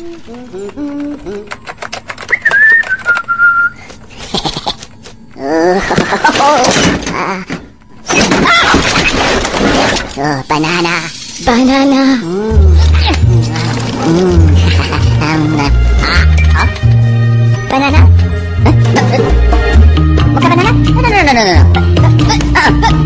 [0.00, 0.06] Oh,
[10.48, 10.94] banana.
[11.44, 12.02] Banana.
[17.68, 18.00] Banana.
[20.32, 20.72] Bukan banana?
[20.80, 21.60] No, no, no, no, no, no.
[22.56, 22.99] Ah, banana.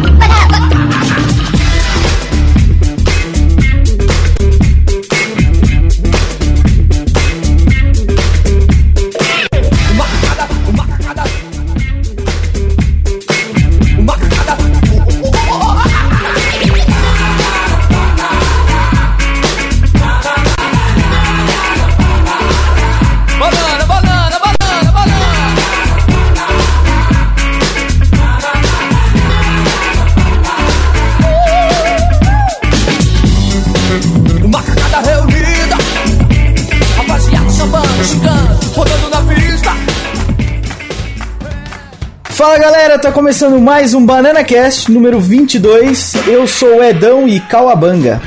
[43.25, 46.13] Começando mais um Banana Cast número 22.
[46.27, 48.21] Eu sou o Edão e Cauabanga.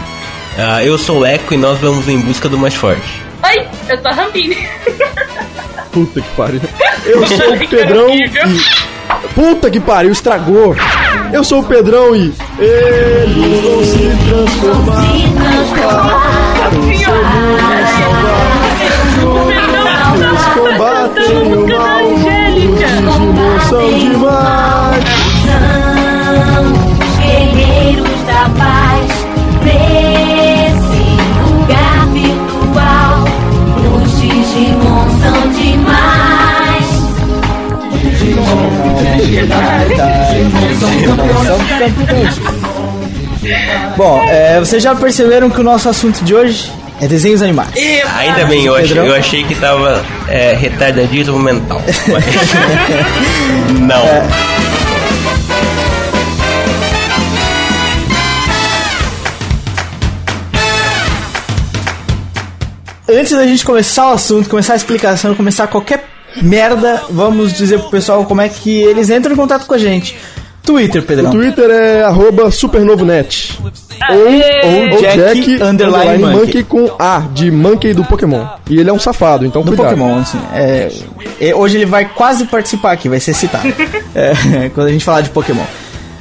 [0.58, 3.22] Ah, eu sou o Eco e nós vamos em busca do mais forte.
[3.46, 4.58] Oi, eu sou a Rampini.
[5.94, 6.62] Puta que pariu.
[7.06, 8.28] Eu sou o Pedrão e.
[9.36, 10.76] Puta que pariu, estragou.
[11.32, 12.34] Eu sou o Pedrão e.
[12.58, 15.06] Eles vão se transformar.
[20.16, 21.98] Eles combatem o mal.
[22.08, 24.67] Os Digimon são demais.
[43.96, 47.74] Bom, é, vocês já perceberam que o nosso assunto de hoje é desenhos animados.
[48.18, 49.06] Ainda bem, eu, ach- Pedrão?
[49.06, 51.82] eu achei que tava é, retardadismo mental.
[53.82, 54.28] Não.
[63.10, 66.04] Antes da gente começar o assunto, começar a explicação, começar qualquer
[66.42, 70.18] merda, vamos dizer pro pessoal como é que eles entram em contato com a gente.
[70.64, 71.32] Twitter, O Pedrão.
[71.32, 73.58] Twitter é arroba supernovonet.
[74.10, 76.38] Ou Ou Jack, Jack, underline, underline monkey.
[76.40, 78.46] monkey com A, de Monkey do Pokémon.
[78.70, 79.92] E ele é um safado, então Do cuidado.
[79.92, 80.38] Pokémon, assim.
[80.54, 80.92] É,
[81.40, 83.68] é, hoje ele vai quase participar aqui, vai ser citado.
[84.14, 85.64] É, quando a gente falar de Pokémon.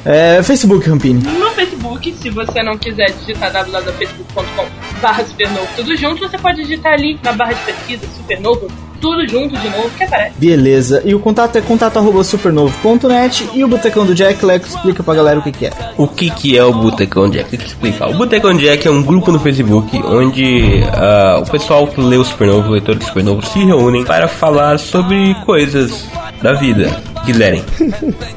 [0.05, 1.23] É, Facebook, Rampini.
[1.23, 4.67] No Facebook, se você não quiser digitar www.facebook.com
[5.01, 8.69] barra supernovo tudo junto, você pode digitar ali na barra de pesquisa supernovo
[9.01, 10.35] tudo junto de novo que aparece.
[10.39, 11.03] Beleza.
[11.05, 15.15] E o contato é contato arroba supernovo.net e o Botecão do Jack, Leco explica pra
[15.15, 15.73] galera o que, que é.
[15.97, 17.51] O que, que é o Botecão Jack?
[17.51, 18.09] Tem que explicar.
[18.11, 22.25] O Botecão Jack é um grupo no Facebook onde ah, o pessoal que lê o
[22.25, 26.07] Supernovo, o leitor do Supernovo, se reúnem para falar sobre coisas
[26.43, 27.63] da vida que lerem.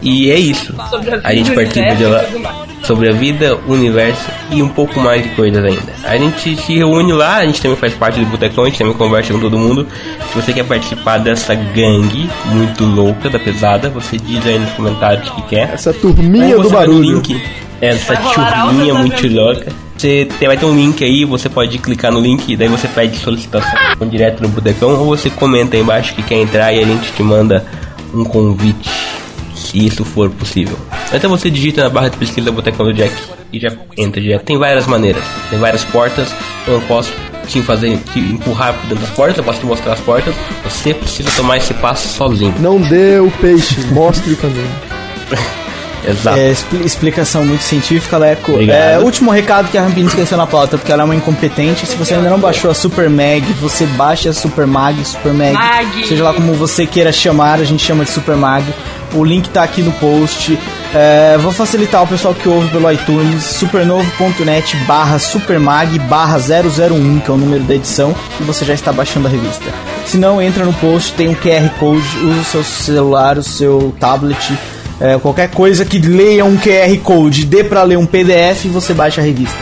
[0.02, 0.74] E é isso.
[1.24, 2.24] A gente participa de lá
[2.84, 5.94] sobre a vida, o universo e um pouco mais de coisas ainda.
[6.04, 8.94] A gente se reúne lá, a gente também faz parte do Botecão, a gente também
[8.94, 9.88] conversa com todo mundo.
[10.32, 15.30] Se você quer participar dessa gangue muito louca da pesada, você diz aí nos comentários
[15.30, 15.72] que quer.
[15.74, 17.18] Essa turminha do barulho.
[17.18, 17.42] link,
[17.82, 19.90] essa rolar churrinha altas muito louca.
[19.96, 23.18] Você vai ter um link aí, você pode clicar no link e daí você pede
[23.18, 27.12] solicitação direto no Botecão ou você comenta aí embaixo que quer entrar e a gente
[27.12, 27.66] te manda
[28.14, 28.90] um convite,
[29.56, 30.78] se isso for possível.
[31.14, 33.14] Então você digita na barra de pesquisa Botecão do Jack
[33.52, 34.44] e já entra direto.
[34.44, 36.34] Tem várias maneiras, tem várias portas,
[36.68, 37.12] eu não posso
[37.48, 40.94] te fazer te empurrar por dentro das portas, eu posso te mostrar as portas, você
[40.94, 42.54] precisa tomar esse passo sozinho.
[42.60, 44.70] Não dê o peixe, mostre o caminho.
[46.08, 46.38] Exato.
[46.40, 48.52] É, expli- explicação muito científica, Leco.
[48.54, 48.78] Obrigado.
[48.78, 51.86] É, último recado que a Rampini esqueceu na pauta, porque ela é uma incompetente.
[51.86, 55.54] Se você ainda não baixou a Super Mag, você baixa a Super Mag, Super Mag,
[55.54, 56.08] Mag.
[56.08, 58.64] seja lá como você queira chamar, a gente chama de Super Mag.
[59.14, 60.58] O link tá aqui no post.
[60.94, 67.30] É, vou facilitar o pessoal que ouve pelo iTunes, supernovo.net barra supermag barra 001, que
[67.30, 69.66] é o número da edição, e você já está baixando a revista.
[70.06, 73.94] Se não, entra no post, tem um QR Code, usa o seu celular, o seu
[74.00, 74.54] tablet,
[75.00, 79.22] é, qualquer coisa que leia um QR Code, dê pra ler um PDF, você baixa
[79.22, 79.58] a revista.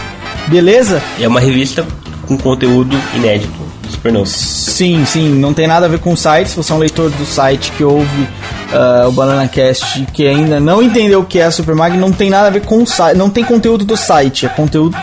[0.47, 1.01] Beleza?
[1.19, 1.85] É uma revista
[2.27, 3.51] com conteúdo inédito
[3.83, 4.25] do Supernova.
[4.25, 6.49] Sim, sim, não tem nada a ver com o site.
[6.49, 8.27] Se você é um leitor do site que ouve
[8.71, 12.47] ah, o BananaCast que ainda não entendeu o que é a Supermag, não tem nada
[12.47, 13.17] a ver com o site.
[13.17, 14.97] Não tem conteúdo do site, é conteúdo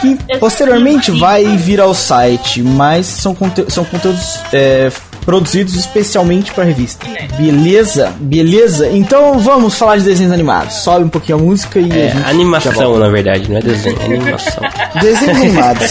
[0.00, 4.90] que posteriormente vai vir ao site, mas são, conte são conteúdos é,
[5.26, 7.04] produzidos especialmente para revista.
[7.36, 8.14] Beleza?
[8.18, 8.88] Beleza?
[8.88, 10.76] Então vamos falar de desenhos animados.
[10.76, 13.60] Sobe um pouquinho a música e a É, gente já animação, na verdade, não é
[13.60, 14.62] desenho, é animação.
[15.02, 15.90] Desenhos animados.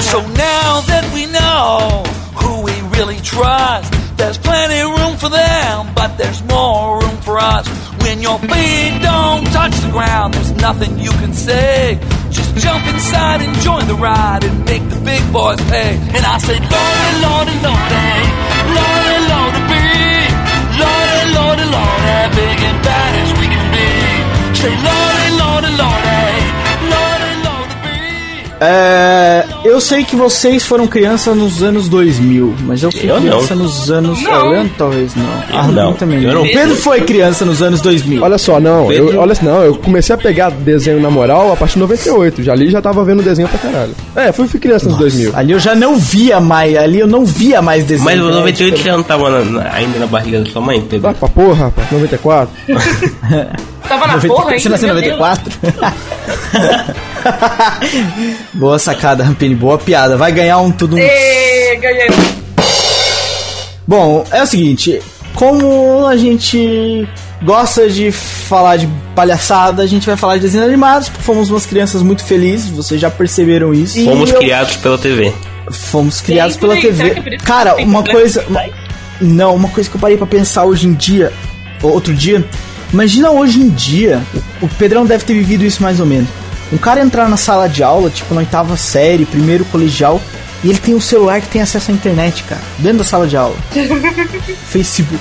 [0.00, 2.02] So now now that we know
[2.34, 7.66] who we really trust, there's plenty room for them, but there's more room for us.
[8.02, 11.98] When your feet don't touch the ground, there's nothing you can say.
[12.58, 15.92] Jump inside and join the ride and make the big boys pay.
[16.16, 18.24] And I say, Lordy, Lordy, Lordy, eh?
[18.76, 19.84] Lordy, Lordy, be.
[20.80, 22.28] Lordy, Lordy, Lordy, eh?
[22.32, 23.88] big and bad as we can be.
[24.56, 25.95] Say, Lordy, Lordy, Lordy.
[28.60, 33.54] É, eu sei que vocês foram criança nos anos 2000, mas eu fui Eu criança
[33.54, 33.62] não.
[33.64, 34.22] nos anos.
[34.22, 34.48] Não.
[34.50, 35.24] Leandro talvez não.
[35.50, 35.92] Eu a Ruben não.
[35.92, 36.42] também Eu não.
[36.42, 38.22] Pedro foi criança nos anos 2000.
[38.22, 41.56] Olha só, não, Pedro- eu, olha, não, eu comecei a pegar desenho na moral a
[41.56, 42.42] partir de 98.
[42.42, 43.94] Já ali já tava vendo desenho pra caralho.
[44.14, 45.32] É, fui, fui criança nos 2000.
[45.36, 48.04] Ali eu já não via mais, ali eu não via mais desenho.
[48.04, 48.24] Mas né?
[48.24, 51.02] 98 Tipo, já não tava na- ainda na barriga da sua mãe, Pedro?
[51.02, 52.50] Vai pra porra, rapaz, 94.
[53.88, 54.60] Tava na 90 porra ainda.
[54.60, 55.18] Você nasceu em meu Deus.
[55.18, 55.52] 94?
[58.54, 60.16] boa sacada, Rampini, boa piada.
[60.16, 60.98] Vai ganhar um tudo.
[60.98, 62.08] Ê, ganhei.
[63.86, 65.00] Bom, é o seguinte,
[65.34, 67.06] como a gente
[67.42, 71.66] gosta de falar de palhaçada, a gente vai falar de desenhos animados, porque fomos umas
[71.66, 74.02] crianças muito felizes, vocês já perceberam isso.
[74.04, 75.32] Fomos eu- criados pela TV.
[75.70, 77.10] Fomos criados Sim, pela aí, é TV.
[77.20, 78.44] que Cara, uma coisa.
[79.20, 81.32] Não, uma coisa que eu parei pra pensar hoje em dia,
[81.82, 82.44] outro dia.
[82.92, 84.22] Imagina hoje em dia,
[84.62, 86.28] o, Pedrão deve ter vivido isso mais ou menos.
[86.72, 90.20] Um cara entrar na sala de aula, tipo na oitava série, primeiro colegial,
[90.64, 93.36] e ele tem um celular que tem acesso à internet, cara, dentro da sala de
[93.36, 93.54] aula.
[94.68, 95.18] Facebook.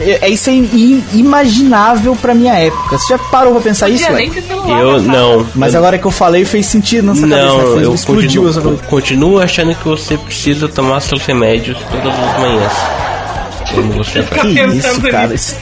[0.00, 2.96] É, é isso é in- inimaginável pra minha época.
[2.98, 4.80] Você já parou pra pensar isso, nem ter celular.
[4.80, 5.12] Eu sala.
[5.12, 5.46] não.
[5.54, 7.46] Mas eu, agora que eu falei fez sentido na sua cabeça.
[7.46, 7.72] Não, né?
[7.74, 12.72] Fez- eu explodiu continuo, continuo achando que você precisa tomar seus remédios todas as manhãs.
[13.74, 15.28] Quando você Fica Que isso, cara?
[15.28, 15.56] nisso.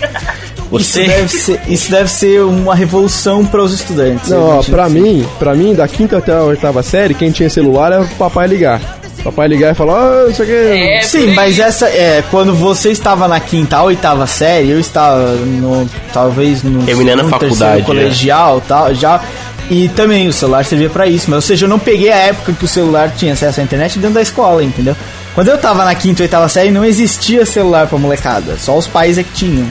[0.73, 4.29] Isso, isso, Você- deve ser, isso deve ser uma revolução para os estudantes.
[4.31, 5.01] Não, ó, pra assim.
[5.01, 8.47] mim, pra mim, da quinta até a oitava série, quem tinha celular era o papai
[8.47, 8.81] ligar.
[9.25, 10.51] Papai ligar e falar, ah, isso aqui.
[10.53, 11.35] É, Sim, por aí.
[11.35, 16.63] mas essa é quando você estava na quinta ou oitava série, eu estava no talvez
[16.63, 19.21] no Terminando a segundo, faculdade, terceiro colegial, tal, já
[19.69, 22.53] e também o celular servia pra isso, mas ou seja, eu não peguei a época
[22.53, 24.97] que o celular tinha acesso à internet dentro da escola, entendeu?
[25.35, 28.87] Quando eu tava na quinta ou oitava série, não existia celular pra molecada, só os
[28.87, 29.67] pais é que tinham.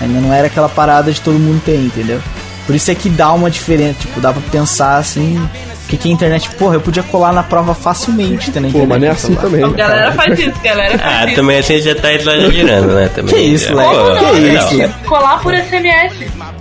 [0.00, 2.20] Ainda não era aquela parada de todo mundo ter, entendeu?
[2.66, 5.40] Por isso é que dá uma diferença, tipo, dá pra pensar assim,
[5.88, 8.88] que que a internet, porra, eu podia colar na prova facilmente, tá na Pô, internet.
[8.88, 9.42] mas não é assim celular.
[9.50, 9.64] também.
[9.64, 11.34] A galera faz isso, galera faz Ah, isso.
[11.34, 13.10] também assim já tá exagerando, né?
[13.14, 13.34] Também.
[13.34, 13.80] Que isso, É, pô,
[14.16, 14.54] Que não.
[14.56, 14.94] isso, Leque?
[15.06, 16.14] Colar por SMS.
[16.38, 16.52] Lá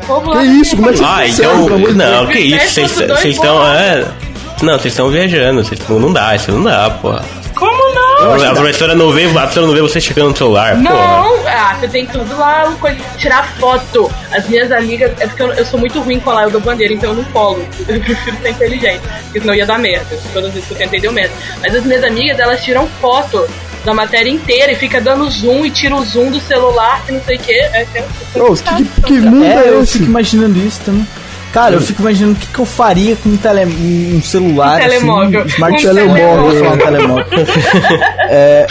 [0.41, 1.69] Que não isso, como é que Ah, então.
[1.93, 3.67] Não, que isso, vocês estão.
[3.67, 4.05] É,
[4.63, 7.23] não, vocês estão viajando, vocês tão- não dá, isso não dá, porra.
[8.19, 10.81] A professora não vê, a professora não vê você chegando no celular, porra.
[10.81, 14.11] Não, ah, você tem tudo lá, coisa, tirar foto.
[14.31, 17.11] As minhas amigas, é porque eu, eu sou muito ruim colar, eu dou bandeira, então
[17.11, 17.65] eu não colo.
[17.87, 20.17] Eu prefiro ser inteligente, porque senão ia dar merda.
[20.33, 21.33] Todas as vezes que eu tentei deu merda.
[21.61, 23.47] Mas as minhas amigas, elas tiram foto
[23.83, 27.21] da matéria inteira e fica dando zoom e tira o zoom do celular, que não
[27.21, 27.51] sei o que.
[27.51, 28.05] É, é, é,
[28.35, 29.93] que, que, que mundo É, é, eu esse?
[29.93, 31.07] fico imaginando isso também.
[31.53, 33.65] Cara, eu fico imaginando o que, que eu faria com um, tele,
[34.15, 34.77] um celular.
[34.77, 35.39] Um telemóvel.
[35.41, 36.51] Assim, um smart Um telemóvel.
[36.51, 36.77] telemóvel.
[36.85, 37.25] telemóvel.
[38.31, 38.67] É,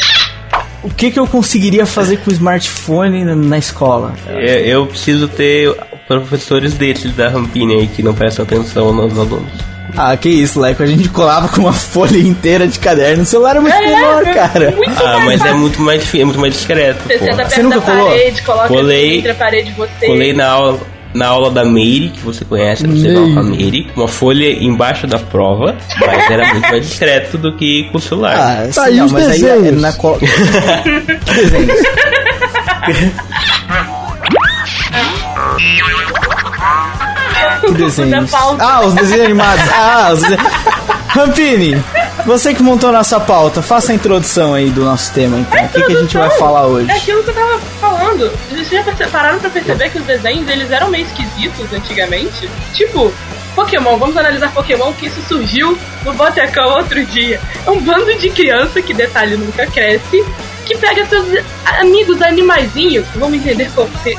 [0.85, 4.15] o que, que eu conseguiria fazer com o smartphone na, na escola?
[4.29, 5.75] Eu, eu preciso ter
[6.07, 9.51] professores desses da Rampini aí que não prestam atenção nos alunos.
[9.97, 10.83] Ah, que isso, Leco.
[10.83, 13.23] A gente colava com uma folha inteira de caderno.
[13.25, 14.71] O celular é muito menor, cara.
[14.71, 17.19] Muito Ah, mais mas é muito mais, é muito mais discreto, Você.
[17.19, 18.07] Você nunca da colou?
[18.09, 19.19] parede, coloca Colei.
[19.19, 20.07] entre a parede de você.
[20.07, 20.79] Colei na aula,
[21.15, 25.07] na aula da Meire, que você conhece, você vai com a Meire, uma folha embaixo
[25.07, 28.37] da prova, mas era muito mais discreto do que com o celular.
[28.37, 29.83] Ah, Tá sim, aí não, os mas aí é desenhos.
[29.83, 30.19] na cola.
[31.25, 31.81] que desenhos?
[37.67, 38.33] que desenhos?
[38.35, 39.65] Ah, os desenhos animados.
[39.75, 40.45] Ah, os desenhos.
[41.09, 41.83] Rampini,
[42.27, 45.65] você que montou nossa pauta, faça a introdução aí do nosso tema, então.
[45.65, 46.91] O que, que a gente vai falar hoje?
[46.91, 47.59] É aquilo que eu tava
[48.09, 48.31] falando.
[48.51, 52.49] Vocês já pararam pra perceber que os desenhos eles eram meio esquisitos antigamente?
[52.75, 53.13] Tipo,
[53.55, 57.41] Pokémon, vamos analisar Pokémon, que isso surgiu no Botecão outro dia.
[57.67, 60.25] É um bando de criança que, detalhe, nunca cresce,
[60.65, 61.27] que pega seus
[61.79, 63.71] amigos animaizinhos, vamos entender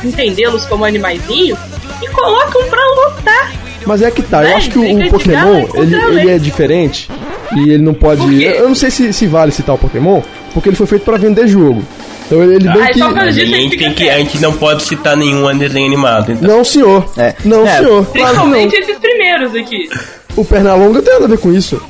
[0.03, 1.59] entendê-los como animaizinhos,
[2.01, 3.51] e colocam pra lutar.
[3.85, 6.37] Mas é que tá, eu Véi, acho que o, o Pokémon, é ele, ele é
[6.37, 7.09] diferente
[7.55, 8.43] e ele não pode.
[8.43, 10.21] Eu não sei se, se vale citar o Pokémon,
[10.53, 11.83] porque ele foi feito pra vender jogo.
[12.29, 13.01] Então ele, ele Ah, que.
[13.03, 16.31] Hoje a gente, tem que, a gente não pode citar nenhum desenho animado.
[16.31, 16.47] Então.
[16.57, 17.09] Não, senhor.
[17.17, 17.33] É.
[17.43, 18.05] Não, É, senhor.
[18.05, 18.79] Claro Principalmente não.
[18.81, 19.89] esses primeiros aqui.
[20.35, 21.81] O Pernalonga tem nada a ver com isso.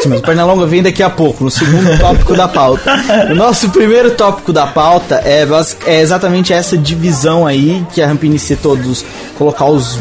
[0.00, 2.90] Sim, mas o Pernalonga vem daqui a pouco, no segundo tópico da pauta.
[3.30, 5.46] O nosso primeiro tópico da pauta é,
[5.86, 9.04] é exatamente essa divisão aí que a Rampini citou dos
[9.36, 9.98] colocar os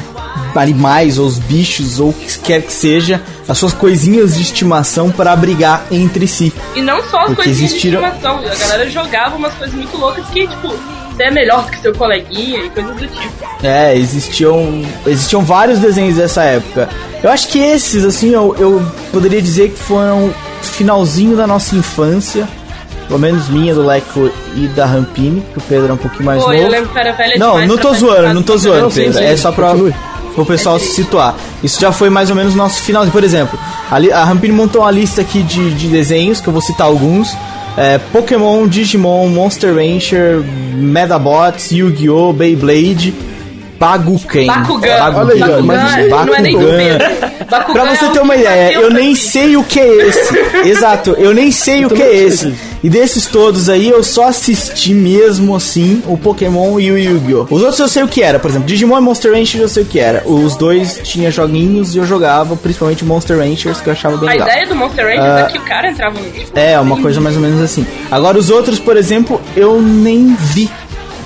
[0.56, 5.12] animais, ou os bichos, ou o que quer que seja, as suas coisinhas de estimação
[5.12, 6.54] para brigar entre si.
[6.76, 8.40] E não só as Porque coisinhas existiram- de estimação.
[8.40, 10.74] A galera jogava umas coisas muito loucas que, tipo,
[11.16, 13.46] você é melhor do que seu coleguinha e coisas do tipo.
[13.64, 16.90] É, existiam, existiam vários desenhos dessa época.
[17.24, 22.48] Eu acho que esses, assim, eu, eu poderia dizer que foram finalzinho da nossa infância.
[23.08, 26.42] Pelo menos minha, do Leco e da Rampini, que o Pedro é um pouquinho mais
[26.44, 26.60] Pô, novo.
[26.64, 29.14] eu lembro que era velha Não, não tô zoando, não tô do zoando, Pedro.
[29.14, 29.94] sim, é só pra continue.
[30.42, 31.36] O pessoal se situar.
[31.64, 33.12] Isso já foi mais ou menos nosso finalzinho.
[33.12, 33.58] Por exemplo,
[33.90, 37.36] a, a Rampini montou uma lista aqui de, de desenhos, que eu vou citar alguns.
[37.78, 40.42] É, Pokémon, Digimon, Monster Rancher,
[40.76, 43.14] Medabots, Yu-Gi-Oh!, Beyblade,
[43.80, 44.48] Bakugan.
[44.48, 44.88] Bakugan.
[45.16, 46.98] Olha aí, Bakugan, mas não é nem do Bakugan.
[47.50, 50.38] Bakugan Pra é você o ter uma ideia, eu nem sei o que é esse.
[50.66, 52.54] Exato, eu nem sei o que é esse.
[52.84, 57.48] E desses todos aí, eu só assisti mesmo assim o Pokémon e o Yu-Gi-Oh!
[57.50, 59.84] Os outros eu sei o que era, por exemplo, Digimon e Monster Rancher eu sei
[59.84, 60.22] o que era.
[60.26, 64.32] Os dois tinha joguinhos e eu jogava, principalmente Monster Ranchers, que eu achava bem A
[64.34, 64.48] legal.
[64.48, 65.40] ideia do Monster Rancher Ah.
[65.40, 67.86] é que o cara entrava no É, uma coisa mais ou menos assim.
[68.12, 70.70] Agora os outros, por exemplo, eu nem vi.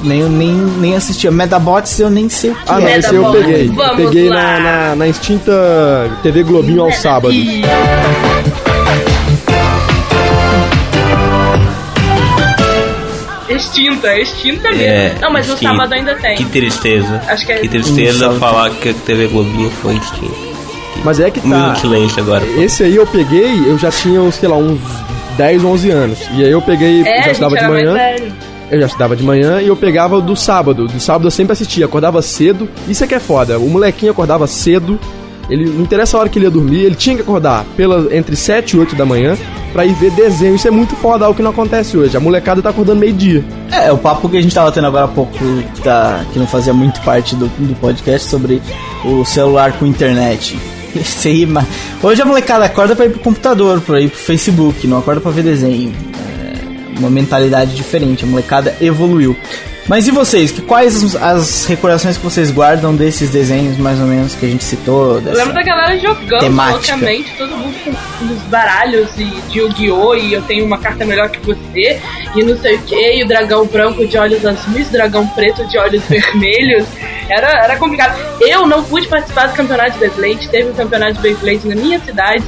[0.01, 1.29] Nem, nem, nem assistia.
[1.29, 2.97] Medabots eu nem sei o que Ah, não, é.
[2.99, 3.67] esse eu peguei.
[3.67, 4.35] Eu Vamos peguei lá.
[4.35, 5.51] na, na, na extinta
[6.23, 7.35] TV Globinho aos sábados.
[13.49, 14.83] Extinta, extinta mesmo.
[14.83, 15.71] É, não, mas no extinto.
[15.71, 16.35] sábado ainda tem.
[16.37, 17.19] Que tristeza.
[17.27, 20.35] Acho que é- Que tristeza Hum, falar que a TV Globinho foi extinta.
[21.03, 21.75] Mas é que Um tá.
[21.75, 22.45] silêncio agora.
[22.45, 22.61] pô.
[22.61, 24.79] Esse aí eu peguei, eu já tinha, sei lá, uns
[25.35, 26.19] 10, 11 anos.
[26.35, 27.95] E aí eu peguei, É, já a gente estudava de manhã.
[28.71, 30.87] Eu já estudava de manhã e eu pegava do sábado.
[30.87, 32.69] Do sábado eu sempre assistia, acordava cedo.
[32.87, 33.57] Isso é que é foda.
[33.57, 34.99] O molequinho acordava cedo.
[35.49, 38.35] Ele não interessa a hora que ele ia dormir, ele tinha que acordar pela, entre
[38.35, 39.35] 7 e 8 da manhã
[39.73, 40.55] pra ir ver desenho.
[40.55, 42.15] Isso é muito foda, algo que não acontece hoje.
[42.15, 43.43] A molecada tá acordando meio-dia.
[43.71, 45.33] É, o papo que a gente tava tendo agora há pouco,
[45.83, 48.61] tá, que não fazia muito parte do, do podcast, sobre
[49.03, 50.55] o celular com internet.
[50.95, 51.65] Isso aí, mas...
[52.01, 55.31] Hoje a molecada acorda pra ir pro computador, pra ir pro Facebook, não acorda pra
[55.31, 55.91] ver desenho.
[56.99, 59.35] Uma mentalidade diferente, a molecada evoluiu.
[59.89, 60.51] Mas e vocês?
[60.51, 64.63] Que, quais as, recordações que vocês guardam desses desenhos, mais ou menos, que a gente
[64.63, 65.19] citou?
[65.19, 66.91] Eu lembro da galera jogando Temática.
[66.93, 70.13] loucamente, todo mundo com os baralhos e de Yu-Gi-Oh!
[70.13, 71.99] e eu tenho uma carta melhor que você,
[72.35, 75.79] e não sei o que, e o dragão branco de olhos azuis, dragão preto de
[75.79, 76.85] olhos vermelhos.
[77.27, 78.15] Era, era complicado.
[78.41, 81.99] Eu não pude participar do campeonato de Beyblade, teve um campeonato de Beyblade na minha
[81.99, 82.43] cidade,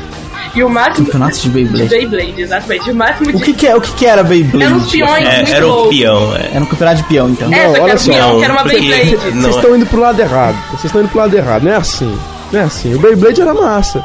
[0.55, 1.05] e o máximo.
[1.05, 1.83] Campeonato de Beyblade?
[1.83, 2.91] De Beyblade, exatamente.
[2.91, 3.43] O máximo O de.
[3.43, 4.63] que, que, é, o que, que era Beyblade?
[4.65, 5.97] Eram os peões É, muito era um loucos.
[5.97, 6.49] peão, é.
[6.53, 7.53] Era um campeonato de peão, então.
[7.53, 9.17] É, Não, olha era só, peão, era uma Beyblade.
[9.33, 10.57] Não, Vocês estão indo pro lado errado.
[10.69, 11.63] Vocês estão indo pro lado errado.
[11.63, 12.17] Não é assim.
[12.51, 12.93] Não é assim.
[12.93, 14.03] O Beyblade era massa.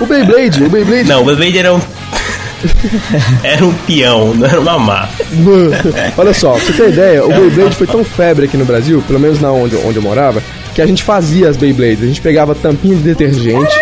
[0.00, 1.08] O Beyblade, o Beyblade.
[1.08, 1.80] Não, o Beyblade era um.
[3.44, 5.22] era um peão, não era uma massa.
[6.16, 9.20] Olha só, pra você ter ideia, o Beyblade foi tão febre aqui no Brasil, pelo
[9.20, 10.42] menos na onde, onde eu morava,
[10.74, 12.02] que a gente fazia as Beyblades.
[12.02, 13.74] A gente pegava tampinha de detergente,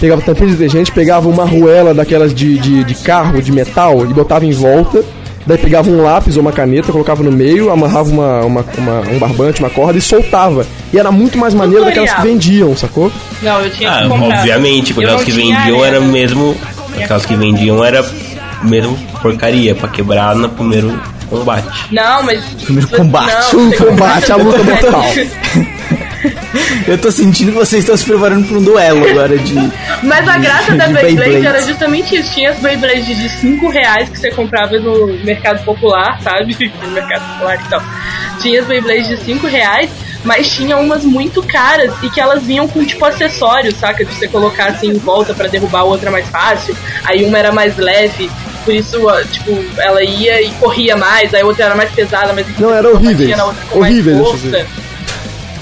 [0.00, 4.12] pegava tampinha de detergente, pegava uma arruela daquelas de, de, de carro, de metal, e
[4.14, 5.02] botava em volta.
[5.46, 9.18] Daí pegava um lápis ou uma caneta, colocava no meio, amarrava uma, uma, uma- um
[9.18, 10.66] barbante, uma corda e soltava.
[10.90, 13.12] E era muito mais maneiro daquelas que vendiam, sacou?
[13.42, 16.10] Não, eu tinha Ah, obviamente, porque Eu aquelas que vendiam era arena.
[16.12, 16.56] mesmo.
[16.98, 18.02] Aquelas que vendiam era
[18.62, 20.98] mesmo porcaria pra quebrar no primeiro
[21.28, 21.66] combate.
[21.90, 22.42] Não, mas.
[22.64, 23.54] Primeiro combate.
[23.54, 25.04] Não, O combate, a luta mortal.
[26.86, 29.54] Eu tô sentindo que vocês estão se preparando pra um duelo agora de.
[30.02, 31.46] Mas a graça da de Beyblade Beyblade.
[31.46, 32.32] era justamente isso.
[32.32, 36.54] Tinha as Beyblades de 5 reais que você comprava no mercado popular, sabe?
[36.84, 37.82] No mercado popular e tal.
[38.40, 39.90] Tinha as Beyblades de 5 reais,
[40.24, 44.04] mas tinha umas muito caras e que elas vinham com tipo acessórios, saca?
[44.04, 46.76] De você colocar assim em volta pra derrubar a outra mais fácil.
[47.04, 48.30] Aí uma era mais leve.
[48.64, 48.98] Por isso,
[49.30, 52.88] tipo, ela ia e corria mais, aí a outra era mais pesada, mas Não, era
[52.88, 53.36] você horríveis.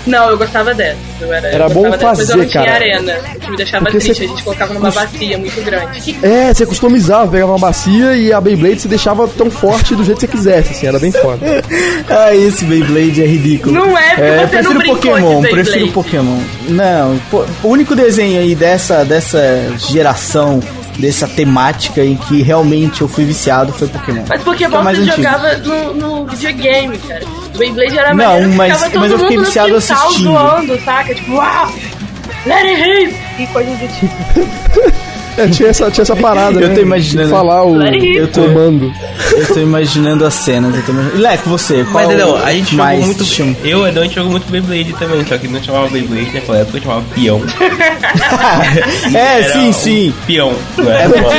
[0.07, 0.97] Não, eu gostava dessa.
[1.21, 2.75] Eu era, Era eu bom gostava dessa, mas eu fazer, não tinha cara.
[2.77, 4.15] arena, que me deixava Porque triste.
[4.19, 6.17] você- A gente colocava numa bacia muito grande.
[6.23, 10.19] É, você customizava, pegava uma bacia e a Beyblade se deixava tão forte do jeito
[10.19, 11.41] que você quisesse, assim, era bem foda.
[12.09, 13.75] Ah, esse Beyblade é ridículo.
[13.75, 16.39] Não é, porque é, você não prefiro brincou Pokémon, prefiro Pokémon.
[16.69, 17.21] Não,
[17.63, 19.41] o único desenho aí dessa, dessa
[19.79, 20.61] geração,
[20.99, 24.25] dessa temática em que realmente eu fui viciado foi Pokémon.
[24.29, 25.17] Mas Pokémon você antigo.
[25.17, 27.25] jogava no, no videogame, cara.
[27.57, 30.25] Beyblade era Não, maneiro, mas- mas eu fiquei viciado assistindo.
[30.25, 31.15] zoando, saca?
[31.15, 31.73] Tipo, uau!
[32.47, 33.17] Let it rip!
[33.39, 35.03] E coisas do tipo.
[35.37, 36.75] É, tinha essa, tinha essa parada, Eu né?
[36.75, 37.31] tô imaginando.
[37.31, 38.21] Falar o, rip.
[38.21, 38.93] o comando.
[39.33, 40.75] Eu tô imaginando as cenas.
[40.75, 41.19] Eu tô imaginando...
[41.21, 43.25] Leco, você, qual Mas não, a gente mais jogou muito.
[43.25, 43.57] chama?
[43.65, 46.81] Eu Edão, a gente jogou muito Beyblade também, só que não chamava Beyblade naquela época,
[46.81, 47.43] chamava peão.
[49.15, 50.15] É, Era sim, um sim.
[50.27, 51.33] Peão, não era uma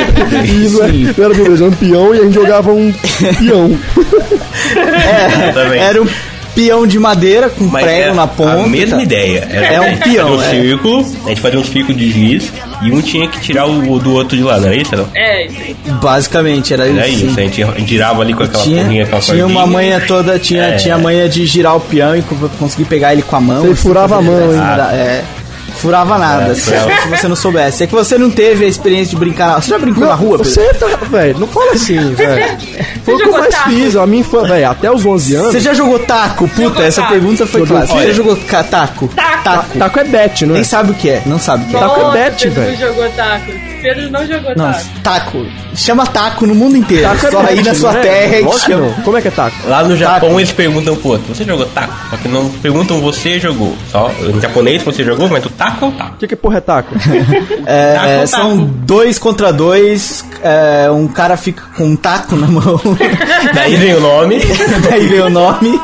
[0.44, 3.78] E não era, não era Beyblade, era um peão e a gente jogava um peão.
[4.64, 6.06] É, era um
[6.54, 8.62] peão de madeira com Mas prego é na ponta.
[8.64, 9.02] A mesma tá?
[9.02, 9.48] ideia.
[9.50, 10.50] Era É um peão, Um é.
[10.50, 13.98] círculo, a gente fazia um círculo de giz e um tinha que tirar o, o
[13.98, 14.94] do outro de lá, não era isso?
[14.96, 15.08] Não?
[15.14, 15.76] É, isso aí.
[16.00, 17.26] Basicamente, era Era isso.
[17.26, 19.72] isso, a gente, girava ali com aquela Tinha, porrinha, aquela tinha uma cordinha.
[19.78, 20.76] manha toda, tinha, É.
[20.76, 23.62] tinha a manha de girar o peão e co- conseguir pegar ele com a mão.
[23.66, 24.76] Você furava a mão, assim, hein?
[24.76, 25.24] da- É.
[25.76, 26.90] Furava nada, É, se, furava.
[27.02, 27.84] se você não soubesse.
[27.84, 30.38] É que você não teve a experiência de brincar na Você já brincou na rua,
[30.38, 30.52] Pedro?
[30.52, 32.58] Você tá, velho, não fala assim, velho.
[33.04, 33.70] Foi o que eu mais taco?
[33.70, 35.52] fiz, a minha infância, velho, até os 11 anos.
[35.52, 36.48] Você já jogou taco?
[36.48, 37.12] Puta, Jogou essa taco.
[37.12, 37.98] pergunta foi Jogou- clássica.
[38.00, 39.08] Você já jogou ca- taco?
[39.44, 39.78] Taco.
[39.78, 40.58] Taco é bet, não é?
[40.58, 41.80] Nem sabe o que é, não sabe o que é.
[41.80, 42.70] Taco é Nossa, bet, Pedro velho.
[42.72, 43.52] não jogou taco.
[43.82, 44.84] Pedro não jogou Não, taco.
[45.02, 45.46] taco.
[45.74, 47.02] Chama taco no mundo inteiro.
[47.04, 48.02] Taco é Só aí bet, na sua não é?
[48.02, 48.94] terra chama.
[49.04, 49.56] Como é que é taco?
[49.68, 50.40] Lá no Japão Taco.
[50.40, 51.92] eles perguntam pro outro, você jogou taco?
[52.10, 53.74] Só que não perguntam você jogou.
[53.90, 56.14] Só em japonês você jogou, mas o taco é o taco.
[56.14, 56.94] O que, que porra é taco?
[57.66, 58.26] É, Taco, é, taco.
[58.28, 60.24] são dois contra dois.
[60.42, 62.78] é, um cara fica com um taco na mão.
[63.54, 64.38] Daí vem o nome.
[64.88, 65.80] Daí vem o nome.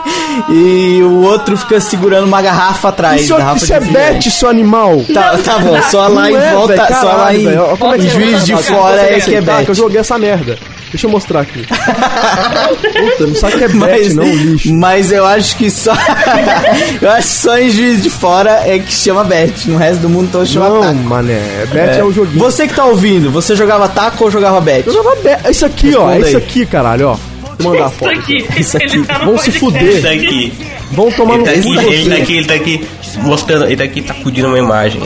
[0.49, 3.23] E o outro fica segurando uma garrafa atrás.
[3.23, 5.02] Isso, garrafa isso de é bet, seu animal.
[5.12, 8.06] Tá, tá bom, só lá Não em é, volta, só lá caralho, em, é em
[8.06, 9.79] é juiz de fora é que é bet.
[9.80, 10.58] Joguei essa merda.
[10.90, 11.64] Deixa eu mostrar aqui.
[11.70, 14.75] Puta, não sabe que é bet, Mas, não, lixo.
[14.75, 15.92] mas eu acho que só.
[17.00, 19.70] eu acho que só em juiz de fora é que chama bet.
[19.70, 20.94] No resto do mundo todo chama Não, taco.
[20.94, 22.04] mané, bet é.
[22.04, 22.38] o joguinho.
[22.40, 24.87] Você que tá ouvindo, você jogava taco ou jogava bet?
[24.87, 25.50] Eu jogava bet.
[25.50, 26.10] Isso aqui, ó.
[26.10, 27.29] É Responda isso aqui, caralho, ó.
[27.62, 28.11] Mandar a Isso foto.
[28.11, 28.47] aqui.
[28.57, 28.87] Isso aqui.
[28.97, 30.02] Ele tá Vão se fuder.
[30.02, 30.52] Tá aqui.
[30.93, 32.87] Vão tomar Ele no tá cu aqui, de ele tá aqui, ele tá aqui
[33.19, 35.00] mostrando, ele tá aqui, tá acudindo uma imagem.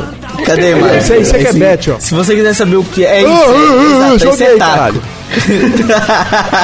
[0.47, 0.73] Cadê?
[0.99, 1.99] Isso aí- isso aí que é bet, ó.
[1.99, 3.31] Se você quiser saber o que é, é isso.
[3.31, 4.71] é, exato, esse joguei, é taco.
[4.71, 5.03] caralho.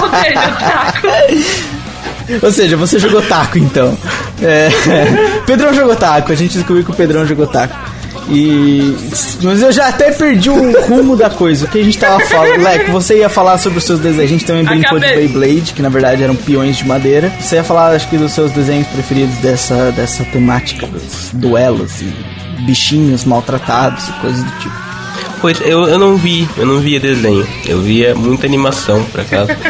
[0.03, 1.09] Ou seja, taco.
[2.43, 3.97] Ou seja, você jogou taco então.
[4.43, 4.69] É,
[5.47, 7.77] Pedrão jogou taco, a gente descobriu que o Pedrão jogou taco.
[8.31, 8.97] E.
[9.43, 11.67] Mas eu já até perdi o rumo da coisa.
[11.67, 12.63] O que a gente tava falando.
[12.63, 14.25] Leco, você ia falar sobre os seus desenhos.
[14.25, 15.29] A gente também brincou de Acabei.
[15.29, 17.33] Beyblade, que na verdade eram peões de madeira.
[17.41, 22.15] Você ia falar, acho que, dos seus desenhos preferidos dessa, dessa temática dos duelos e
[22.65, 24.75] bichinhos maltratados e coisas do tipo.
[25.41, 27.47] Pois eu, eu não vi, eu não via desenho.
[27.67, 29.51] Eu via muita animação, por acaso.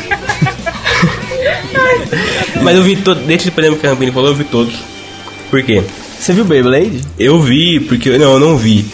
[2.63, 4.75] Mas eu vi todos, desde por exemplo que a Rampini falou, eu vi todos.
[5.49, 5.83] Por quê?
[6.21, 7.01] Você viu Beyblade?
[7.19, 8.11] Eu vi, porque.
[8.19, 8.85] Não, eu não vi.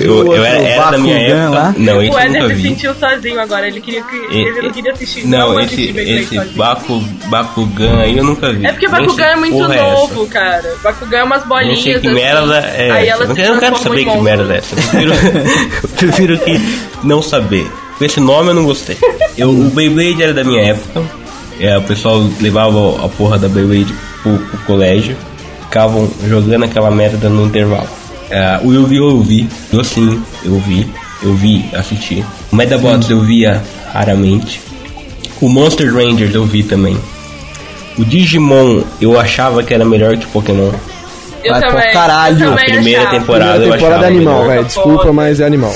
[0.00, 1.48] Eu, O eu era, era da minha época.
[1.48, 1.74] lá?
[1.76, 3.66] Não, esse O eu Eder nunca se sentiu sozinho agora.
[3.66, 4.14] Ele queria que.
[4.16, 5.26] E- Ele não queria assistir.
[5.26, 6.38] Não, vai esse, esse.
[6.54, 8.64] Baku, Bakugan aí eu nunca vi.
[8.66, 10.30] É porque Bakugan é muito é novo, essa.
[10.32, 10.74] cara.
[10.82, 11.82] Bakugan é umas bolinhas.
[11.82, 12.14] sei que assim.
[12.14, 14.76] merda é Aí ela Eu não eu não quero saber que merda é essa.
[14.76, 15.12] Eu prefiro,
[15.82, 16.60] eu prefiro que
[17.02, 17.66] não saber.
[17.98, 18.96] Com esse nome eu não gostei.
[19.36, 21.02] Eu, o Beyblade era da minha época.
[21.58, 25.16] É, o pessoal levava a porra da Beyblade pro, pro colégio.
[25.76, 27.86] Ficavam jogando aquela merda no intervalo.
[28.30, 29.10] É, o Yu-Gi-Oh!
[29.10, 29.46] eu vi.
[29.70, 30.90] Docinho, eu vi.
[31.22, 32.24] Eu vi, assisti.
[32.50, 33.62] O Medabots eu via
[33.92, 34.62] raramente.
[35.38, 36.96] O Monster Rangers eu vi também.
[37.98, 40.70] O Digimon eu achava que era melhor que Pokémon.
[41.44, 41.92] Eu Vai também.
[41.92, 42.44] caralho.
[42.46, 43.18] eu A primeira achava.
[43.18, 44.64] temporada Primeira eu temporada é animal, velho.
[44.64, 45.74] Desculpa, mas é animal.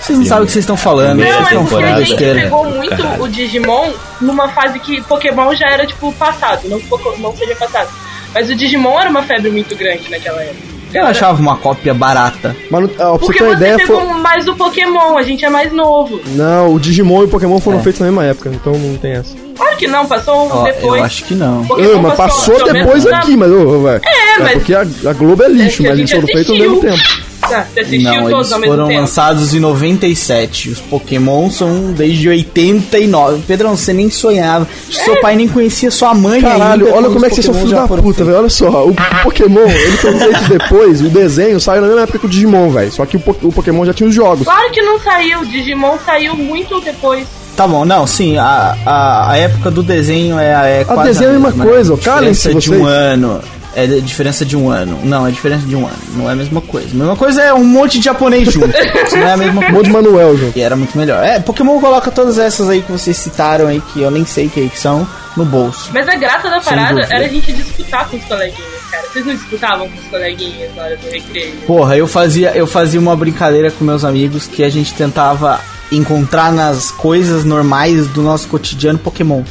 [0.00, 1.18] Vocês não sabem o que vocês estão falando.
[1.18, 3.22] Não, estão é porque falando a gente pegou muito Caralho.
[3.22, 3.90] o Digimon
[4.22, 6.62] numa fase que Pokémon já era, tipo, passado.
[6.66, 7.90] Não que Pokémon seja passado.
[8.34, 10.74] Mas o Digimon era uma febre muito grande naquela época.
[10.92, 12.54] Eu achava uma cópia barata.
[12.70, 14.20] Mas não- ó, pra você Porque ter uma você ideia, pegou foi...
[14.20, 16.20] mais do Pokémon, a gente é mais novo.
[16.36, 17.60] Não, o Digimon e o Pokémon É.
[17.60, 19.34] foram feitos na mesma época, então não tem essa.
[19.56, 20.98] Claro que não, passou Ó, depois.
[21.00, 21.64] eu acho que não.
[21.64, 24.00] Pokémon Ah, mas passou menos depois na- aqui, mas, ô, velho.
[24.04, 26.80] É, mas- porque a, a Globo é lixo, É mas eles foram feitos ao mesmo
[26.80, 27.24] tempo.
[27.44, 29.00] Você assistiu Não, todos eles ao mesmo foram tempo.
[29.00, 30.70] lançados em 97.
[30.70, 33.42] Os Pokémon são desde 89.
[33.46, 34.66] Pedrão, você nem sonhava.
[34.90, 37.70] Seu pai nem conhecia sua mãe Caralho, ainda, olha como é que vocês são filhos
[37.72, 38.38] da puta, velho.
[38.38, 42.26] Olha só, o Pokémon, ele foi feito depois, o desenho saiu na mesma época que
[42.26, 42.90] o Digimon, velho.
[42.90, 44.44] Só que o, Po- o Pokémon já tinha os jogos.
[44.44, 47.26] Claro que não saiu, o Digimon saiu muito depois.
[47.56, 51.36] Tá bom, não, sim, a, a, a época do desenho é, é quase desenho é
[51.36, 52.00] a mesma coisa, né?
[52.02, 52.96] calem-se Diferença de um vocês.
[52.98, 53.40] ano.
[53.76, 55.00] É de- diferença de um ano.
[55.02, 55.96] Não, é diferença de um ano.
[56.16, 56.88] Não é a mesma coisa.
[56.92, 58.68] A mesma coisa é um monte de japonês junto.
[59.04, 59.72] Isso não é a mesma Um coisa.
[59.72, 60.56] monte de Manuel, junto.
[60.56, 61.24] E era muito melhor.
[61.24, 64.68] É, Pokémon coloca todas essas aí que vocês citaram aí, que eu nem sei que,
[64.68, 65.04] que são,
[65.36, 65.90] no bolso.
[65.92, 67.14] Mas a graça da parada dúvida.
[67.16, 68.62] era a gente disputar com os coleguinhas,
[68.92, 69.02] cara.
[69.12, 71.54] Vocês não disputavam com os coleguinhas na hora do recreio?
[71.66, 75.58] Porra, eu fazia, eu fazia uma brincadeira com meus amigos que a gente tentava
[75.96, 79.42] encontrar nas coisas normais do nosso cotidiano Pokémon.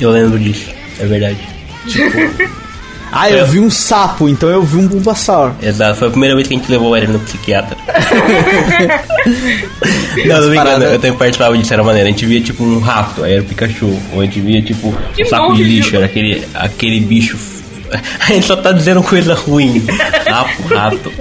[0.00, 1.38] Eu lembro disso, é verdade.
[3.12, 3.44] Ah, eu É.
[3.44, 5.50] vi um sapo, então eu vi um Bulbasaur.
[5.60, 7.76] Exato, foi a primeira vez que a gente levou o Eren no psiquiatra.
[10.26, 12.08] não, não me engano, eu também participava disso, era maneira.
[12.08, 13.92] A gente via tipo um rato, aí era o Pikachu.
[14.12, 17.36] Ou a gente via tipo Que um saco de lixo, era aquele, aquele bicho.
[18.20, 19.84] A gente só tá dizendo coisa ruim.
[20.24, 21.12] Sapo, rato.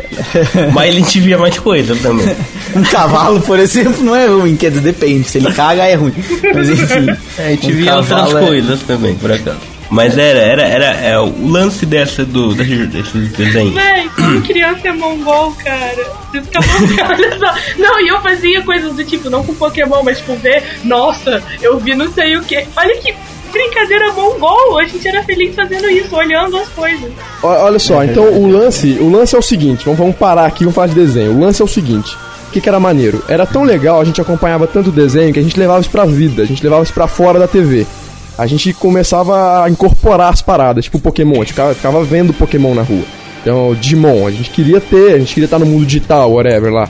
[0.73, 2.35] Mas a gente via mais coisa também.
[2.75, 5.27] Um cavalo, por exemplo, não é ruim, quer dizer, depende.
[5.27, 6.13] Se ele caga, é ruim.
[6.53, 7.09] Mas enfim.
[7.39, 9.57] É, a gente um via outras é- coisas também, por acaso.
[9.89, 13.73] Mas era, era, era é, o lance dessa do, desses, desses desenhos.
[13.73, 16.05] Véi, como criança é mongol, cara.
[16.31, 17.55] Você fica mongol, olha só.
[17.79, 21.79] Não, e eu fazia coisas do tipo, não com Pokémon, mas tipo, ver, nossa, eu
[21.79, 22.63] vi não sei o que.
[22.77, 23.15] Olha que
[23.49, 24.79] brincadeira mongol.
[24.79, 27.11] A gente era feliz fazendo isso, olhando as coisas.
[27.41, 30.75] Olha só, então o lance, o lance é o seguinte, vamos, vamos parar aqui, vamos
[30.75, 31.33] falar de desenho.
[31.33, 32.15] O lance é o seguinte,
[32.47, 33.23] o que, que era maneiro?
[33.27, 36.43] Era tão legal, a gente acompanhava tanto desenho que a gente levava isso pra vida,
[36.43, 37.85] a gente levava isso pra fora da TV.
[38.37, 42.73] A gente começava a incorporar as paradas, tipo Pokémon, a gente ficava, ficava vendo Pokémon
[42.73, 43.03] na rua.
[43.41, 46.89] Então, Digimon, a gente queria ter, a gente queria estar no mundo digital, whatever lá.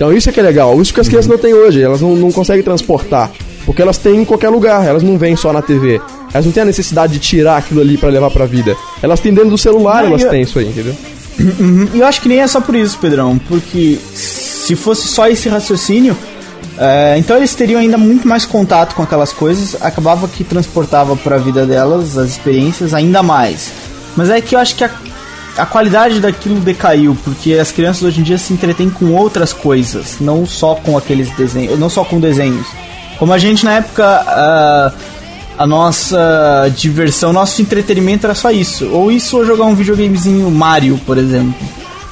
[0.00, 2.16] Então isso é que é legal, isso que as crianças não têm hoje, elas não,
[2.16, 3.30] não conseguem transportar.
[3.66, 6.00] Porque elas têm em qualquer lugar, elas não vêm só na TV.
[6.32, 8.74] Elas não têm a necessidade de tirar aquilo ali pra levar pra vida.
[9.02, 10.94] Elas têm dentro do celular, Não, elas eu- têm isso aí, entendeu?
[11.94, 15.48] E eu acho que nem é só por isso, Pedrão, porque se fosse só esse
[15.48, 16.16] raciocínio,
[16.78, 21.36] é, então eles teriam ainda muito mais contato com aquelas coisas, acabava que transportava para
[21.36, 23.70] a vida delas as experiências ainda mais.
[24.16, 24.90] Mas é que eu acho que a,
[25.56, 30.16] a qualidade daquilo decaiu, porque as crianças hoje em dia se entretêm com outras coisas,
[30.20, 32.66] não só com aqueles desenhos, não só com desenhos.
[33.20, 34.92] Como a gente na época ah,
[35.58, 38.88] a nossa diversão, nosso entretenimento era só isso.
[38.90, 41.54] Ou isso ou jogar um videogamezinho Mario, por exemplo.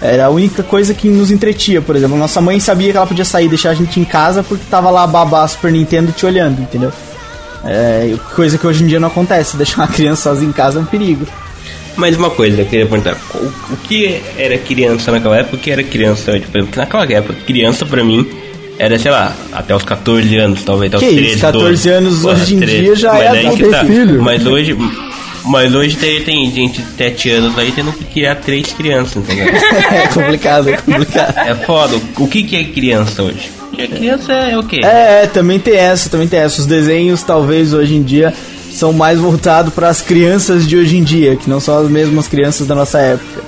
[0.03, 2.15] Era a única coisa que nos entretia, por exemplo.
[2.19, 4.91] Nossa mãe sabia que ela podia sair e deixar a gente em casa porque tava
[4.91, 6.93] lá a babá Super Nintendo te olhando, entendeu?
[7.65, 9.57] É, coisa que hoje em dia não acontece.
[9.59, 11.27] Deixar uma criança sozinha em casa é um perigo.
[11.97, 15.71] Mas uma coisa, eu queria perguntar, o, o que era criança naquela época, o que
[15.71, 18.29] era criança que naquela época, criança pra mim
[18.79, 21.89] era, sei lá, até os 14 anos, talvez, até Que os isso, 13, 14 12.
[21.91, 22.81] anos Porra, hoje em 13.
[22.81, 23.85] dia já Mas é aí adulto, que tem tá.
[23.85, 24.23] filho.
[24.23, 24.77] Mas hoje,
[25.45, 29.47] mas hoje tem, tem gente de 7 anos aí tendo que criar três crianças, entendeu?
[29.55, 31.39] é complicado, é complicado.
[31.39, 31.97] é foda.
[32.19, 33.51] O que que é criança hoje?
[33.69, 34.81] Porque criança é o quê?
[34.83, 36.61] É, é, também tem essa, também tem essa.
[36.61, 38.33] Os desenhos, talvez, hoje em dia,
[38.73, 42.29] são mais voltados para as crianças de hoje em dia, que não são as mesmas
[42.29, 43.48] crianças da nossa época.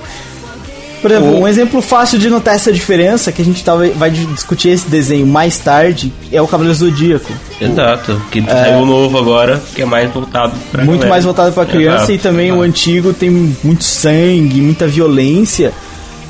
[1.01, 4.69] Por exemplo, um exemplo fácil de notar essa diferença, que a gente talvez vai discutir
[4.69, 7.31] esse desenho mais tarde, é o Cavaleiro Zodíaco.
[7.59, 8.21] Exato.
[8.29, 11.09] Que saiu novo agora, que é mais voltado pra muito galera.
[11.09, 12.59] mais voltado para criança Exato, e também exato.
[12.61, 13.29] o antigo tem
[13.63, 15.73] muito sangue, muita violência.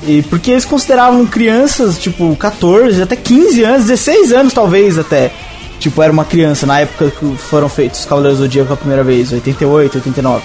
[0.08, 5.32] E porque eles consideravam crianças, tipo, 14, até 15 anos, 16 anos talvez até.
[5.80, 9.04] Tipo, era uma criança na época que foram feitos os Cavaleiros do Zodíaco a primeira
[9.04, 10.44] vez, 88, 89.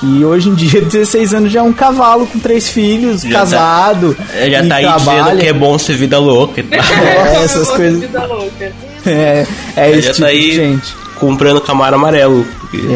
[0.00, 4.16] Que hoje em dia, 16 anos já é um cavalo com três filhos, Já casado.
[4.34, 5.22] É, já e tá aí trabalha.
[5.22, 6.60] dizendo que é bom ser vida louca.
[6.60, 6.80] e tal.
[6.84, 8.00] É, essas coisas.
[8.00, 8.72] Vida louca.
[9.06, 10.94] É, é esse já tipo tá de aí gente.
[11.18, 12.44] comprando camaro amarelo.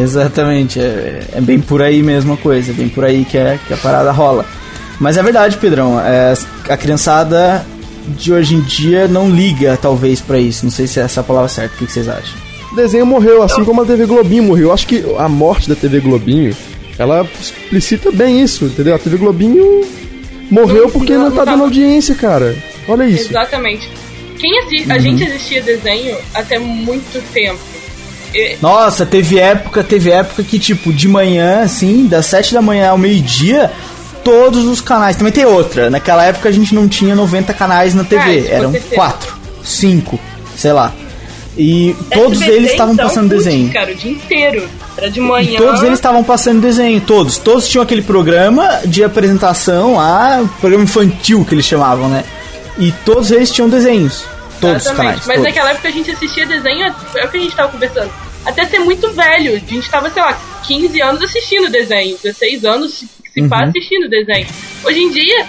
[0.03, 3.59] Exatamente, é, é bem por aí mesmo a coisa, é bem por aí que, é,
[3.67, 4.45] que a parada rola.
[4.99, 6.35] Mas é verdade, Pedrão, é,
[6.69, 7.65] a criançada
[8.09, 10.65] de hoje em dia não liga, talvez, pra isso.
[10.65, 12.35] Não sei se é essa a palavra certa, o que, que vocês acham?
[12.73, 14.69] O desenho morreu, assim como a TV Globinho morreu.
[14.69, 16.55] Eu acho que a morte da TV Globinho,
[16.99, 18.95] ela explicita bem isso, entendeu?
[18.95, 19.83] A TV Globinho
[20.51, 22.57] morreu Não, porque não, não tá dando audiência, cara.
[22.89, 23.31] Olha isso.
[23.31, 23.89] Exatamente.
[24.39, 27.59] Quem assi- A gente assistia desenho até muito tempo.
[28.61, 32.99] Nossa, teve época, teve época que, tipo, de manhã, assim, das 7 da manhã ao
[32.99, 33.71] meio-dia,
[34.23, 35.17] todos os canais.
[35.17, 35.89] Também tem outra.
[35.89, 38.95] Naquela época a gente não tinha 90 canais na TV, Ah, eram certeza.
[38.95, 39.35] 4,
[39.65, 40.21] 5,
[40.57, 40.93] sei lá.
[41.57, 43.73] E todos SBT, eles estavam então, passando putz, desenho.
[43.73, 44.69] Cara, o dia inteiro.
[44.99, 45.53] Era de manhã.
[45.53, 47.39] E todos eles estavam passando desenho, todos.
[47.39, 52.25] Todos tinham aquele programa de apresentação lá, programa infantil que eles chamavam, né?
[52.77, 54.25] E todos eles tinham desenhos.
[54.61, 54.97] Todos os Exatamente.
[54.97, 55.27] canais.
[55.27, 55.45] Mas todos.
[55.45, 58.11] naquela época a gente assistia desenho, é o que a gente tava conversando.
[58.45, 59.55] Até ser muito velho.
[59.55, 63.49] A gente tava, sei lá, 15 anos assistindo desenho, 16 anos se se Uhum.
[63.55, 64.47] assistindo desenho.
[64.85, 65.47] Hoje em dia,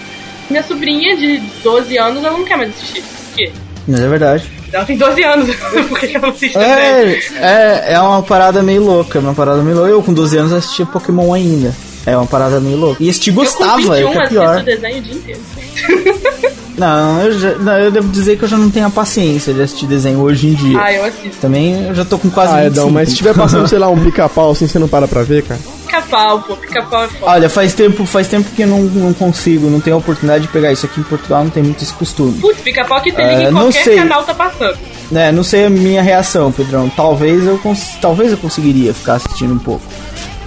[0.48, 3.02] minha sobrinha de 12 anos, ela não quer mais assistir.
[3.02, 3.52] Por quê?
[3.88, 4.44] Mas é verdade.
[4.72, 5.56] Ela tem 12 anos.
[5.88, 6.56] Por que ela não assiste?
[6.58, 9.90] É, é, é uma parada meio louca, é uma parada meio louca.
[9.90, 11.74] Eu com 12 anos assistia Pokémon ainda.
[12.06, 13.02] É uma parada meio louca.
[13.02, 14.62] E Eu com gostava, é o 21 que é assisto pior.
[14.62, 15.40] desenho o dia inteiro.
[16.78, 19.60] Não eu, já, não, eu devo dizer que eu já não tenho a paciência de
[19.60, 20.80] assistir desenho hoje em dia.
[20.80, 21.36] Ah, eu assisto.
[21.38, 22.72] Também eu já tô com quase Ah, 25.
[22.72, 25.42] Edão, mas se tiver passando, sei lá, um pica-pau assim, você não para pra ver,
[25.42, 25.60] cara?
[25.90, 26.56] Pica-pau, pô.
[26.56, 27.32] Pica-pau é foda.
[27.32, 30.48] Olha, faz tempo, faz tempo que eu não, não consigo, não tenho a oportunidade de
[30.52, 32.38] pegar isso aqui em Portugal, não tem muito esse costume.
[32.40, 33.96] Putz, pica-pau que tem É, em não qualquer sei.
[33.96, 34.78] canal tá passando.
[35.14, 36.88] É, não sei a minha reação, Pedrão.
[36.88, 39.82] Talvez eu cons talvez eu conseguiria ficar assistindo um pouco.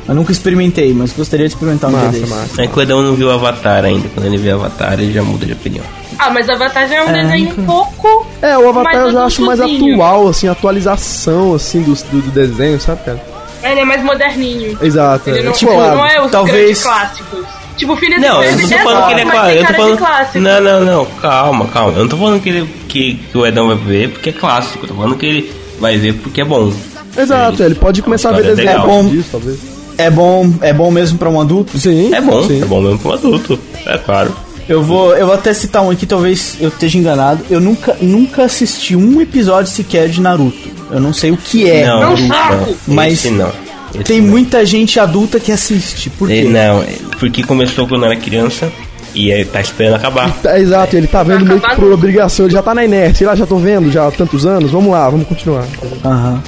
[0.08, 2.30] Eu nunca experimentei, mas gostaria de experimentar um dia Massa, desse.
[2.30, 2.62] massa.
[2.62, 4.08] É que o Edão não viu Avatar ainda.
[4.14, 5.84] Quando ele vê Avatar, ele já muda de opinião.
[6.20, 8.28] Ah, mas Avatar já é um É, desenho nunca- um pouco.
[8.42, 12.80] É, o Avatar eu já acho mais atual, assim, atualização, assim, do, do, do desenho,
[12.82, 13.33] sabe, cara?
[13.64, 14.78] Ele é mais moderninho.
[14.82, 15.30] Exato.
[15.30, 17.46] Ele é, não, tipo, não é os talvez- clássicos.
[17.78, 19.50] Tipo, Filha Não, eu não tô falando que ele é clássico.
[19.50, 19.98] Eu tô de falando.
[19.98, 20.40] clássico.
[20.40, 21.06] Não, não, não.
[21.20, 21.94] Calma, calma.
[21.94, 24.84] Eu não tô falando que, ele, que, que o Edão vai ver porque é clássico.
[24.86, 26.72] Eu tô falando que ele vai ver porque é bom.
[27.18, 29.60] Exato, ele pode começar a ver História desenho a partir disso, talvez.
[29.98, 31.78] É bom, é bom mesmo pra um adulto?
[31.78, 32.14] Sim.
[32.14, 32.62] É bom, Sim.
[32.62, 33.60] é bom mesmo para um adulto.
[33.86, 34.36] É claro.
[34.68, 37.44] Eu vou, eu vou até citar um aqui, talvez eu esteja enganado.
[37.50, 40.70] Eu nunca, nunca assisti um episódio sequer de Naruto.
[40.90, 42.22] Eu não sei o que é não, Naruto.
[42.28, 43.52] não, Mas esse não.
[43.94, 44.30] Esse Tem não.
[44.30, 46.10] muita gente adulta que assiste.
[46.12, 46.44] Por quê?
[46.44, 46.84] Não,
[47.20, 48.72] porque começou quando eu era criança
[49.14, 50.32] e aí tá esperando acabar.
[50.42, 53.28] Tá, exato, ele tá vendo meio que por obrigação, ele já tá na inércia, sei
[53.28, 55.66] lá, já tô vendo já há tantos anos, vamos lá, vamos continuar.
[56.04, 56.42] Aham.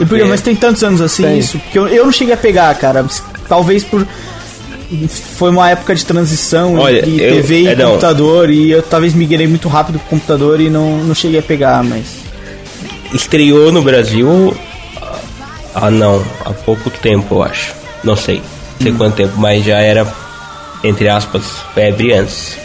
[0.00, 0.24] E por quê?
[0.24, 0.26] É.
[0.26, 1.38] Mas tem tantos anos assim Tem.
[1.38, 1.58] isso?
[1.58, 3.04] Porque eu, eu não cheguei a pegar, cara.
[3.48, 4.06] Talvez por.
[5.08, 7.90] Foi uma época de transição Olha, entre eu- TV e é, não.
[7.90, 8.50] computador.
[8.50, 12.04] E eu talvez migrei muito rápido pro computador e não, não cheguei a pegar, mas.
[13.12, 14.56] Estreou no Brasil.
[15.74, 17.74] Ah, não, há pouco tempo, eu acho.
[18.04, 18.82] Não sei, não Hum.
[18.82, 20.06] sei quanto tempo, mas já era,
[20.84, 22.56] entre aspas, febre antes.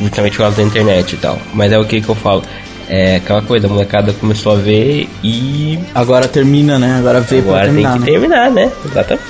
[0.00, 1.38] Justamente por causa da internet e tal.
[1.54, 2.42] Mas é o que que eu falo.
[2.88, 6.96] É aquela coisa, a molecada começou a ver e Agora termina, né?
[6.98, 8.06] Agora veio pra agora tem terminar, que né?
[8.06, 8.72] terminar, né?
[8.84, 9.26] Exatamente.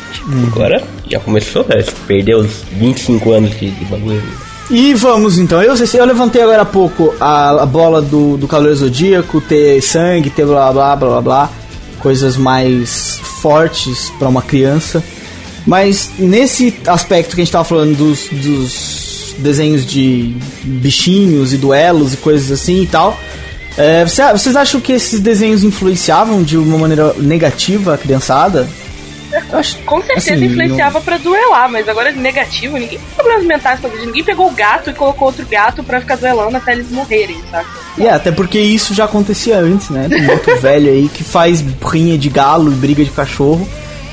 [0.47, 1.83] Agora já começou, né?
[2.07, 4.23] Perdeu os 25 anos de, de bagulho.
[4.71, 5.63] E vamos então.
[5.63, 10.29] Eu, eu levantei agora há pouco a, a bola do, do Cavaleiro Zodíaco, ter sangue,
[10.29, 11.51] ter blá blá blá blá blá.
[12.01, 15.03] Coisas mais fortes pra uma criança.
[15.67, 22.15] Mas nesse aspecto que a gente tava falando dos, dos desenhos de bichinhos e duelos
[22.15, 23.19] e coisas assim e tal.
[23.77, 28.69] É, você- vocês acham que esses desenhos influenciavam de uma maneira negativa a criançada?
[29.53, 33.81] Eu acho, Com certeza assim, influenciava pra duelar, mas agora negativo, ninguém tem problemas mentais
[33.81, 37.37] pra Ninguém pegou o gato e colocou outro gato pra ficar duelando até eles morrerem,
[37.51, 37.67] sabe?
[37.99, 40.07] É, até porque isso já acontecia antes, né?
[40.09, 41.63] Tem um outro velho aí que faz
[41.93, 43.69] rinha de galo e briga de cachorro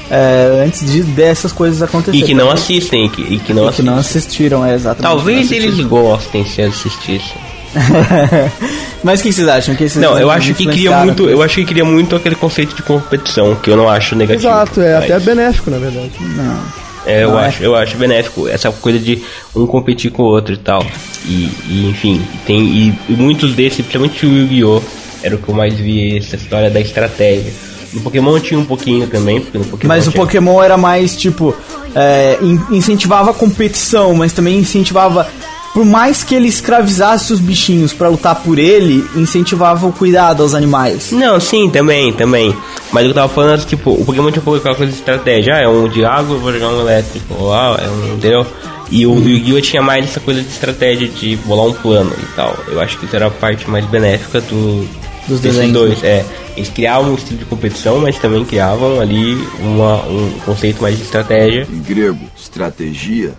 [0.10, 2.20] é, antes de, dessas coisas acontecerem.
[2.22, 4.20] E que não assistem, e que, e que não E que não assistem.
[4.20, 5.04] assistiram, é exatamente.
[5.04, 7.38] Talvez não eles gostem se assistissem.
[9.04, 9.76] Mas o que vocês acham?
[9.76, 12.36] Que esses Não, eu acho que cria influenciaram muito, eu acho que cria muito aquele
[12.36, 14.48] conceito de competição, que eu não acho negativo.
[14.48, 16.12] Exato, é Mas, até benéfico, na verdade.
[16.22, 16.60] Não.
[17.06, 17.48] é, eu não é.
[17.48, 19.22] acho, eu acho benéfico essa coisa de
[19.56, 20.86] um competir com o outro e tal.
[21.26, 24.82] E, e, enfim, tem e, e muitos desses, principalmente o Yu-Gi-Oh,
[25.22, 27.52] era o que eu mais vi essa história da estratégia.
[27.94, 31.16] No Pokémon tinha um pouquinho também, porque no Pokémon Mas o tinha- Pokémon era mais
[31.16, 31.56] tipo.
[31.94, 35.28] é, in- incentivava a competição, mas também incentivava.
[35.74, 40.54] Por mais que ele escravizasse os bichinhos pra lutar por ele, incentivava o cuidado aos
[40.54, 41.12] animais.
[41.12, 42.56] Não, sim, também, também.
[42.92, 45.56] Mas eu tava falando, tipo, o Pokémon tinha um pouco aquela coisa de estratégia.
[45.56, 47.52] Ah, é um de água, eu vou jogar um elétrico.
[47.52, 48.46] Ah, é um, entendeu?
[48.92, 49.62] E o Yu-Gi-Oh!
[49.62, 52.56] tinha mais essa coisa de estratégia, de bolar um plano e tal.
[52.68, 54.88] Eu acho que isso era a parte mais benéfica do,
[55.28, 56.04] Dos desenhos, dois.
[56.04, 60.98] É, eles criavam um estilo de competição, mas também criavam ali uma, um conceito mais
[60.98, 61.68] de estratégia.
[61.72, 63.34] Em grego, estratégia.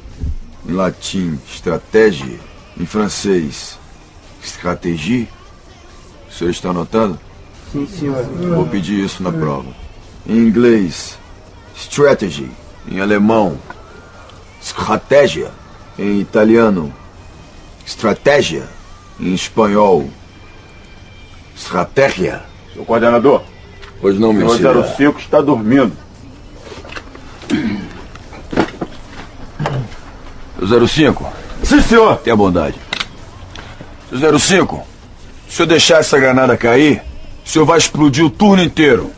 [0.66, 2.38] Em latim, estratégia.
[2.78, 3.78] Em francês,
[4.42, 5.28] stratégie.
[6.28, 7.18] O senhor está anotando?
[7.72, 8.24] Sim, senhor.
[8.24, 9.68] Vou pedir isso na prova.
[10.26, 11.18] Em inglês,
[11.76, 12.50] strategy.
[12.88, 13.58] Em alemão,
[14.60, 15.50] estratégia.
[15.98, 16.92] Em italiano,
[17.86, 18.68] estratégia.
[19.20, 20.10] Em espanhol,
[21.54, 22.42] estratégia.
[22.72, 23.44] Seu coordenador,
[24.00, 24.84] Pois não, meu o senhor.
[24.84, 25.92] 05 está dormindo.
[30.66, 32.16] Seu 05, Sim, senhor.
[32.18, 32.76] tenha bondade.
[34.08, 34.86] Seu 05,
[35.48, 37.02] se eu deixar essa granada cair,
[37.44, 39.10] o senhor vai explodir o turno inteiro.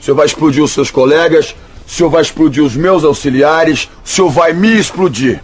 [0.00, 1.54] O senhor vai explodir os seus colegas,
[1.86, 5.40] o senhor vai explodir os meus auxiliares, o senhor vai me explodir.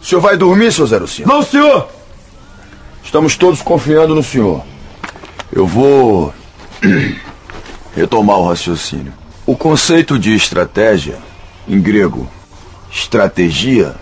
[0.00, 1.28] O senhor vai dormir, seu 05?
[1.28, 1.88] Não, senhor.
[3.04, 4.62] Estamos todos confiando no senhor.
[5.52, 6.32] Eu vou
[7.94, 9.12] retomar o raciocínio.
[9.44, 11.18] O conceito de estratégia,
[11.66, 12.28] em grego,
[12.90, 13.94] estratégia,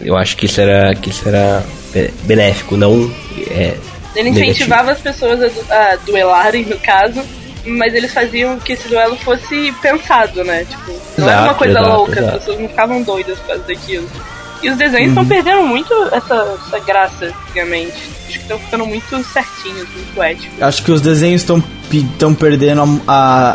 [0.00, 3.12] Eu acho que isso era, que isso era be- benéfico, não
[3.50, 3.76] é,
[4.14, 4.50] Ele negativo.
[4.50, 7.22] incentivava as pessoas a, du- a duelarem, no caso,
[7.64, 10.64] mas eles faziam que esse duelo fosse pensado, né?
[10.68, 12.26] Tipo, não era uma Exato, coisa exato, louca, exato.
[12.36, 14.08] as pessoas não ficavam doidas por causa daquilo.
[14.62, 17.92] E os desenhos estão perdendo muito essa, essa graça, antigamente.
[18.28, 20.62] Acho que estão ficando muito certinhos, muito éticos.
[20.62, 23.12] Acho que os desenhos estão estão perdendo a,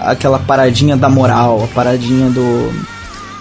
[0.08, 2.74] a- aquela paradinha da moral, a paradinha do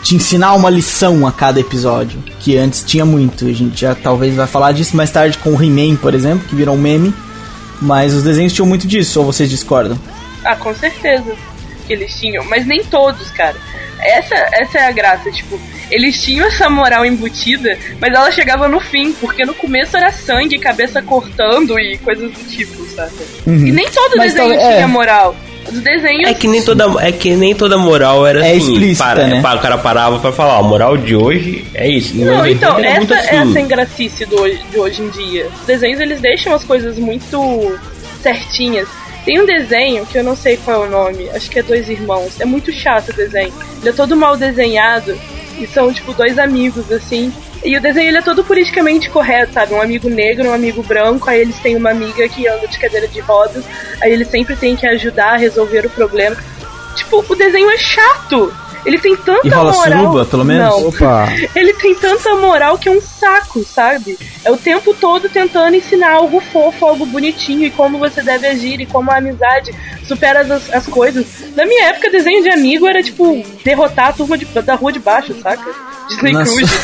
[0.06, 3.44] te ensinar uma lição a cada episódio, que antes tinha muito.
[3.46, 6.54] A gente já talvez vai falar disso mais tarde com o He-Man, por exemplo, que
[6.54, 7.12] virou um meme.
[7.82, 9.98] Mas os desenhos tinham muito disso, ou vocês discordam?
[10.44, 11.34] Ah, com certeza
[11.86, 13.56] que eles tinham, mas nem todos, cara.
[13.98, 15.58] Essa, essa é a graça, tipo,
[15.90, 20.56] eles tinham essa moral embutida, mas ela chegava no fim, porque no começo era sangue,
[20.58, 23.12] cabeça cortando e coisas do tipo, sabe?
[23.46, 24.76] E nem todo Mas desenho talvez- é.
[24.76, 25.34] tinha moral.
[25.68, 26.30] Os desenhos.
[26.30, 28.72] É que nem toda, é que nem toda moral era É assim.
[28.72, 29.40] explícita, para- né?
[29.42, 32.16] para- o cara parava pra falar, a moral de hoje é isso.
[32.16, 33.52] Não, nos então, 80 era muito essa é a assim.
[33.52, 34.36] sem gracice do,
[34.70, 35.48] de hoje em dia.
[35.60, 37.78] Os desenhos eles deixam as coisas muito
[38.22, 38.88] certinhas.
[39.24, 41.88] Tem um desenho que eu não sei qual é o nome, acho que é Dois
[41.88, 42.40] Irmãos.
[42.40, 43.52] É muito chato o desenho.
[43.80, 45.18] Ele é todo mal desenhado
[45.58, 47.32] e são, tipo, dois amigos, assim.
[47.64, 49.74] E o desenho ele é todo politicamente correto, sabe?
[49.74, 53.08] Um amigo negro, um amigo branco, aí eles têm uma amiga que anda de cadeira
[53.08, 53.64] de rodas,
[54.00, 56.36] aí eles sempre têm que ajudar a resolver o problema.
[56.94, 58.54] Tipo, o desenho é chato.
[58.86, 59.98] Ele tem tanta E rola moral.
[59.98, 60.64] suruba, pelo menos?
[60.68, 60.88] Não.
[60.88, 61.26] Opa!
[61.54, 64.16] Ele tem tanta moral que é um saco, sabe?
[64.44, 68.80] É o tempo todo tentando ensinar algo fofo, algo bonitinho e como você deve agir
[68.80, 69.74] e como a amizade
[70.06, 71.26] supera as, as coisas.
[71.56, 75.00] Na minha época, desenho de amigo era tipo derrotar a turma de- da rua de
[75.00, 75.64] baixo, saca?
[76.08, 76.70] Disney Na Cruise.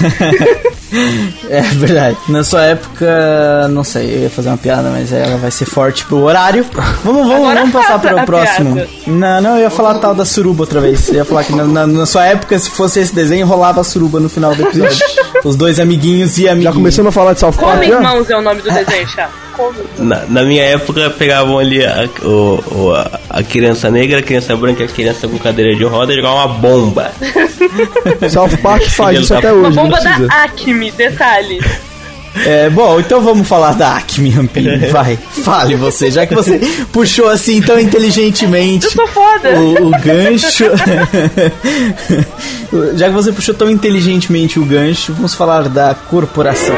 [0.90, 2.16] sua- é verdade.
[2.28, 6.04] Na sua época, não sei, eu ia fazer uma piada, mas ela vai ser forte
[6.04, 6.64] pro horário.
[7.04, 8.74] Vamos, vamos, Agora vamos passar para o próximo.
[8.74, 8.88] piada.
[9.06, 11.08] Não, não, eu ia falar tal da suruba outra vez.
[11.08, 13.84] Eu ia falar que na, na- na sua época, se fosse esse desenho, rolava a
[13.84, 14.98] suruba no final do episódio.
[15.44, 16.64] Os dois amiguinhos e amiguinhos.
[16.64, 17.84] Já começamos a falar de South Park Como?
[17.84, 19.32] Irmãos é o nome do desenho, chato.
[19.56, 24.22] Como Na, na minha época pegavam ali a, o, o- a, a criança negra, a
[24.22, 27.12] criança branca e a criança com cadeira de roda e jogavam uma bomba.
[28.30, 31.60] South Park faz isso até Uma hoje, não bomba da Acme, detalhe.
[32.34, 34.86] É, bom, então vamos falar da Acme Rampini.
[34.88, 36.58] Vai, fale você, já que você
[36.92, 39.60] puxou assim tão inteligentemente Eu foda.
[39.60, 40.64] o, o gancho.
[42.96, 46.74] já que você puxou tão inteligentemente o gancho, vamos falar da corporação.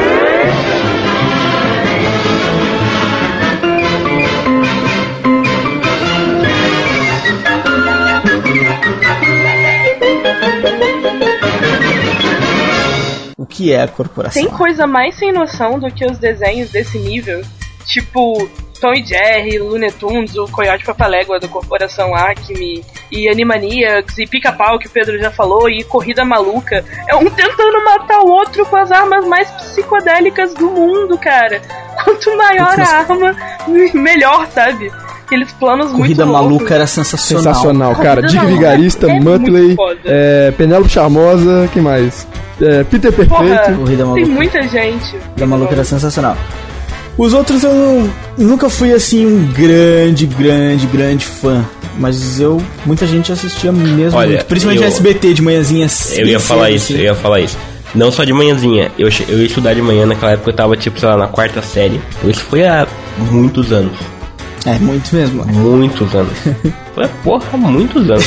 [13.55, 14.41] Que é a corporação?
[14.41, 17.41] Tem coisa mais sem noção do que os desenhos desse nível.
[17.85, 18.49] Tipo,
[18.81, 24.77] Tom e Jerry, Looney Tunes, o Coyote Papalégua da Corporação Acme, e Animaniacs, e Pica-Pau,
[24.77, 26.83] que o Pedro já falou, e Corrida Maluca.
[27.07, 31.61] É um tentando matar o outro com as armas mais psicodélicas do mundo, cara.
[32.03, 33.35] Quanto maior a arma,
[33.93, 34.91] melhor, sabe?
[35.23, 36.57] Aqueles planos Corrida muito loucos.
[36.57, 37.43] maluca era sensacional.
[37.43, 38.21] Sensacional, cara.
[38.21, 42.27] Dick Vigarista, é Muttley, é, Penélope Charmosa, quem mais?
[42.61, 43.79] É, Peter Porra, Perfeito.
[43.79, 45.15] Corrida tem muita gente.
[45.35, 46.37] da maluca era sensacional.
[47.17, 51.63] Os outros eu não- nunca fui assim um grande, grande, grande fã.
[51.97, 52.61] Mas eu.
[52.85, 54.17] Muita gente assistia mesmo.
[54.17, 55.87] Olha, muito, principalmente eu- SBT de manhãzinha.
[56.11, 56.93] Eu ia bem falar cedo, isso, assim.
[56.95, 57.57] eu ia falar isso.
[57.93, 60.99] Não só de manhãzinha, eu, eu ia estudar de manhã naquela época, eu tava tipo,
[60.99, 62.01] sei lá, na quarta série.
[62.17, 62.85] Então isso foi há
[63.31, 63.97] muitos anos.
[64.65, 65.45] É, muito mesmo.
[65.45, 66.33] Muitos anos.
[66.95, 68.25] Foi, porra, muitos anos.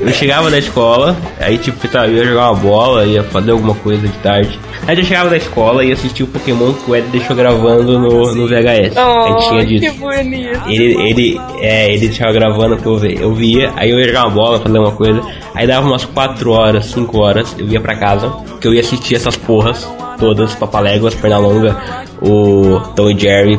[0.00, 3.74] Eu chegava da escola, aí tipo, tá, eu ia jogar uma bola, ia fazer alguma
[3.74, 4.58] coisa de tarde.
[4.86, 8.34] Aí eu chegava da escola e assistia o Pokémon que o Ed deixou gravando no,
[8.34, 8.94] no VHS.
[8.96, 9.98] Oh, aí tinha que disso.
[9.98, 10.60] bonito.
[10.68, 13.20] Ele, ele, é, ele deixava gravando pra eu ver.
[13.20, 15.20] Eu via, aí eu ia jogar uma bola, fazer uma coisa.
[15.54, 19.16] Aí dava umas 4 horas, 5 horas, eu ia pra casa, que eu ia assistir
[19.16, 21.76] essas porras todas, Papaléguas, Pernalonga,
[22.22, 23.58] o Tom e Jerry.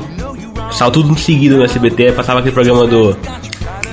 [0.68, 3.16] Passava tudo em seguida no SBT, passava aquele programa do.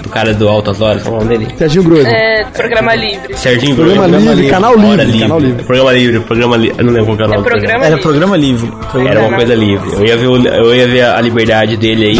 [0.02, 1.54] do cara do Altas Horas, qual é o nome dele?
[1.56, 2.06] Serginho Grosso.
[2.06, 3.36] É, programa livre.
[3.36, 4.26] Serginho Programa Grosso.
[4.32, 5.62] livre, canal livre, canal livre.
[5.64, 6.78] Programa livre, programa livre.
[6.78, 7.60] Eu não lembro qual canal É programa.
[7.60, 8.02] programa Era livre.
[8.02, 8.70] programa livre.
[8.90, 9.92] Programa Era uma coisa livre.
[9.94, 12.18] Eu ia ver, o- eu ia ver a liberdade dele aí.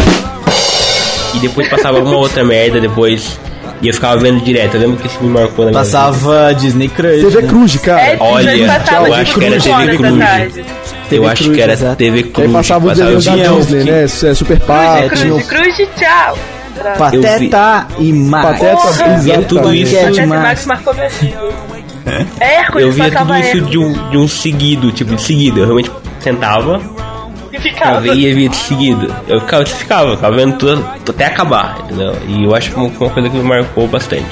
[1.35, 3.39] E depois passava alguma outra merda depois.
[3.83, 4.75] E eu ficava vendo direto.
[4.77, 5.97] Eu lembro que isso me marcou na minha vida.
[5.99, 7.21] Passava Disney Crush.
[7.23, 7.49] TV né?
[7.49, 8.01] Cruz, cara.
[8.01, 10.15] É, Olha, eu tipo, acho que era TV Cruz.
[11.09, 11.97] TV eu acho Cruz, que era exato.
[11.97, 12.53] TV Aí Cruz.
[12.53, 14.03] passava os desenhos da o Disney, que- né?
[14.05, 15.09] É, Super Cruz, Pato.
[15.09, 16.39] cruz, cruz, tchau.
[16.99, 18.45] Pateta e Max.
[18.59, 19.07] Pateta, Porra.
[19.15, 19.95] Eu via tudo isso.
[19.95, 20.67] Paquete Cat Max.
[20.67, 21.55] Marcou vida.
[22.41, 25.61] Hércules Eu via tudo isso Hércules de um, de um seguido, tipo, de seguido.
[25.61, 25.91] Eu realmente
[26.21, 26.81] sentava,
[27.53, 28.07] e ficava.
[28.07, 29.15] eu via e via de seguido.
[29.29, 32.17] Eu ficava, eu ficava, eu ficava vendo tudo até acabar, entendeu?
[32.29, 34.27] E eu acho que uma uma coisa que me marcou bastante.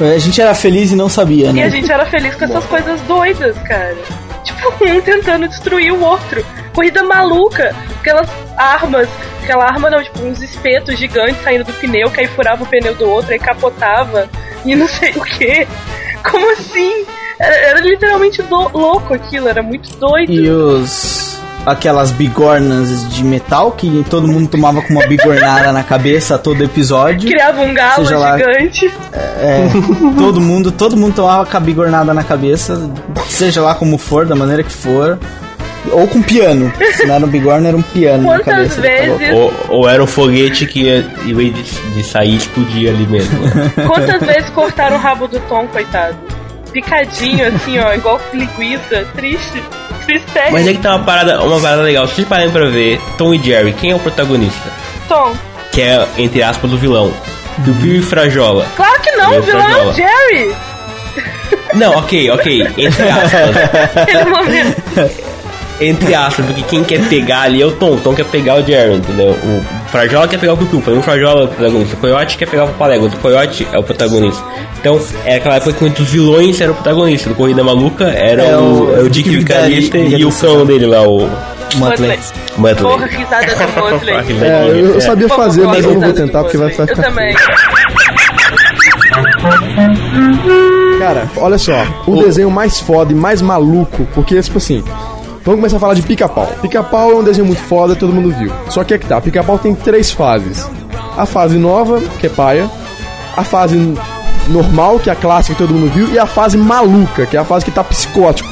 [0.00, 1.70] A gente era feliz e não sabia, E a né?
[1.70, 3.96] gente era feliz com essas coisas doidas, cara.
[4.44, 6.44] Tipo, um tentando destruir o outro.
[6.74, 7.74] Corrida maluca.
[8.00, 9.08] Aquelas armas.
[9.42, 12.94] Aquela arma não, tipo, uns espetos gigantes saindo do pneu, que aí furava o pneu
[12.94, 14.28] do outro, aí capotava.
[14.64, 15.66] E não sei o que.
[16.30, 17.04] Como assim?
[17.38, 20.32] Era, era literalmente do- louco aquilo, era muito doido.
[20.32, 21.13] E os.
[21.66, 26.62] Aquelas bigornas de metal que todo mundo tomava com uma bigornada na cabeça a todo
[26.62, 27.30] episódio.
[27.30, 28.92] Criava um galo Seja lá- gigante.
[29.12, 29.68] É,
[30.18, 32.90] todo mundo, todo mundo tomava com a bigornada na cabeça,
[33.28, 35.18] seja lá como for, da maneira que for.
[35.90, 36.72] Ou com piano.
[36.96, 38.80] Se não era um bigorna, era um piano na Quantas cabeça.
[38.80, 41.62] vezes, Ou, ou era um foguete que, ia, em vez de,
[41.94, 43.38] de sair, explodia ali mesmo.
[43.86, 46.16] quantas vezes cortaram o rabo do Tom, coitado?
[46.72, 49.62] Picadinho, assim, ó, igual linguiça, triste.
[50.06, 50.50] Tristeza.
[50.50, 52.06] Mas é que tá uma parada, uma parada legal.
[52.06, 54.70] Se vocês pararem pra ver, Tom e Jerry, quem é o protagonista?
[55.08, 55.34] Tom.
[55.72, 57.12] Que é, entre aspas, o vilão.
[57.58, 58.66] Do Bill e Frajola.
[58.76, 59.94] Claro que não, o vilão é o Frajola.
[59.94, 60.56] Jerry.
[61.74, 62.68] Não, ok, ok.
[62.76, 64.26] Entre aspas.
[64.28, 65.23] Momento.
[65.80, 67.92] Entre aspas, porque quem quer pegar ali é o Tom.
[67.94, 69.30] O Tom quer pegar o Jerry, entendeu?
[69.30, 71.94] O Frajola quer pegar o Piu-Piu, um Frajola é o protagonista.
[71.94, 74.42] O Coyote quer pegar o Papaléguas, o Coyote é o protagonista.
[74.80, 77.28] Então, é aquela época que os vilões eram o protagonista.
[77.28, 80.64] Do Corrida Maluca era É o, o- é o o Dick Vigarista, e o cão
[80.66, 81.28] dele lá, o
[81.76, 82.18] Muttley.
[82.56, 82.92] Muttley.
[82.92, 84.14] Porra, risada do Motley.
[84.42, 86.88] É, eu, eu sabia fazer, mas eu não vou tentar porque vai ficar.
[86.88, 87.34] Eu também.
[90.98, 94.82] Cara, olha só, o desenho mais foda e mais maluco, porque, tipo assim,
[95.44, 96.46] vamos começar a falar de pica-pau.
[96.62, 98.50] Pica-pau é um desenho muito foda, todo mundo viu.
[98.70, 100.68] Só que é que tá, pica-pau tem três fases.
[101.16, 102.68] A fase nova, que é paia,
[103.36, 103.76] a fase
[104.48, 107.40] normal, que é a clássica que todo mundo viu, e a fase maluca, que é
[107.40, 108.48] a fase que tá psicótico.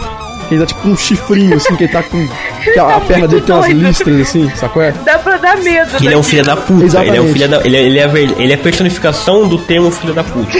[0.53, 2.28] Que ele tá tipo um chifrinho, assim, que ele tá com.
[2.62, 4.82] Que a, a perna dele tem umas listras, assim, sacou?
[4.82, 4.92] É?
[5.03, 5.96] Dá pra dar medo.
[5.96, 6.30] Que ele é um daqui.
[6.30, 6.72] filho da puta.
[6.72, 7.32] Ele é, um Exatamente.
[7.32, 10.50] filho da, ele, é, ele, é ele é a personificação do termo filho da puta.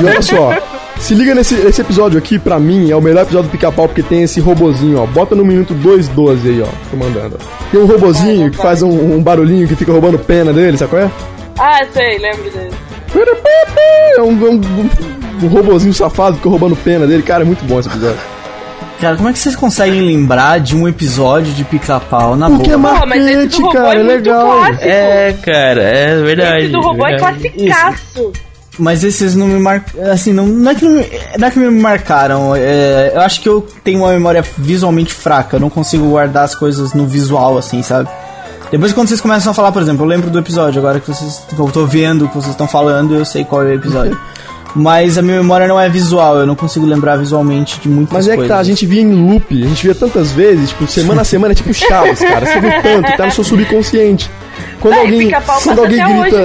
[0.00, 0.52] E olha só,
[0.98, 4.02] se liga nesse esse episódio aqui, pra mim, é o melhor episódio do pica-pau, porque
[4.02, 5.06] tem esse robozinho, ó.
[5.06, 6.66] Bota no minuto 2.12 aí, ó.
[6.90, 7.38] Tô mandando.
[7.70, 11.02] Tem um robozinho que faz um, um barulhinho que fica roubando pena dele, sabe qual
[11.02, 11.10] é?
[11.56, 12.74] Ah, sei, lembro dele.
[14.16, 14.90] É um, um, um,
[15.44, 17.22] um robozinho safado que fica roubando pena dele.
[17.22, 18.39] Cara, é muito bom esse episódio.
[19.00, 22.76] Cara, como é que vocês conseguem lembrar de um episódio de pica-pau na Porque é
[22.76, 23.06] boa?
[23.06, 24.46] Mas esse marcante, cara, é é legal.
[24.58, 24.84] clássico.
[24.84, 26.58] É, cara, é verdade.
[26.64, 27.48] Esse do robô é verdade.
[27.48, 28.32] classicaço.
[28.78, 30.12] Mas esses não me marcaram.
[30.12, 32.54] Assim, não, não, é que não, me- não é que me marcaram.
[32.54, 35.56] é, eu acho que eu tenho uma memória visualmente fraca.
[35.56, 38.08] Eu não consigo guardar as coisas no visual, assim, sabe?
[38.70, 40.78] Depois, quando vocês começam a falar, por exemplo, eu lembro do episódio.
[40.78, 41.42] Agora que vocês.
[41.58, 44.18] eu tô vendo o que vocês estão falando, eu sei qual é o episódio.
[44.74, 46.38] Mas a minha memória não é visual.
[46.38, 48.54] Eu não consigo lembrar visualmente de muitas Mas é que coisas.
[48.56, 51.52] tá, a gente via em loop, a gente via tantas vezes, tipo, semana a semana
[51.52, 52.46] é tipo Chaves, cara.
[52.46, 54.30] Você viu tanto, tá no seu subconsciente.
[54.80, 55.30] Quando É, alguém,
[55.62, 56.38] quando alguém grita.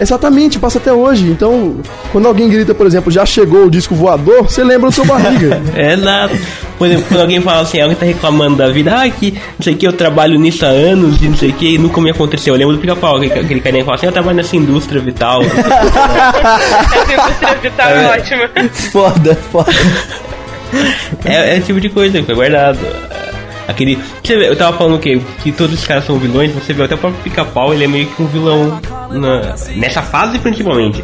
[0.00, 1.26] Exatamente, passa até hoje.
[1.26, 1.76] Então,
[2.10, 5.60] quando alguém grita, por exemplo, já chegou o disco voador, você lembra do seu barriga.
[5.76, 6.32] É nada.
[6.78, 9.74] Por exemplo, quando alguém fala assim, alguém tá reclamando da vida, ah, que não sei
[9.74, 12.10] o que, eu trabalho nisso há anos e não sei o que, e nunca me
[12.10, 12.54] aconteceu.
[12.54, 15.42] Eu lembro do pica-pau, aquele, aquele carinha que fala assim, eu trabalho nessa indústria vital.
[15.44, 18.50] Essa indústria vital é ótima.
[18.92, 19.72] Foda, foda.
[21.24, 22.78] é, é esse tipo de coisa que foi guardado.
[23.70, 23.98] Aquele.
[24.28, 27.22] Eu tava falando que, que todos os caras são vilões, você vê até o próprio
[27.22, 31.02] pica-pau, ele é meio que um vilão na- nessa fase principalmente.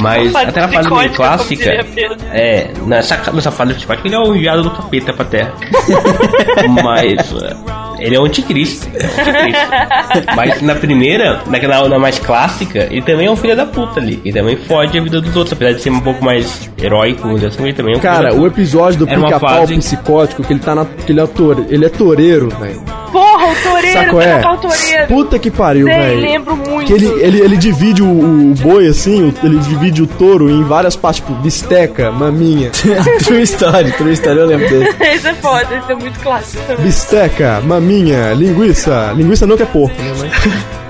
[0.00, 1.84] Mas até na fase meio clássica.
[2.32, 5.52] É, nessa, nessa fase psicótica ele é o enviado do capeta pra terra.
[6.82, 8.88] Mas é, ele é o anticristo.
[8.94, 10.26] é o anticristo.
[10.36, 14.20] Mas na primeira, naquela na mais clássica, ele também é um filho da puta ali.
[14.24, 17.62] Ele também fode a vida dos outros, apesar de ser um pouco mais heróico, assim,
[17.64, 20.60] ele também é um filho Cara, da o episódio do pica-pau fase- psicótico, que ele
[20.60, 20.84] tá na.
[20.84, 22.82] que ele é, tore, ele é toureiro, velho.
[23.12, 24.36] Porra, o toureiro, Saco é?
[24.36, 25.06] pica-pau toureiro.
[25.06, 26.20] Puta que pariu, velho.
[26.20, 26.86] lembro muito.
[26.86, 28.06] Que ele, ele, ele divide o,
[28.50, 32.70] o boi assim, o- ele divide o touro em várias partes, tipo, bisteca, maminha.
[33.24, 34.94] true story, true story, eu lembro dele.
[35.00, 36.84] Esse é foda, esse é muito clássico também.
[36.86, 39.12] Bisteca, maminha, linguiça.
[39.16, 40.12] Linguiça não que é porco, né?
[40.20, 40.66] Mas...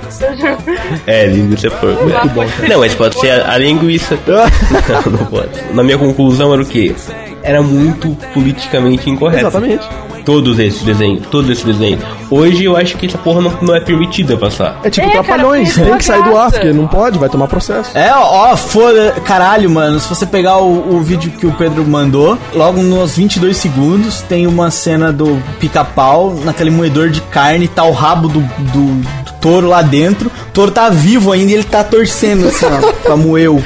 [1.06, 2.04] É, linguiça é porco.
[2.04, 2.68] Muito bom, cara.
[2.68, 4.18] Não, mas pode ser a, a linguiça.
[4.26, 5.50] não, não pode.
[5.74, 6.94] Na minha conclusão era o quê?
[7.42, 9.42] Era muito politicamente incorreto.
[9.42, 9.86] Exatamente.
[10.26, 12.02] Todos esses desenhos, todos esses desenhos.
[12.30, 14.78] Hoje eu acho que essa porra não, não é permitida passar.
[14.82, 17.28] É tipo É, cara, trapalhões, perdeu tem que sair do ar, porque não pode, vai
[17.28, 17.96] tomar processo.
[17.96, 19.12] É, ó, foda.
[19.24, 19.98] Caralho, mano.
[20.00, 24.46] Se você pegar o, o vídeo que o Pedro mandou, logo nos 22 segundos, tem
[24.48, 29.68] uma cena do pica-pau naquele moedor de carne, tá o rabo do, do, do touro
[29.68, 30.28] lá dentro.
[30.48, 33.62] O touro tá vivo ainda e ele tá torcendo assim, ó, pra moer o.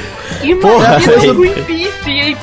[0.61, 2.37] Porra, Imagina coisa- o Greenpeace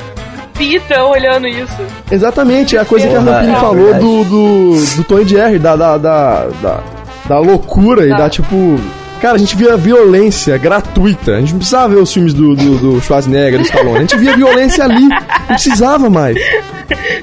[0.59, 1.77] Pita olhando isso.
[2.11, 5.57] Exatamente, é a coisa que a Rampini é falou do, do, do Tom e Jerry,
[5.57, 6.83] da, da, da, da,
[7.25, 8.77] da loucura e da tipo.
[9.21, 11.35] Cara, a gente via violência gratuita.
[11.35, 13.97] A gente não precisava ver os filmes do, do, do Schwarzenegger, do Stallone.
[13.97, 15.07] A gente via violência ali.
[15.07, 16.37] Não precisava mais.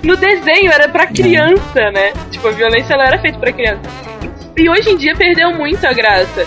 [0.02, 2.12] No desenho era pra criança, né?
[2.30, 3.80] Tipo, a violência ela era feita pra criança.
[4.56, 6.46] E hoje em dia perdeu muito a graça.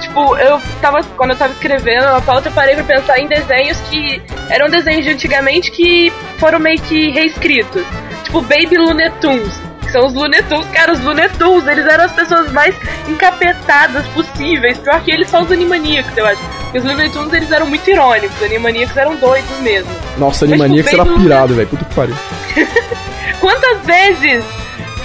[0.00, 3.80] Tipo, eu tava, quando eu tava escrevendo a pauta, eu parei pra pensar em desenhos
[3.82, 4.20] que
[4.50, 7.84] eram desenhos de antigamente que foram meio que reescritos.
[8.24, 9.52] Tipo, Baby Looney Tunes.
[9.80, 10.66] Que são os Looney Tunes.
[10.68, 12.74] Cara, os Looney Tunes, eles eram as pessoas mais
[13.08, 14.78] encapetadas possíveis.
[14.78, 16.42] Pior que eles são os Animaniacs, eu acho.
[16.64, 18.36] Porque os Looney Tunes, eles eram muito irônicos.
[18.36, 19.90] Os Animaniacs eram doidos mesmo.
[20.18, 21.68] Nossa, Mas, Animaniacs tipo, era pirado, velho.
[21.68, 22.16] Puta que pariu.
[23.40, 24.44] Quantas vezes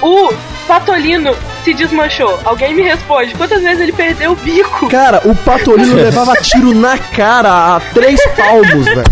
[0.02, 0.34] o
[0.68, 2.40] Patolino se desmanchou?
[2.46, 3.34] Alguém me responde.
[3.36, 4.88] Quantas vezes ele perdeu o bico?
[4.90, 9.04] Cara, o Patolino levava tiro na cara a três palmos, velho.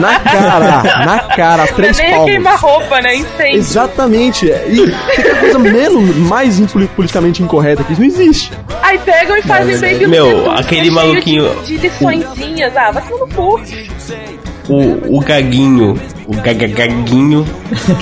[0.00, 2.30] Na cara, na cara, a três Nem a palmos.
[2.30, 3.16] queimar roupa, né?
[3.16, 3.58] Incêndio.
[3.58, 4.46] Exatamente.
[4.46, 4.92] E
[5.22, 6.60] tem coisa menos, mais
[6.94, 8.52] politicamente incorreta que isso não existe.
[8.82, 12.76] Aí pegam e fazem baby Meu, Looney Tunes, aquele maluquinho- De, de liçõezinhas.
[12.76, 13.60] Ah, vai no cu.
[14.68, 17.46] O, o gaguinho, o gagagaguinho,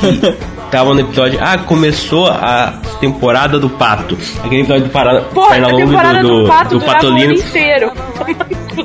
[0.01, 0.35] que
[0.75, 1.39] tava no episódio.
[1.41, 4.19] Ah, começou a temporada do pato.
[4.43, 7.33] Aquele episódio do Parada, Porra, a temporada do, do, pato do durava o Patolino.
[7.35, 7.93] inteiro.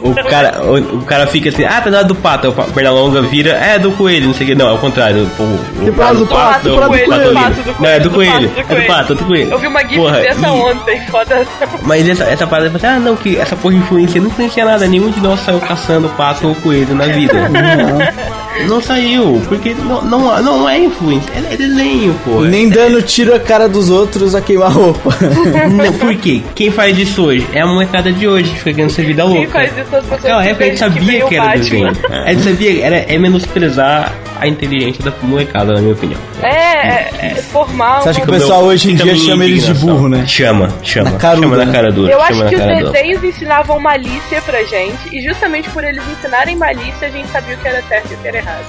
[0.01, 2.49] O cara, o, o cara fica assim, ah, tá hora do pato.
[2.49, 4.55] O pa- Pernalonga vira, é do coelho, não sei o que.
[4.55, 5.27] Não, é o contrário.
[5.39, 8.31] O, o, Temporada do pato, o temporada do coelho, pato do Não, é do coelho,
[8.31, 8.49] coelho.
[8.49, 9.51] do pato do É do pato, é do coelho.
[9.51, 11.47] Eu vi uma gif Porra, dessa e- ontem, foda.
[11.83, 14.85] Mas essa, essa parada, assim, ah, não, que essa porra influencia, não influencia nada.
[14.87, 17.33] Nenhum de nós saiu caçando pato ou coelho na vida.
[17.49, 18.48] Não
[18.81, 22.41] saiu, porque não, não, não é influência, é, é desenho, pô.
[22.41, 25.09] Nem dando tiro a cara dos outros a queimar roupa.
[25.69, 26.41] Não, por quê?
[26.55, 27.45] Quem faz isso hoje?
[27.53, 29.39] É a molecada de hoje, que fica querendo ser vida louca.
[29.41, 31.45] Quem faz isso as pessoas Naquela que época a gente que sabia que o era
[31.45, 31.59] Batman.
[31.59, 31.97] desenho.
[32.25, 36.19] A gente sabia, era, é menosprezar a inteligência da molecada, na minha opinião.
[36.41, 40.07] É, é, formar Você acha que o pessoal hoje em dia chama eles de burro,
[40.07, 40.25] né?
[40.25, 41.11] Chama, chama.
[41.11, 42.13] Na caruda, chama na cara dura.
[42.13, 46.55] Eu chama acho que os desenhos ensinavam malícia pra gente, e justamente por eles ensinarem
[46.55, 48.65] malícia, a gente sabia o que era certo e o que era errado.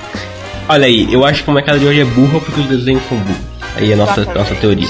[0.68, 3.18] Olha aí, eu acho que a molecada de hoje é burra porque os desenhos são
[3.18, 3.50] burros.
[3.76, 4.88] Aí é a nossa, nossa teoria.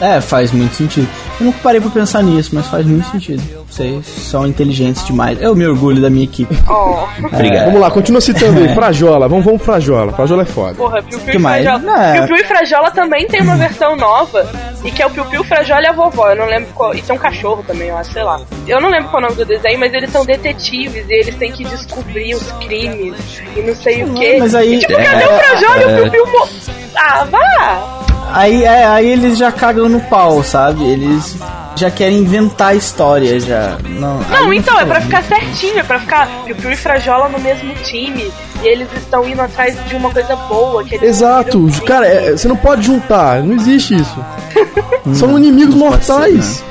[0.00, 1.08] É, faz muito sentido.
[1.38, 3.42] Eu nunca parei pra pensar nisso, mas faz muito sentido.
[3.68, 5.40] Vocês são inteligentes demais.
[5.40, 6.56] Eu me orgulho da minha equipe.
[6.68, 7.66] Oh, Obrigado.
[7.66, 8.74] Vamos lá, continua citando aí.
[8.74, 10.12] Frajola, vamos, vamos Frajola.
[10.12, 10.74] Frajola é foda.
[10.74, 11.42] porra, Piu Piu e?
[11.42, 12.06] Frajola.
[12.06, 12.12] É.
[12.18, 14.48] Piu Piu e Frajola também tem uma versão nova,
[14.84, 16.30] e que é o Piu Piu, Frajola e a vovó.
[16.30, 16.94] Eu não lembro qual.
[16.94, 18.40] Isso é um cachorro também, eu acho, sei lá.
[18.66, 21.34] Eu não lembro qual é o nome do desenho, mas eles são detetives e eles
[21.36, 23.14] têm que descobrir os crimes
[23.56, 24.36] e não sei o quê.
[24.40, 25.86] mas aí- E, tipo, cadê é, o Frajola e é.
[25.86, 26.26] o Piu Piu?
[26.26, 26.48] mo-
[26.96, 28.09] Ah, vá!
[28.32, 30.84] Aí, é, aí eles já cagam no pau, sabe?
[30.84, 31.36] Eles
[31.76, 33.78] já querem inventar a história já.
[33.88, 34.94] Não, Não, então, é bom.
[35.00, 38.30] ficar certinho, é pra ficar Piu Piu e Frajola no mesmo time.
[38.62, 40.84] E eles estão indo atrás de uma coisa boa.
[40.84, 44.24] Que eles Exato, cara, é- você não pode juntar, não existe isso.
[45.14, 46.64] São inimigos ser, mortais.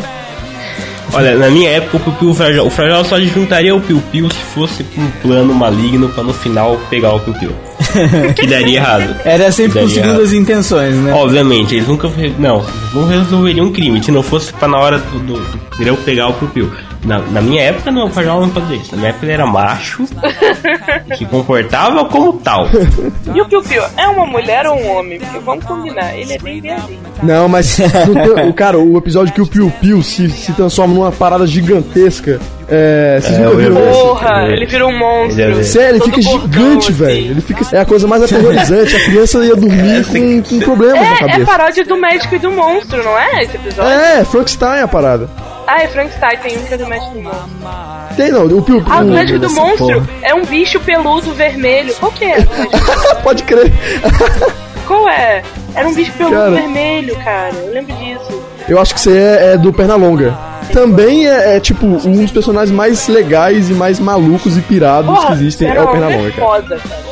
[1.11, 4.01] Olha, na minha época o Piu Piu o Frajola, o Frajola só juntaria o Piu
[4.11, 7.51] Piu se fosse com um plano maligno pra no final pegar o Piu Piu.
[8.35, 9.15] que daria errado.
[9.23, 11.13] Era sempre com segundas intenções, né?
[11.13, 12.09] Obviamente, eles nunca.
[12.37, 12.63] Não,
[12.93, 16.33] não resolveriam um crime se não fosse pra na hora do, do, do pegar o
[16.33, 16.71] Piu Piu.
[17.05, 18.91] Na, na minha época, não, o Frajola não fazia isso.
[18.91, 20.05] Na minha época, ele era macho,
[21.17, 22.67] se comportava como tal.
[23.33, 25.17] E o Piu Piu é uma mulher ou um homem?
[25.17, 26.99] Porque vamos combinar, ele é bem viadinho.
[27.15, 27.23] tá?
[27.23, 27.77] Não, mas
[28.47, 32.39] o cara, o episódio que o Piu Piu se, se transforma numa parada gigantesca.
[32.71, 33.75] É, vocês É, nunca viram?
[33.75, 35.41] Porra, Ele- ele virou um monstro.
[35.59, 36.93] é- Sério, ele fica gigante, assim.
[36.93, 37.31] velho.
[37.31, 37.65] Ele fica.
[37.75, 38.95] É a coisa mais aterrorizante.
[38.95, 41.45] A criança ia dormir com, com problemas na É, é cabeça.
[41.45, 43.43] paródia do médico e do monstro, não é?
[43.43, 43.91] Esse episódio?
[43.91, 45.29] É, Frankenstein é a parada.
[45.65, 47.49] Ah, é Frankenstein, tem um que é do médico e do monstro.
[48.15, 48.83] Tem não, o Piu Piu.
[48.89, 50.09] Ah, o médico do monstro porra.
[50.23, 51.93] é um bicho peludo vermelho.
[51.99, 52.37] Qual que é?
[53.23, 53.71] Pode crer.
[54.87, 55.41] Qual é?
[55.75, 56.51] Era um bicho peludo Cara.
[56.51, 57.53] vermelho, cara.
[57.65, 58.41] Eu lembro disso.
[58.67, 60.35] Eu acho que você é, é do Pernalonga.
[60.71, 65.27] Também é, é, tipo um dos personagens mais legais e mais malucos e pirados Porra,
[65.27, 66.47] que existem é o Pernalonga é cara.
[66.47, 67.09] foda, cara.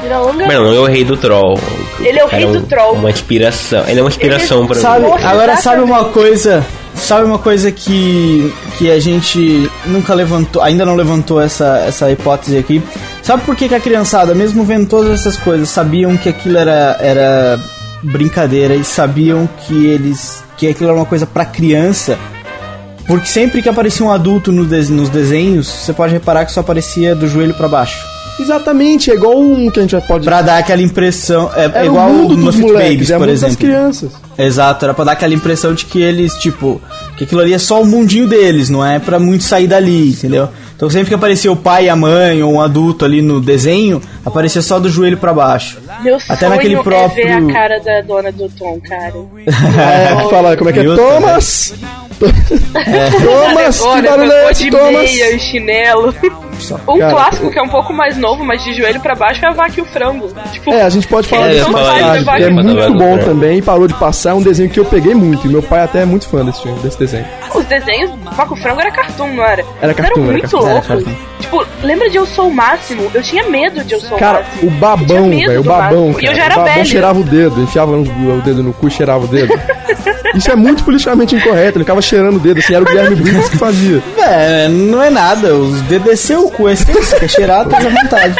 [0.00, 1.58] Pernalonga não, é o rei do troll.
[2.00, 2.94] Ele é o rei do troll.
[2.94, 3.84] Uma inspiração.
[3.86, 5.12] Ele é uma inspiração pra Sabe, mim.
[5.12, 5.90] Agora sabe exatamente.
[5.90, 11.84] uma coisa, sabe uma coisa que que a gente nunca levantou, ainda não levantou essa
[11.86, 12.82] essa hipótese aqui.
[13.22, 16.96] Sabe por que, que a criançada, mesmo vendo todas essas coisas, sabiam que aquilo era
[17.00, 17.60] era
[18.02, 22.18] brincadeira e sabiam que eles que aquilo era uma coisa pra criança?
[23.06, 26.60] Porque sempre que aparecia um adulto no des- nos desenhos, você pode reparar que só
[26.60, 28.02] aparecia do joelho pra baixo.
[28.40, 30.24] Exatamente, é igual um que a gente já pode.
[30.24, 33.14] Pra dar aquela impressão, é, é é igual o mundo do dos moleques, Babies, é
[33.14, 33.56] por mundo das exemplo.
[33.58, 34.10] crianças.
[34.36, 36.80] Exato, era pra dar aquela impressão de que eles, tipo,
[37.16, 40.48] que aquilo ali é só o mundinho deles, não é pra muito sair dali, entendeu?
[40.74, 44.02] Então sempre que aparecia o pai e a mãe ou um adulto ali no desenho,
[44.26, 45.78] aparecia só do joelho pra baixo.
[46.02, 49.14] Meu Até sonho naquele próprio- é ver a cara da dona do Tom, cara.
[49.46, 50.84] É, fala, como é que é?
[52.20, 53.78] Viu, Thomas!
[53.78, 54.92] Thomas, que Agora, barulho é esse, Thomas?
[54.92, 56.14] meia chinelo.
[56.88, 59.48] Um Cara, clássico que é um pouco mais novo, mas de joelho pra baixo é
[59.48, 60.28] a vaca e o frango.
[60.52, 63.60] Tipo, É, a gente pode falar É, disso mais falar tarde, é muito bom também,
[63.60, 66.04] parou de passar, é um desenho que eu peguei muito, e meu pai até é
[66.04, 67.26] muito fã desse filme, desse desenho.
[67.54, 69.64] os desenhos, vaca e o frango era cartoon, não era?
[69.82, 70.64] Era cartoon, Era era muito cartoon.
[70.66, 70.86] Era louco.
[70.88, 71.33] cartoon.
[71.44, 73.10] Tipo, lembra de Eu Sou o Máximo?
[73.14, 74.68] Eu tinha medo de Eu Sou Cara, o Máximo.
[74.68, 76.20] o babão, velho, o do babão, Máximo.
[76.20, 76.86] E eu cara, já era o babão velho.
[76.86, 79.52] cheirava o dedo, enfiava o o dedo no cu e cheirava o dedo.
[80.34, 83.50] Isso é muito politicamente incorreto, ele ficava cheirando o dedo, assim, era o Guilherme Briggs
[83.50, 84.02] que fazia.
[84.18, 88.34] É, não é nada, os dedeceu o cu, é se quer cheirar, tá à vontade.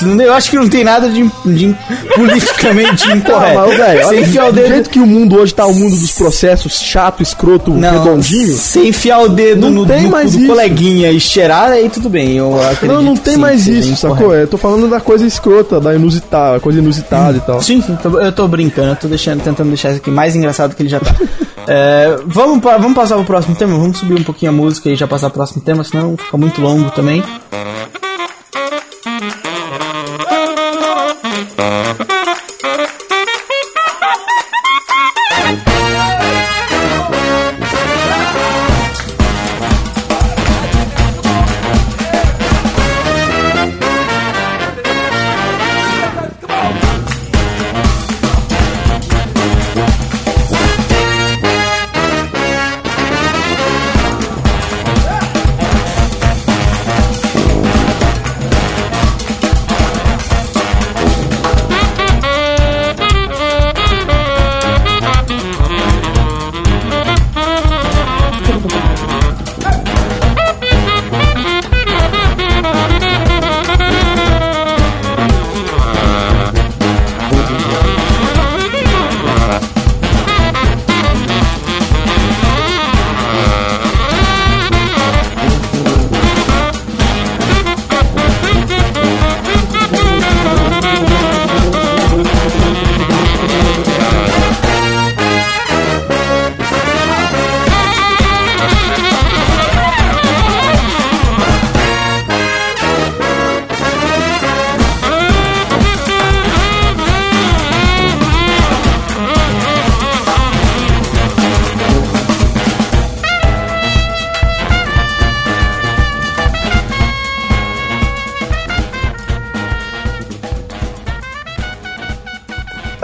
[0.00, 1.76] Não- Eu acho que não tem nada de, de
[2.14, 3.54] politicamente Não, incorreto.
[3.58, 5.74] mas, velho, Você olha, enfiar o do dedo jeito que o mundo hoje tá, o
[5.74, 8.54] mundo dos processos chato, escroto, Não, redondinho.
[8.56, 10.46] se enfiar o dedo Não no, tem no mais do isso.
[10.46, 12.40] coleguinha e cheirar, aí tudo bem.
[12.52, 14.34] Eu acredito Não, não tem sim, mais isso, sacou?
[14.34, 17.60] Eu tô falando da coisa escrota, da inusitada, coisa inusitada e tal.
[17.62, 20.82] Sim, sim, eu tô brincando, eu tô deixando, tentando deixar isso aqui mais engraçado que
[20.82, 21.14] ele já tá.
[21.66, 23.78] É, vamos, vamos passar pro próximo tema?
[23.78, 26.60] Vamos subir um pouquinho a música e já passar pro próximo tema, senão fica muito
[26.60, 27.22] longo também.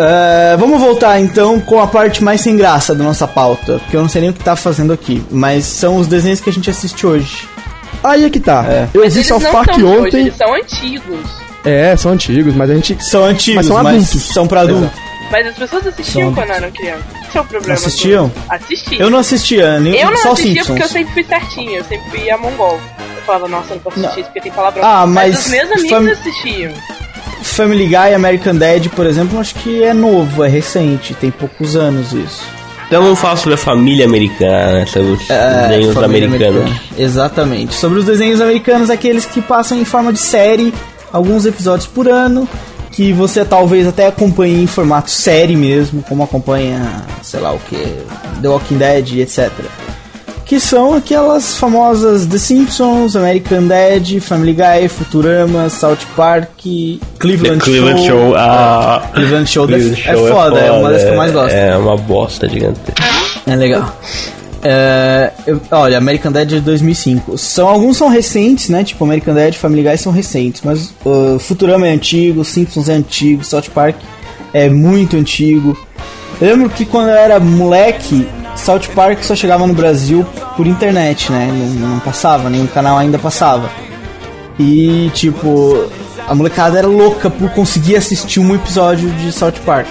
[0.03, 4.03] É, vamos voltar então com a parte mais sem graça da nossa pauta, porque eu
[4.03, 6.71] não sei nem o que tá fazendo aqui, mas são os desenhos que a gente
[6.71, 7.49] assiste hoje.
[8.03, 8.65] Aí é que tá.
[8.67, 8.89] É.
[8.95, 10.21] Eu Mas vi eles South não Park são de hoje, ontem.
[10.23, 11.31] eles são antigos.
[11.65, 12.97] É, são antigos, mas a gente.
[13.05, 14.23] São antigos, Mas são adultos.
[14.23, 14.91] são pra adultos.
[15.31, 17.05] Mas as pessoas assistiam quando eram crianças.
[17.29, 17.75] Esse é o problema.
[17.75, 18.29] Assistiam?
[18.31, 18.43] todo.
[18.49, 19.01] Assistiam.
[19.01, 20.67] Eu não assistia, nem, Eu não só assistia Simpsons.
[20.67, 22.81] porque eu sempre fui certinho, eu sempre fui a mongol.
[23.17, 24.83] Eu falava, nossa, eu não posso assistir isso porque tem palavrão.
[24.85, 26.73] Ah, mas os meus amigos fam- assistiam.
[27.43, 31.77] Family Guy e American Dad, por exemplo, acho que é novo, é recente, tem poucos
[31.77, 32.43] anos isso.
[32.87, 36.35] Então vamos falar sobre a família americana, sobre os É, desenhos americanos.
[36.63, 36.81] americana.
[36.99, 37.75] Exatamente.
[37.75, 40.75] Sobre os desenhos americanos, aqueles que passam em forma de série,
[41.13, 42.49] alguns episódios por ano,
[42.91, 47.77] que você talvez até acompanhe em formato série mesmo, como acompanha, sei lá o que,
[48.43, 49.51] The Walking Dead, etc.
[50.51, 56.49] Que são aquelas famosas The Simpsons, American Dad, Family Guy, Futurama, South Park,
[57.21, 61.31] Cleveland, Cleveland Show, ah, Cleveland Show, Cleveland é, foda, é uma das que eu mais
[61.31, 61.55] gosto.
[61.55, 63.01] É uma bosta gigantesca.
[63.47, 63.97] É legal.
[64.65, 67.39] É, eu- olha, American Dad é de 2005.
[67.39, 68.83] São, alguns são recentes, né?
[68.83, 70.63] Tipo, American Dad e Family Guy são recentes.
[70.65, 73.95] Mas uh, Futurama é antigo, Simpsons é antigo, South Park
[74.53, 75.79] é muito antigo.
[76.41, 78.27] Eu lembro que quando eu era moleque,
[78.57, 80.25] South Park só chegava no Brasil
[80.57, 81.49] por internet, né?
[81.79, 83.71] Não, não passava, nenhum canal ainda passava.
[84.59, 85.87] E, tipo,
[86.29, 89.87] a molecada era louca por conseguir assistir um episódio de South Park.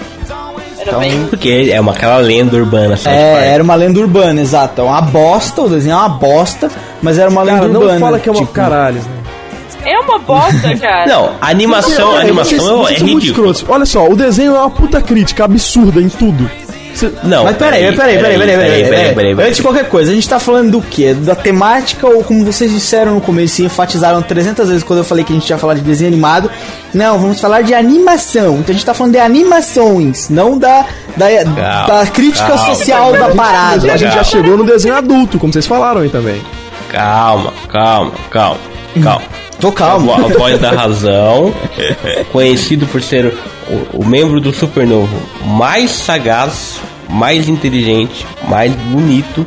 [0.81, 1.01] Então.
[1.29, 3.45] Porque é uma aquela lenda urbana, South É, Park.
[3.47, 4.81] era uma lenda urbana, exato.
[4.81, 6.69] É uma bosta, o desenho é uma bosta,
[7.01, 7.99] mas era uma lenda Cara, não urbana.
[7.99, 8.95] fala que é uma tipo, caralho.
[8.95, 9.03] né?
[9.85, 11.07] É uma bosta, cara.
[11.07, 13.23] Não, a animação, a Vocês- animação vocês é ridícula.
[13.51, 13.65] escrotos.
[13.67, 16.49] Olha só, o desenho é uma puta crítica absurda em tudo.
[17.23, 20.13] Não, Mas peraí, peraí, peraí, peraí, peraí, peraí, peraí, peraí, Antes de qualquer coisa, a
[20.13, 21.13] gente tá falando do quê?
[21.13, 25.23] Da temática ou como vocês disseram no começo e enfatizaram 300 vezes quando eu falei
[25.23, 26.49] que a gente ia falar de desenho animado?
[26.93, 28.55] Não, vamos falar de animação.
[28.59, 30.85] Então a gente tá falando de animações, não da,
[31.15, 31.27] da,
[31.87, 33.91] da crítica social da parada.
[33.93, 36.41] A gente já chegou no desenho adulto, como vocês falaram aí também.
[36.89, 38.59] Calma, calma, calma,
[39.03, 39.38] calma.
[39.59, 40.13] Tô calmo.
[40.13, 41.53] A voz da razão,
[42.31, 43.33] conhecido por ser
[43.93, 46.79] o, o membro do Supernovo mais sagaz,
[47.09, 49.45] mais inteligente, mais bonito,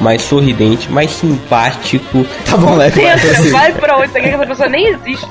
[0.00, 2.26] mais sorridente, mais simpático.
[2.44, 3.02] Tá bom, leve.
[3.50, 4.12] vai, pra onde?
[4.12, 5.26] Que essa pessoa nem existe.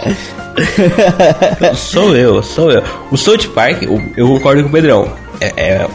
[1.75, 2.83] Sou eu, sou eu.
[3.11, 5.11] O South Park, eu, eu concordo com o Pedrão.
[5.39, 5.87] É, é,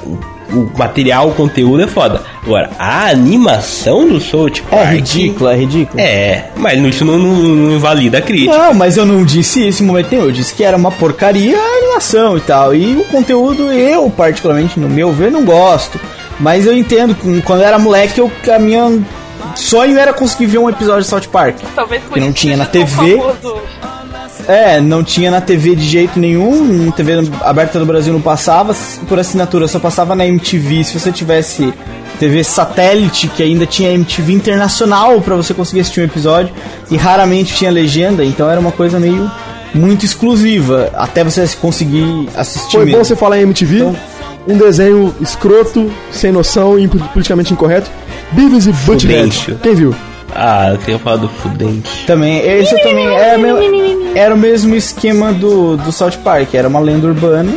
[0.53, 2.23] o, material, o conteúdo é foda.
[2.43, 4.91] Agora, a animação do South É Park.
[4.93, 6.01] ridículo, é ridículo.
[6.01, 8.57] É, mas isso não, não- não invalida a crítica.
[8.57, 10.25] Não, mas eu não disse isso em momento nenhum.
[10.25, 12.75] Eu disse que era uma porcaria a animação e tal.
[12.75, 15.99] E o conteúdo, eu, particularmente, no meu ver, não gosto.
[16.39, 18.99] Mas eu entendo, que quando eu era moleque, eu, a minha
[19.55, 21.57] sonho era conseguir ver um episódio de South Park.
[21.75, 23.17] Talvez por Que não isso tinha na TV.
[23.19, 23.61] famoso.
[24.49, 26.91] É, não tinha na TV de jeito nenhum.
[26.91, 28.75] TV aberta do Brasil não passava.
[29.09, 30.85] Por assinatura só passava na MTV.
[30.85, 31.73] Se você tivesse
[32.19, 36.53] TV satélite, que ainda tinha MTV internacional pra você conseguir assistir um episódio.
[36.91, 38.25] E raramente tinha legenda.
[38.25, 39.31] Então era uma coisa meio
[39.75, 40.91] muito exclusiva.
[40.95, 42.99] Até você conseguir assistir Foi mesmo.
[42.99, 43.77] bom você falar em MTV.
[43.79, 43.97] Então-
[44.49, 47.91] Um desenho escroto, sem noção e politicamente incorreto.
[48.31, 49.57] Beavis e Butthead.
[49.61, 49.93] Quem viu?
[50.33, 52.07] Ah, eu queria falar do Fudente.
[52.07, 53.57] Também, esse também era, meu-
[54.17, 56.55] era o mesmo esquema do, do South Park.
[56.55, 57.53] Era uma lenda urbana.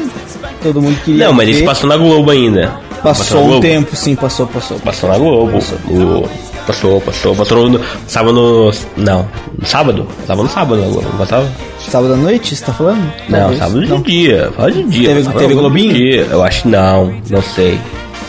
[0.61, 1.25] Todo mundo queria.
[1.27, 1.55] Não, mas ver.
[1.55, 2.73] esse passou na Globo ainda.
[3.01, 4.77] Passou na um tempo, sim, passou, passou.
[4.79, 5.57] Passou na Globo.
[5.89, 7.79] O- Passou, passou, passou no.
[7.79, 8.71] No.
[8.95, 10.07] Não, no sábado?
[10.21, 11.49] Passava no sábado na Globo, não passava?
[11.79, 13.11] Sábado à noite, você tá falando?
[13.27, 13.59] Não, Talvez.
[13.59, 14.01] sábado de Não.
[14.01, 14.51] dia.
[14.55, 15.15] Fala de dia.
[15.15, 15.93] Teve- teve Globinho?
[15.93, 16.27] dia.
[16.29, 17.79] Eu acho que não, não sei.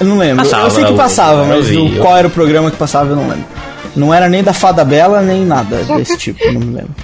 [0.00, 0.36] Eu não lembro.
[0.44, 3.24] Passava, eu sei que passava, mas vi, qual era o programa que passava eu não
[3.28, 3.44] lembro.
[3.94, 6.94] Não era nem da Fada Bela, nem nada desse tipo, não me lembro.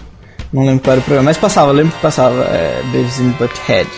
[0.53, 3.31] Não lembro qual era o programa, mas passava, eu lembro que passava é, Beavis and
[3.39, 3.89] Butthead.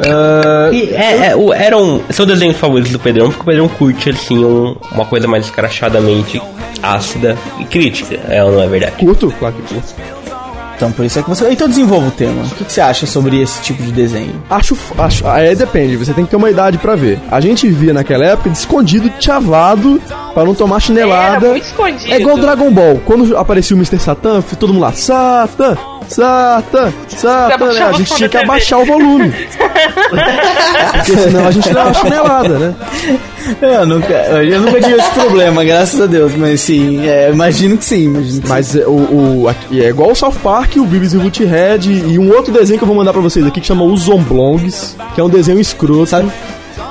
[0.00, 2.00] Ah, E é, é, o- eram.
[2.10, 6.40] São desenhos favoritos do Pedrão, porque o Pedrão curte assim um- uma coisa mais escrachadamente
[6.82, 8.18] ácida e crítica.
[8.28, 8.92] É ou não é verdade?
[8.96, 9.32] Curto?
[9.38, 9.94] Claro que curto.
[10.78, 11.50] Então por isso é que você.
[11.50, 12.42] Então desenvolva o tema.
[12.44, 14.40] O que, que você acha sobre esse tipo de desenho?
[14.48, 15.26] Acho, acho.
[15.26, 17.18] Aí depende, você tem que ter uma idade pra ver.
[17.30, 20.00] A gente via naquela época de escondido, chavado,
[20.32, 21.48] pra não tomar Era chinelada.
[21.48, 22.12] muito escondido.
[22.12, 23.00] É igual Dragon Ball.
[23.04, 23.98] Quando aparecia o Mr.
[23.98, 25.76] Satan, todo mundo lá, Satan,
[26.08, 27.82] Satan, Satan, né?
[27.82, 29.32] A gente tinha que abaixar o volume.
[30.92, 32.74] Porque senão a gente dava chinelada, né?
[33.62, 37.84] Eu nunca, eu nunca tive esse problema, graças a Deus, mas sim, é, imagino que
[37.84, 38.90] sim, imagino que Mas é, o,
[39.44, 42.78] o- é igual o South Park, o Beavis e o Butthead e um outro desenho
[42.78, 45.60] que eu vou mandar pra vocês aqui que chama Os Zomblongs, que é um desenho
[45.60, 46.06] escroto.
[46.06, 46.30] Sabe?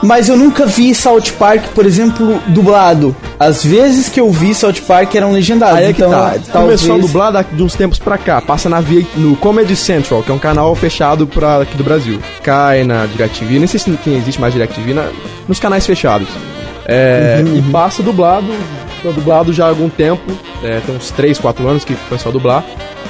[0.04, 3.16] Mas eu nunca vi South Park, por exemplo, dublado.
[3.40, 5.78] As vezes que eu vi South Park eram legendados.
[5.78, 6.36] Aí é que então, tá.
[6.52, 6.82] talvez...
[6.82, 8.42] Começou a dublar de uns tempos pra cá.
[8.42, 12.20] Passa na via, no Comedy Central, que é um canal fechado pra aqui do Brasil.
[12.44, 15.10] Cai na DirecTV, nem sei se quem existe mais DirecTV, na,
[15.48, 16.28] nos canais fechados.
[16.86, 18.48] É, Uhum, E passa dublado,
[19.04, 20.32] dublado já há algum tempo.
[20.64, 22.64] é, tem uns 3, 4 anos que começou a dublar.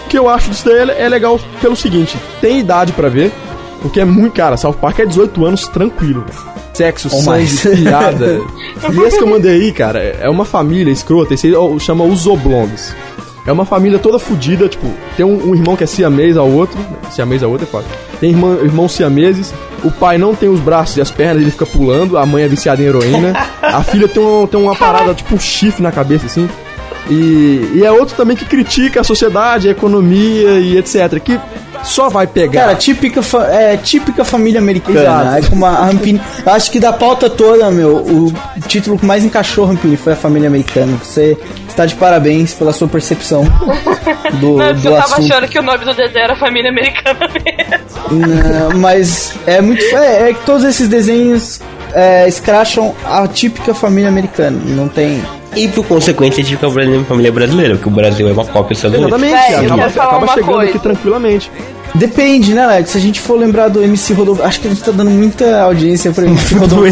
[0.05, 3.31] O que eu acho disso daí é é legal pelo seguinte: tem idade pra ver,
[3.81, 4.33] porque é muito.
[4.33, 6.56] Cara, South Park é 18 anos tranquilo, velho.
[6.77, 7.61] Sexo, Ou sangue, mais.
[7.61, 8.41] piada.
[8.93, 11.33] e esse que eu mandei aí, cara, é uma família escrota.
[11.33, 12.93] Esse aí ó, chama os Oblongs.
[13.47, 16.77] É uma família toda fodida, tipo, tem um, um irmão que é siamês ao outro.
[17.09, 17.85] Siamês ao outro é foda.
[18.19, 19.53] Tem irmã, irmãos siameses.
[19.83, 22.17] O pai não tem os braços e as pernas, ele fica pulando.
[22.17, 23.33] A mãe é viciada em heroína.
[23.61, 26.47] A filha tem, um, tem uma parada, tipo um chifre na cabeça, assim.
[27.09, 31.17] E, e é outro também que critica a sociedade, a economia e etc.
[31.19, 31.39] Que
[31.87, 32.61] só vai pegar.
[32.65, 34.99] Cara, típica, fa- é, típica família americana.
[34.99, 35.37] Exato.
[35.45, 36.21] É como a Rampini.
[36.45, 38.33] Eu acho que da pauta toda, meu, o
[38.67, 40.97] título que mais encaixou Rampini foi a família americana.
[41.03, 43.43] Você está de parabéns pela sua percepção
[44.39, 45.31] do, Não, do porque eu tava assunto.
[45.33, 48.27] achando que o nome do desenho era Família Americana mesmo.
[48.27, 49.83] Não, mas é muito.
[49.95, 51.59] É, é que todos esses desenhos
[51.93, 54.59] é, escracham a típica família americana.
[54.65, 55.23] Não tem.
[55.55, 58.77] E por consequência, tipo, a brasileira- família brasileira, porque o Brasil é uma cópia dos
[58.83, 59.23] Estados Unidos.
[59.23, 60.69] Exatamente, eu acaba, acaba uma chegando coisa.
[60.69, 61.51] aqui tranquilamente.
[61.97, 62.91] Depende, né, Alex?
[62.91, 64.43] Se a gente for lembrar do MC Rodolfo.
[64.43, 66.85] Acho que a gente tá dando muita audiência pra MC Rodolfo.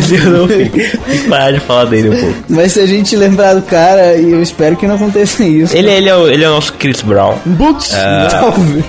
[0.71, 2.35] Que parar de falar dele um pouco.
[2.49, 5.75] Mas se a gente lembrar do cara, e eu espero que não aconteça isso.
[5.75, 7.35] Ele, ele, é, o, ele é o nosso Chris Brown.
[7.45, 7.91] Boots!
[8.31, 8.85] Talvez.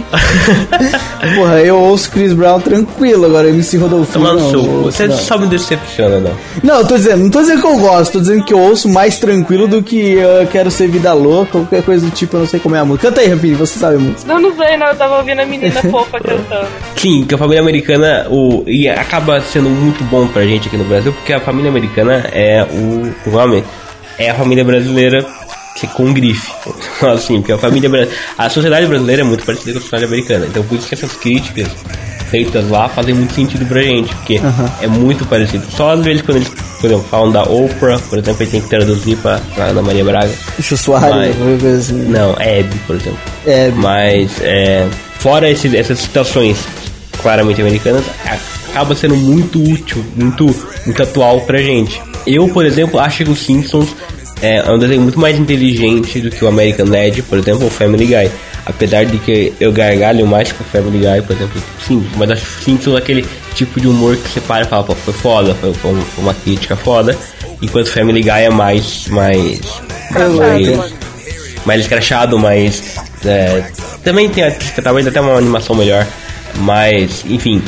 [1.34, 4.12] Porra, eu ouço Chris Brown tranquilo, agora MC Rodolfo.
[4.12, 4.62] Tomando não, seu.
[4.82, 5.16] Você não.
[5.16, 6.32] só me decepciona, não.
[6.62, 8.88] Não, eu tô dizendo, não tô dizendo que eu gosto, tô dizendo que eu ouço
[8.88, 12.46] mais tranquilo do que eu quero ser vida louca, qualquer coisa do tipo, eu não
[12.46, 13.08] sei como é a música.
[13.08, 14.32] Canta aí, Rafinha, você sabe a música.
[14.32, 14.86] Não, não sei, não.
[14.86, 16.66] Eu tava ouvindo a menina fofa cantando.
[16.96, 20.84] Sim, que a família americana o, e acaba sendo muito bom pra gente aqui no
[20.84, 23.62] Brasil, porque a família americana é o, o nome
[24.18, 25.24] é a família brasileira
[25.78, 26.50] que com grife.
[27.06, 30.46] Assim, porque a família a sociedade brasileira é muito parecida com a sociedade americana.
[30.46, 31.68] Então por isso que essas críticas
[32.30, 34.40] feitas lá fazem muito sentido pra gente, porque
[34.80, 35.64] é muito parecido.
[35.70, 36.48] Só às vezes quando eles,
[36.80, 40.02] por exemplo, falam da Oprah, por exemplo, eles têm que traduzir pra, pra Ana Maria
[40.04, 40.32] Braga.
[40.58, 42.02] Deixa Soares, Mas- assim.
[42.08, 43.18] Não, é Hebe, por exemplo.
[43.46, 44.86] É, Mas, é,
[45.26, 46.56] fora esse- essas situações
[47.20, 48.38] claramente americanas, a-
[48.70, 50.54] acaba sendo muito útil, muito,
[50.84, 52.00] muito atual pra gente.
[52.24, 53.88] Eu, por exemplo, acho que os Simpsons
[54.40, 57.70] é, é um desenho muito mais inteligente do que o American Dad, por exemplo, ou
[57.70, 58.30] Family Guy.
[58.66, 62.44] Apesar de que eu gargalho mais com o Family Guy, por exemplo, sim, mas acho
[62.62, 65.72] Simpsons é aquele tipo de humor que você para e fala, pô, foi foda, foi,
[65.74, 67.16] foi uma crítica foda,
[67.62, 69.60] enquanto Family Guy é mais, mais,
[70.38, 70.68] mais,
[71.64, 72.96] mais escrachado, mais.
[73.24, 73.70] É,
[74.04, 74.44] também tem
[74.82, 76.06] talvez até uma animação melhor.
[76.56, 77.62] Mas, enfim,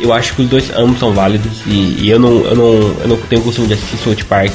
[0.00, 3.08] eu acho que os dois ambos são válidos e, e eu, não, eu, não, eu
[3.08, 4.52] não tenho costume de assistir South Park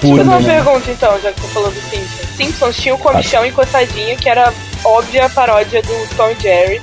[0.00, 0.16] por.
[0.16, 2.36] Deixa eu fazer uma pergunta então, já que tô falando do Simpsons.
[2.36, 4.52] Simpsons tinha o comichão encostadinho, que era
[4.84, 6.80] óbvia paródia do Tom e Jerry.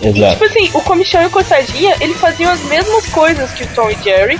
[0.00, 0.32] E Exato.
[0.32, 3.90] tipo assim, o comichão e o coçadinha, eles faziam as mesmas coisas que o Tom
[3.90, 4.38] e Jerry.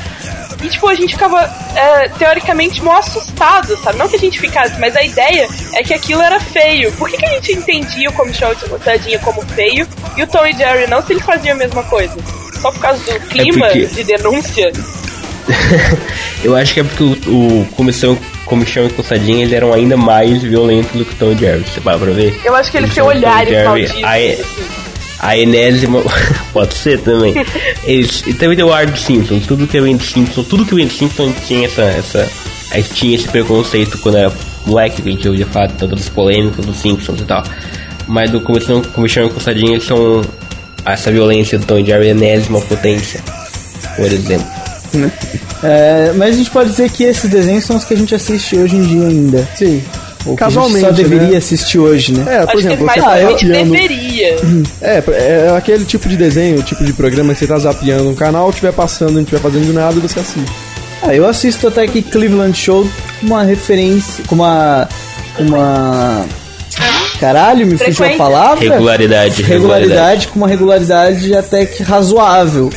[0.62, 1.40] E tipo, a gente ficava
[1.76, 3.96] é, teoricamente mó assustado, sabe?
[3.98, 6.90] Não que a gente ficasse, mas a ideia é que aquilo era feio.
[6.92, 9.86] Por que, que a gente entendia o comichão e o coçadinha como feio
[10.16, 12.16] e o Tom e Jerry não se eles faziam a mesma coisa?
[12.60, 14.72] Só por causa do clima porque- de denúncia?
[16.44, 17.12] eu acho que é porque o,
[17.62, 21.36] o comichão, comichão e coçadinha eles eram ainda mais violentos do que o Tom e
[21.36, 21.64] Jerry.
[21.64, 22.38] Você para pra ver?
[22.44, 24.02] Eu acho que eles têm olhares malditos.
[24.04, 24.87] assim.
[25.18, 26.02] A enésima.
[26.52, 27.34] pode ser também.
[27.84, 29.46] Eles, e também tem o ar do Simpsons.
[29.46, 31.82] Tudo que vem do Simpsons, tudo que vem do Simpsons tinha essa.
[31.82, 32.28] essa
[32.94, 34.32] tinha esse preconceito quando era
[34.66, 37.42] moleque, que a gente ouvia falar de todas as polêmicas dos Simpsons e tal.
[38.06, 40.22] Mas do comichão, comichão e coçadinha eles são.
[40.84, 43.20] Essa violência do Tom Jerry é a enésima potência,
[43.96, 44.46] por exemplo.
[45.60, 48.56] É, mas a gente pode dizer que esses desenhos são os que a gente assiste
[48.56, 49.48] hoje em dia ainda.
[49.56, 49.82] Sim.
[50.28, 51.36] Ou que a gente Casualmente, só deveria né?
[51.38, 52.22] assistir hoje, né?
[52.28, 53.72] É, por Acho exemplo, que você tá a gente zapeando...
[53.72, 54.36] deveria.
[54.82, 58.52] É, é aquele tipo de desenho, tipo de programa que você tá zapeando um canal,
[58.52, 60.52] tiver passando, não estiver fazendo nada, você assiste.
[61.02, 62.86] Ah, eu assisto até que Cleveland Show
[63.20, 64.88] com uma referência, com uma.
[65.38, 66.26] uma.
[67.18, 68.18] Caralho, me fugiu a Frequência.
[68.18, 68.70] palavra?
[68.70, 72.70] Regularidade, regularidade, com uma regularidade até que razoável.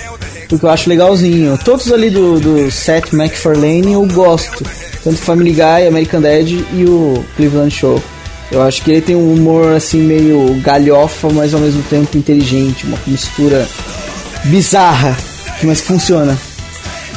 [0.52, 1.58] Porque eu acho legalzinho.
[1.64, 4.66] Todos ali do, do Seth MacFarlane eu gosto.
[5.02, 8.04] Tanto Family Guy, American Dad e o Cleveland Show.
[8.52, 12.86] Eu acho que ele tem um humor assim meio galhofa, mas ao mesmo tempo inteligente.
[12.86, 13.66] Uma mistura
[14.44, 15.18] bizarra,
[15.64, 16.38] mas que funciona.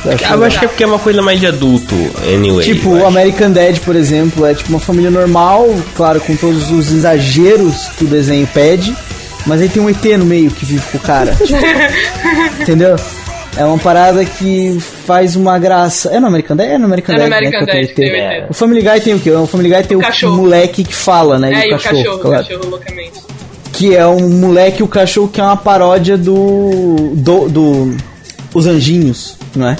[0.04, 1.96] Eu acho Eu acho que é porque é uma coisa mais de adulto,
[2.32, 2.64] anyway.
[2.64, 3.04] Tipo, o.
[3.04, 8.04] American Dad, por exemplo, é tipo uma família normal, claro, com todos os exageros que
[8.04, 8.96] o desenho pede,
[9.44, 11.34] mas aí tem um ET no meio que vive com o cara.
[11.34, 11.58] tipo,
[12.62, 12.94] entendeu?
[13.56, 16.10] É uma parada que faz uma graça.
[16.10, 16.68] É no American Dad?
[16.70, 17.72] É no American É Dad, American né?
[17.72, 18.50] é o Dad, tem o.
[18.50, 19.30] O Family Guy tem o quê?
[19.30, 20.36] O Family Guy tem o, cachorro.
[20.36, 21.52] moleque que fala, né?
[21.52, 22.44] É, e e o cachorro, o claro.
[22.44, 23.12] cachorro loucamente.
[23.72, 27.12] Que é um moleque, o cachorro, que é uma paródia do.
[27.14, 27.48] do.
[27.48, 27.96] do
[28.52, 29.76] Os Anjinhos, não é?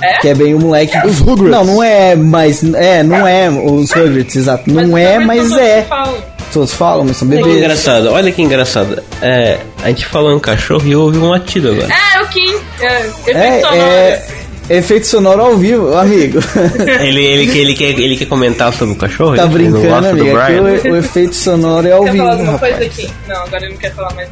[0.00, 0.18] É?
[0.18, 0.96] Que é bem o moleque.
[1.06, 1.50] Os Rugrats.
[1.50, 2.62] Não, não é, mas.
[2.74, 4.70] É, não é os Rugrats, exato.
[4.70, 5.82] Não é, mas é.
[5.82, 6.38] todos que falam.
[6.52, 7.58] Todos falam, mas são Olha que bebês.
[7.62, 9.02] engraçado, olha que engraçado.
[9.20, 11.88] É, a gente falou em cachorro e houve um latido agora.
[11.92, 12.54] É, Kim.
[12.80, 13.76] É, efeito É, sonoro.
[13.82, 14.22] é.
[14.70, 16.38] Efeito sonoro ao vivo, amigo.
[17.00, 19.34] Ele, ele, quer- ele, quer, ele quer comentar sobre o cachorro?
[19.34, 20.36] tá brincando, amigo.
[20.38, 20.62] Aqui Brian?
[20.62, 22.24] o, o efeito sonoro é ao Quer vivo.
[22.24, 22.76] falar alguma rapaz.
[22.76, 23.10] coisa aqui?
[23.26, 24.28] Não, agora ele não quer falar mais.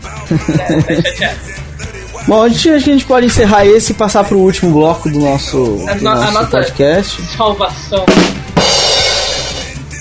[0.60, 1.36] É, tá chateado.
[2.28, 5.82] Bom, a gente, a gente pode encerrar esse e passar pro último bloco do nosso,
[5.88, 7.22] A do no- a nosso nossa- podcast.
[7.34, 8.04] Salvação.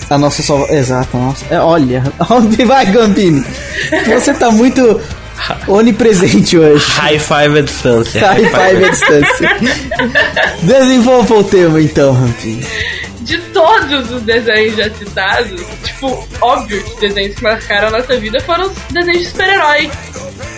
[0.08, 0.72] A nossa salva...
[0.72, 1.44] Exato, a nossa.
[1.50, 3.44] É, olha, onde vai, Gambini?
[4.06, 5.00] Você tá muito
[5.68, 6.84] onipresente hoje.
[6.92, 8.20] High five à distância.
[8.20, 9.56] High five à distância.
[10.62, 12.66] Desenvolva o tema então, Rampini.
[13.20, 18.38] De todos os desenhos já citados, tipo, óbvio que desenhos que marcaram a nossa vida
[18.40, 19.90] foram os desenhos de super-herói.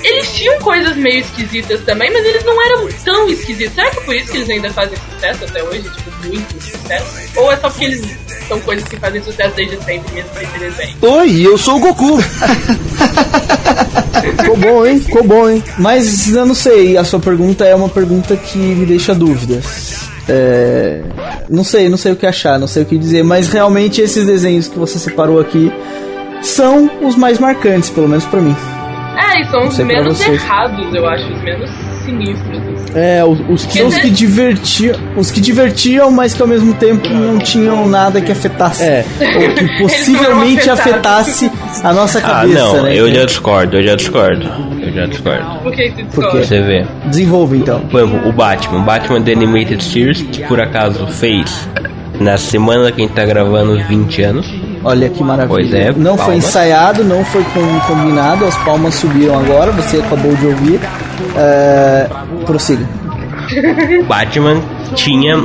[0.04, 3.74] Eles tinham coisas meio esquisitas também, mas eles não eram tão esquisitos.
[3.74, 5.82] Será que é por isso que eles ainda fazem sucesso até hoje?
[5.82, 7.06] Tipo, muito sucesso?
[7.36, 8.16] Ou é só porque eles
[8.48, 10.96] são coisas que fazem sucesso desde sempre, mesmo sem ter desenho?
[11.02, 12.18] Oi, eu sou o Goku.
[14.38, 15.00] Ficou bom, hein?
[15.00, 15.62] Ficou bom, hein?
[15.78, 20.08] Mas eu não sei, a sua pergunta é uma pergunta que me deixa dúvidas.
[20.28, 21.00] É,
[21.48, 24.26] não sei, não sei o que achar, não sei o que dizer, mas realmente esses
[24.26, 25.72] desenhos que você separou aqui
[26.42, 28.54] são os mais marcantes, pelo menos pra mim.
[29.16, 31.70] É, e são os menos errados, eu acho, os menos
[32.10, 32.58] sinistros.
[32.58, 32.98] assim.
[32.98, 33.78] É, os, os que.
[33.78, 38.20] São os que divertiam, os que divertiam, mas que ao mesmo tempo não tinham nada
[38.20, 39.04] que afetasse, É.
[39.20, 41.50] ou que possivelmente afetasse
[41.82, 42.94] a nossa Ah, cabeça, não, né?
[42.94, 44.48] eu já discordo, eu já discordo.
[44.80, 45.44] Eu já discordo.
[45.62, 46.44] Por que você discorda?
[46.44, 46.86] Você vê.
[47.06, 47.80] Desenvolva então.
[47.80, 48.78] Por exemplo, o Batman.
[48.78, 51.68] O Batman The Animated Series, que por acaso fez
[52.18, 54.46] na semana que a gente tá gravando 20 anos.
[54.84, 55.48] Olha que maravilha.
[55.48, 56.44] Pois é, não foi palmas.
[56.44, 60.80] ensaiado, não foi com- combinado, as palmas subiram agora, você acabou de ouvir.
[61.36, 62.06] É,
[62.46, 62.86] prossiga.
[64.06, 64.60] Batman
[64.94, 65.36] tinha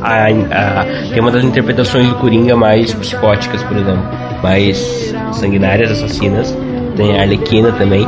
[0.00, 4.02] a, a- tem uma das interpretações do Coringa mais psicóticas, por exemplo.
[4.42, 6.56] Mais sanguinárias, assassinas.
[6.96, 8.06] Tem a Arlequina também.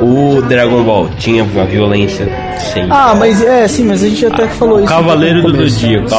[0.00, 2.28] O Dragon Ball tinha uma violência
[2.72, 2.86] sem.
[2.90, 4.88] Ah, mas é, sim, mas a gente até falou isso.
[4.88, 5.68] Cavaleiro do calma,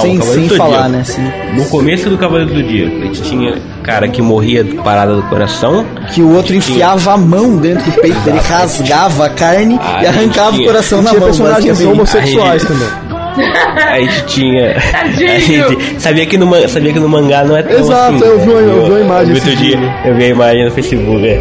[0.02, 1.04] Sem, Cavaleiro sem do falar, né?
[1.04, 1.24] Sim.
[1.56, 3.56] No começo do Cavaleiro do Dia, a gente tinha
[3.88, 5.86] cara que morria de parada do coração.
[6.14, 10.08] Que o outro enfiava a mão dentro do peito dele, rasgava a carne Ah, e
[10.08, 11.30] arrancava tinha- o coração na Tinha mão.
[11.30, 13.08] personagens homossexuais Aí- também.
[13.78, 14.76] A gente tinha.
[15.00, 15.08] A
[15.40, 18.26] gente sabia que, no, man- sabia que no mangá não é tão Exato, assim.
[18.26, 19.96] eu vi uma- eu vi uma imagem Outro dia, dia.
[20.06, 21.40] eu vi a imagem no Facebook.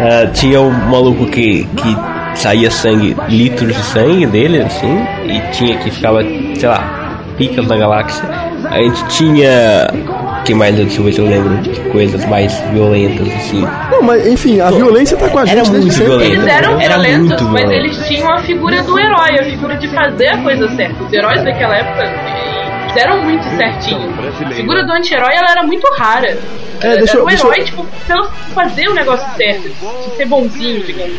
[0.00, 1.96] Ah, tinha um maluco que, que
[2.34, 6.20] saía sangue, litros de sangue dele, assim, e tinha que ficava,
[6.58, 8.24] sei lá, picas na galáxia.
[8.64, 9.86] A gente tinha.
[10.44, 10.74] que mais?
[10.74, 13.66] Deixa eu ver se eu lembro de coisas mais violentas, assim.
[13.90, 16.06] Não, mas enfim, a violência tá com a gente Era muito sempre.
[16.08, 16.32] violento.
[16.32, 17.84] Eles eram Era violentos, muito mas violento.
[17.84, 21.04] eles tinham a figura do herói, a figura de fazer a coisa certa.
[21.04, 22.04] Os heróis daquela época
[22.96, 24.10] eles eram muito certinho.
[24.46, 26.38] A figura do anti-herói ela era muito rara.
[26.80, 30.16] É, deixa era eu- o deixa eu- herói, tipo, pelo fazer o negócio certo, de
[30.16, 31.16] ser bonzinho, digamos.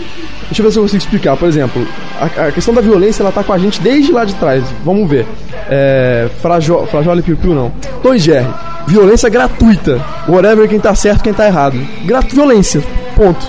[0.48, 1.36] Deixa eu ver se eu consigo explicar.
[1.38, 1.88] Por exemplo,
[2.20, 4.64] a, a questão da violência ela tá com a gente desde lá de trás.
[4.84, 5.26] Vamos ver.
[5.70, 6.30] É.
[6.42, 7.72] Frajo, Frajola e Piu Piu não.
[8.02, 8.48] Tom e Jerry.
[8.88, 10.02] Violência gratuita.
[10.28, 11.78] Whatever quem tá certo, quem tá errado.
[12.06, 12.82] Gratu violência.
[13.16, 13.46] Ponto.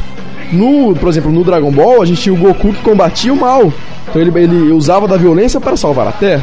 [0.51, 3.73] No, por exemplo, no Dragon Ball, a gente tinha o Goku que combatia o mal.
[4.09, 6.43] Então ele, ele usava da violência para salvar a Terra.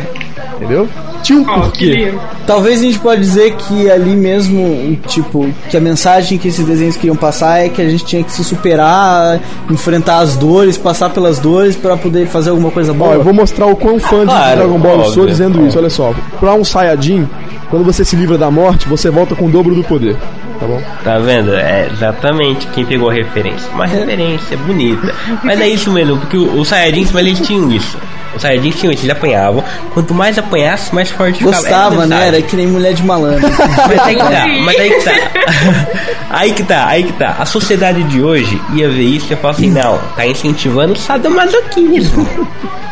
[0.55, 0.87] Entendeu?
[1.21, 2.13] Tinha um Oh, que porquê.
[2.47, 6.95] Talvez a gente pode dizer que ali mesmo, tipo, que a mensagem que esses desenhos
[6.95, 9.39] queriam passar é que a gente tinha que se superar,
[9.69, 13.13] enfrentar as dores, passar pelas dores pra poder fazer alguma coisa Ó, boa.
[13.15, 15.67] eu vou mostrar o quão fã de Claro, Dragon Ball eu sou dizendo óbvio.
[15.67, 15.77] isso.
[15.77, 16.13] Olha só.
[16.39, 17.27] Pra um Saiyajin,
[17.69, 20.15] quando você se livra da morte, você volta com o dobro do poder.
[20.59, 20.81] Tá bom?
[21.03, 21.53] Tá vendo?
[21.53, 23.69] É exatamente quem pegou a referência.
[23.73, 25.13] Uma referência bonita.
[25.43, 27.97] Mas é isso mesmo, porque o- os Saiyajins, mas eles tinham isso.
[28.35, 29.63] Os Saiyajins tinham isso, eles apanhavam.
[29.93, 31.55] Quanto mais apanhasse, mais forte ficava.
[31.55, 32.27] Gostava, né?
[32.27, 33.47] Era que nem mulher de malandro.
[33.87, 35.11] Mas aí que tá, mas aí que tá.
[36.29, 37.35] Aí que tá, aí que tá.
[37.39, 40.95] A sociedade de hoje ia ver isso e ia falar assim, não, tá incentivando o
[40.97, 42.27] sadomasoquismo.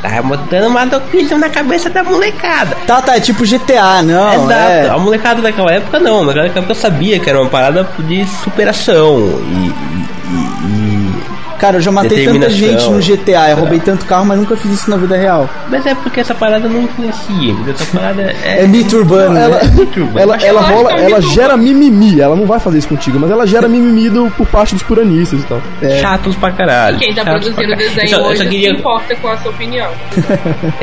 [0.02, 2.76] Tá botando masoquismo na cabeça da molecada.
[2.88, 4.46] tá, tá, é tipo GTA, não.
[4.46, 4.54] Exato.
[4.54, 4.90] É.
[4.90, 6.20] A molecada daquela época não.
[6.20, 9.18] A molecada daquela época sabia que era uma parada de superação.
[9.20, 9.93] E.
[11.64, 14.70] Cara, eu já matei tanta gente no GTA, eu roubei tanto carro, mas nunca fiz
[14.70, 15.50] isso na vida real.
[15.70, 17.74] Mas é porque essa parada não influencia, entendeu?
[17.74, 18.66] essa parada é.
[18.66, 19.72] É mito urbano, Ela, né?
[20.14, 22.20] ela, ela acho rola, que é ela gera mimimi.
[22.20, 25.40] Ela não vai fazer isso contigo, mas ela gera mimimi do, por parte dos puranistas
[25.40, 25.62] e tal.
[26.02, 27.00] Chatos pra caralho.
[27.00, 29.90] Quem tá chatos produzindo desenho só, hoje só se queria, importa com a sua opinião.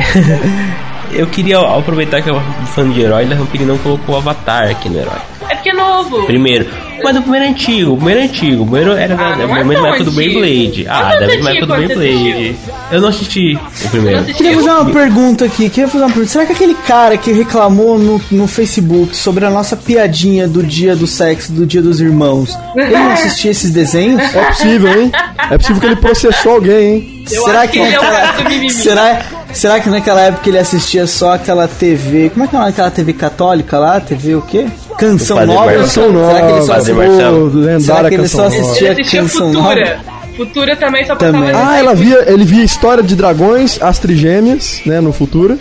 [1.13, 4.71] eu queria aproveitar que eu sou fã de herói, da Rampini não colocou o Avatar
[4.71, 5.19] aqui no herói.
[5.47, 6.25] É porque é novo.
[6.25, 6.67] Primeiro.
[7.03, 8.63] Mas o primeiro é antigo, o primeiro é antigo.
[8.63, 10.11] O primeiro era da, Ah, da não é mesma tão época do.
[10.13, 10.87] Beyblade.
[10.89, 12.57] Ah, da você mesma época do Beyblade.
[12.93, 14.25] Eu não assisti o primeiro.
[14.25, 16.31] Queria fazer uma pergunta aqui, queria fazer uma pergunta.
[16.33, 20.97] Será que aquele cara que reclamou no, no Facebook sobre a nossa piadinha do dia
[20.97, 24.21] do sexo, do dia dos irmãos, ele não assistia esses desenhos?
[24.35, 25.13] É possível, hein?
[25.51, 27.25] É possível que ele processou alguém, hein?
[27.31, 29.23] Eu será acho que ele é naquela- será,
[29.53, 32.31] será que naquela época ele assistia só aquela TV.
[32.31, 34.01] Como é que é daquela TV católica lá?
[34.01, 34.67] TV o quê?
[35.01, 35.73] Canção Nova?
[35.73, 39.53] Canção nova, Será que ele só assistia, lendária será que ele só assistia Ele Canção
[39.53, 39.85] Futura.
[39.97, 40.21] Nova?
[40.37, 41.53] Futura também só Também.
[41.53, 45.59] passava Ah, ela via, ele via história de dragões, as trigêmeas, né, no futuro.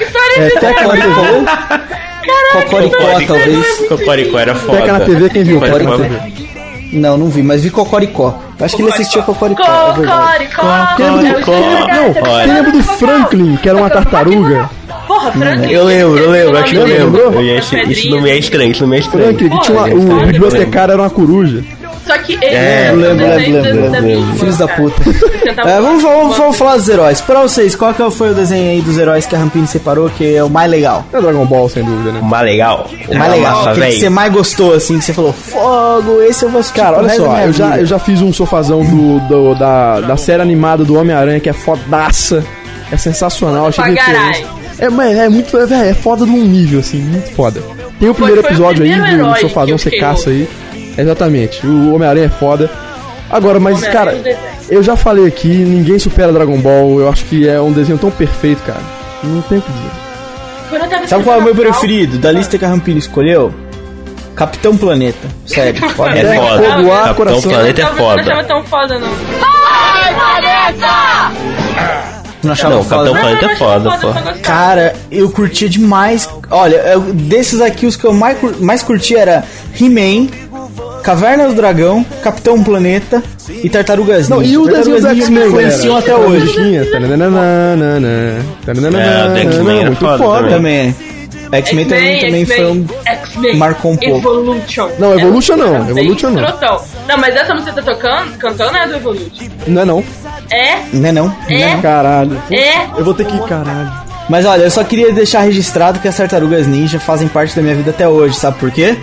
[0.00, 1.44] História É, de Teca na dragão.
[1.44, 1.82] TV.
[2.52, 3.66] Cocoricó, talvez.
[3.88, 4.78] Cocoricó era foda.
[4.78, 5.60] Teca na TV, quem viu?
[5.60, 5.98] Cocoricó.
[6.92, 8.38] Não, não vi, mas vi Cocoricó.
[8.60, 9.94] Acho que ele assistia Cocoricó, é.
[9.94, 10.62] Cocoricó.
[11.02, 12.14] É não,
[12.44, 14.70] quem lembra do Franklin, que era uma tartaruga?
[15.22, 15.70] Porra, Franklin.
[15.72, 17.40] Eu lembro, eu lembro, acho que eu lembro.
[17.90, 19.26] Isso não me é estranho, isso não me é estranho.
[19.26, 19.88] Franklin, que tinha uma,
[20.22, 21.62] o bibliotecário era uma coruja.
[22.06, 25.00] Só que ele É, lembro, lembro, lembro, Filhos da puta.
[25.44, 27.20] Tentava- É, vamos, vamos, vamos falar dos heróis.
[27.20, 30.34] Pra vocês, qual que foi o desenho aí dos heróis que a Rampini separou que
[30.34, 31.04] é o mais legal?
[31.12, 32.18] É Dragon Ball, sem dúvida, né?
[32.20, 32.90] O mais legal.
[33.08, 36.48] O mais legal, Massa, que você mais gostou, assim, que você falou, fogo, esse eu
[36.50, 39.54] vou assistir Cara, olha só, eu já, vida." eu já fiz um sofazão do, do-
[39.54, 42.44] da, da série animada do Homem-Aranha, que é fodaça.
[42.90, 44.46] É sensacional, achei caralho.
[44.78, 47.62] É, mas é muito, é, é foda num nível, assim, muito foda.
[48.00, 49.78] Tem o primeiro foi o episódio aí primeiro do sofazão,
[50.28, 50.48] aí.
[50.98, 52.70] Exatamente, o Homem-Aranha é foda.
[53.30, 54.36] Agora, mas, cara, desenho.
[54.68, 57.00] eu já falei aqui, ninguém supera Dragon Ball.
[57.00, 58.80] Eu acho que é um desenho tão perfeito, cara.
[59.22, 61.08] Não tem o que dizer.
[61.08, 62.18] Sabe qual é o meu preferido?
[62.18, 63.54] Da lista que a Rampini escolheu?
[64.34, 65.28] Capitão Planeta.
[65.46, 66.62] Sério, pode É É, foda.
[66.62, 67.50] fogo, ar, Capitão coração.
[67.52, 68.44] Planeta é Talvez eu não achava foda.
[68.48, 69.08] tão foda, não.
[72.42, 73.10] Não achava Não, foda.
[73.10, 74.08] Capitão Planeta é foda, pô.
[74.42, 76.28] Cara, eu curtia demais.
[76.50, 79.44] Olha, eu- desses aqui, os que eu mais, mais curti era
[79.80, 80.28] He-Man,
[81.02, 83.22] Caverna do Dragão, Capitão Planeta
[83.62, 84.52] e Tartarugas Não, Ninja.
[84.54, 86.12] e o desenho do X-Men, influenciam galera?
[86.14, 86.58] até hoje.
[88.66, 90.48] É, o do X-Men era muito foda foda.
[90.48, 90.94] Também.
[91.52, 92.86] X-Men também, também foi um...
[93.04, 94.16] X-Men, marcou um pouco.
[94.16, 94.88] Evolution.
[94.98, 96.42] Não, Evolution não, Evolution não.
[97.06, 99.48] Não, mas essa música que tá tocando, cantando é do Evolution.
[99.66, 100.04] Não é não.
[100.52, 101.26] É, Não é não?
[101.28, 101.74] Não é É?
[101.74, 101.82] não.
[101.82, 102.42] Caralho.
[102.50, 102.84] é.
[102.96, 103.92] Eu vou ter que ir, caralho.
[104.28, 107.74] Mas olha, eu só queria deixar registrado que as Tartarugas Ninja fazem parte da minha
[107.74, 108.96] vida até hoje, sabe por quê?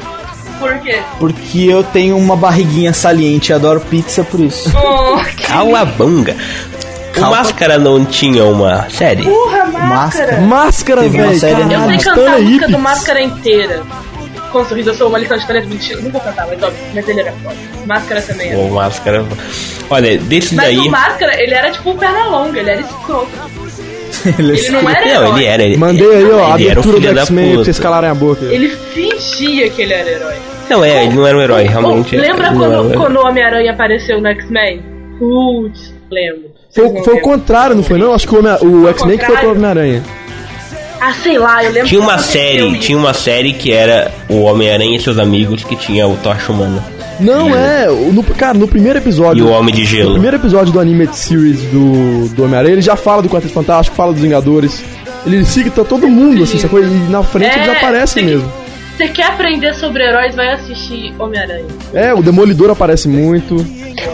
[0.60, 1.00] Por quê?
[1.20, 4.72] Porque eu tenho uma barriguinha saliente e adoro pizza por isso.
[4.78, 6.36] Oh, Calabanga.
[7.18, 7.22] O.
[7.22, 9.24] Máscara não tinha uma série?
[9.24, 10.40] porra, Máscara.
[10.42, 11.02] máscara.
[11.02, 11.40] Uma velho.
[11.40, 12.80] série Eu sei cantar a música do.
[12.80, 13.82] Máscara inteira.
[14.52, 15.68] Com sorriso, eu sou uma lição de talento.
[15.68, 17.56] Mentira, nunca cantava, mas óbvio, mas ele era foda.
[17.86, 18.60] Máscara também era.
[18.60, 19.26] O Máscara.
[19.90, 20.78] Olha, desse Mas daí.
[20.78, 23.30] o Máscara, ele era tipo um perna longa, ele era escroto.
[24.38, 25.30] Ele Ele não era Não, herói.
[25.40, 25.64] ele era.
[25.64, 28.10] Ele, Mandei aí, ó, a ele era o abertura do da X-Men pra vocês calarem
[28.10, 28.44] a boca.
[28.46, 30.36] Ele fingia que ele era herói.
[30.70, 32.18] Não, é, ele não era um herói, realmente.
[32.18, 34.84] Lembra não era um quando, quando o Homem-Aranha apareceu no X-Men?
[35.18, 36.50] Putz, lembro.
[36.74, 38.14] Foi, não foi o contrário, não foi não?
[38.14, 39.50] Acho que o, o X-Men que foi pro contrário?
[39.52, 40.04] Homem-Aranha.
[41.02, 44.98] Ah, sei lá, eu lembro Tinha uma série, tinha uma série que era o Homem-Aranha
[44.98, 46.84] e seus amigos, que tinha o Tocha Humana.
[47.20, 47.90] Não, é.
[47.90, 49.46] o- No, cara, no primeiro E episódio.
[49.46, 50.12] o Homem de No Gelo.
[50.14, 54.12] primeiro episódio do Animated Series do, do Homem-Aranha, ele já fala do Quarteto Fantástico, fala
[54.14, 54.82] dos Vingadores.
[55.26, 56.82] Ele cita todo mundo, assim, sacou?
[56.82, 58.52] E na frente É, eles aparecem mesmo.
[58.98, 61.66] Você quer aprender sobre heróis, vai assistir Homem-Aranha.
[61.94, 63.56] É, o Demolidor aparece muito.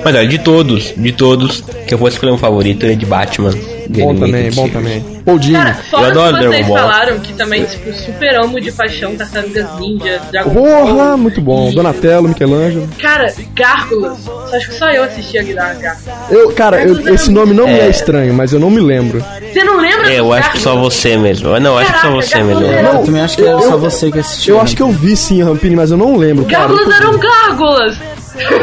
[0.03, 3.49] Mas olha, de todos, de todos, que eu fosse escolher um favorito, é de Batman.
[3.89, 4.73] de Bom Animated também, bom Series.
[4.73, 5.14] também.
[5.25, 5.55] Paul Dini.
[5.57, 6.77] Cara, fora adoro que vocês Dragon Ball.
[6.77, 11.17] falaram que também, tipo, super amo de paixão Tartarugas Ninja, Dragon Porra, Ball.
[11.17, 11.71] muito bom.
[11.73, 12.87] Donatello, Michelangelo.
[13.01, 14.19] Cara, Gárgulas.
[14.23, 15.97] Só acho que só eu assisti a Gárgulas.
[16.29, 17.89] Eu, cara, eu- esse nome não me é É.
[17.89, 19.23] estranho, mas eu não me lembro.
[19.51, 21.57] Você não lembra É, eu acho que só você mesmo.
[21.59, 22.63] Não, acho que só você mesmo.
[22.63, 24.53] Eu também acho que era Eu- só eu- você que assistiu.
[24.55, 24.63] Eu né?
[24.63, 26.67] acho que eu vi sim, Rampini, mas eu não lembro, cara.
[26.67, 27.97] Gárgulas eram gárgulas!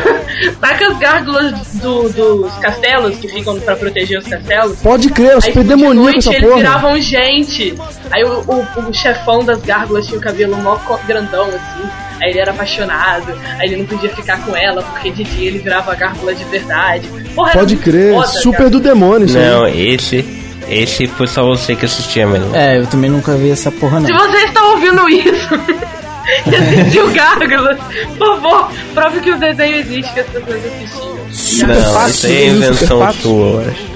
[0.61, 4.79] Saca as gárgulas do- dos castelos que ficam pra proteger os castelos?
[4.81, 6.63] Pode crer, de demoníaco essa eles porra.
[6.63, 7.75] viravam gente.
[8.11, 10.77] Aí o, o- o chefão das gárgulas tinha o cabelo mó
[11.07, 11.89] grandão assim.
[12.23, 13.33] Aí ele era apaixonado.
[13.59, 17.09] Aí ele não podia ficar com ela porque de dia ele virava gárgula de verdade.
[17.35, 18.71] Porra, Pode crer, foda, super cara.
[18.71, 19.45] do demônio isso aí.
[19.45, 20.43] Não, esse.
[20.69, 22.55] Esse foi só você que assistia mesmo.
[22.55, 24.07] É, eu também nunca vi essa porra não.
[24.07, 25.49] Se você está ouvindo isso,
[26.47, 27.79] Existiu Gárgulas.
[28.17, 31.69] Por favor, prove que o desenho existe, que as pessoas assistiam.
[31.69, 33.92] Não, isso aí é invenção sua, eu acho.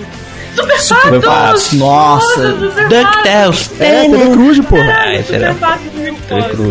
[0.57, 1.65] Super Super Patos!
[1.65, 1.73] Patos.
[1.75, 2.49] Nossa,
[2.89, 3.71] DuckTales.
[3.79, 4.97] É, TV Cruz, porra.
[4.99, 5.55] Ah, esse Super era.
[5.55, 5.79] Foda.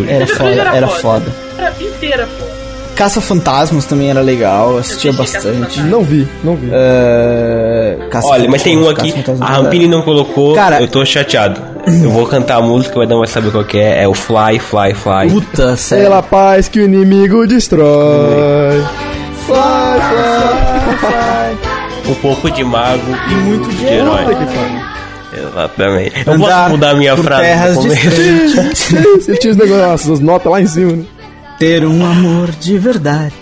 [0.09, 1.25] Era foda, era foda.
[1.57, 2.55] Era inteira foda.
[2.95, 5.81] Caça Fantasmas também era legal, assistia bastante.
[5.81, 6.69] Não vi, não vi.
[6.71, 11.59] É, Caça Olha, mas tem um aqui, a Rampini não colocou, Cara- eu tô chateado.
[11.85, 14.59] Eu vou cantar a música, o Edão vai saber qual que é, é o Fly,
[14.59, 15.29] Fly, Fly.
[15.29, 16.05] Puta, sério.
[16.05, 18.81] Pela paz que o inimigo destrói.
[19.45, 21.64] Fly, fly, fly.
[22.07, 24.25] Um pouco de mago e muito de herói.
[25.37, 26.23] Exatamente.
[26.25, 28.09] Eu Andar posso mudar a minha frase terras no começo?
[28.09, 28.91] distantes,
[29.25, 31.05] Você tinha os negócios, as notas lá em cima, né?
[31.59, 33.33] ter um amor de verdade.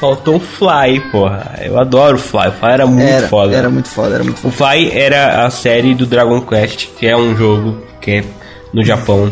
[0.00, 1.54] Faltou o Fly, porra.
[1.62, 2.48] Eu adoro o Fly.
[2.48, 3.56] O Fly era muito Era, foda.
[3.56, 4.54] era muito foda, era muito O foda.
[4.72, 8.24] Fly era a série do Dragon Quest, que é um jogo que é
[8.72, 9.30] no Japão.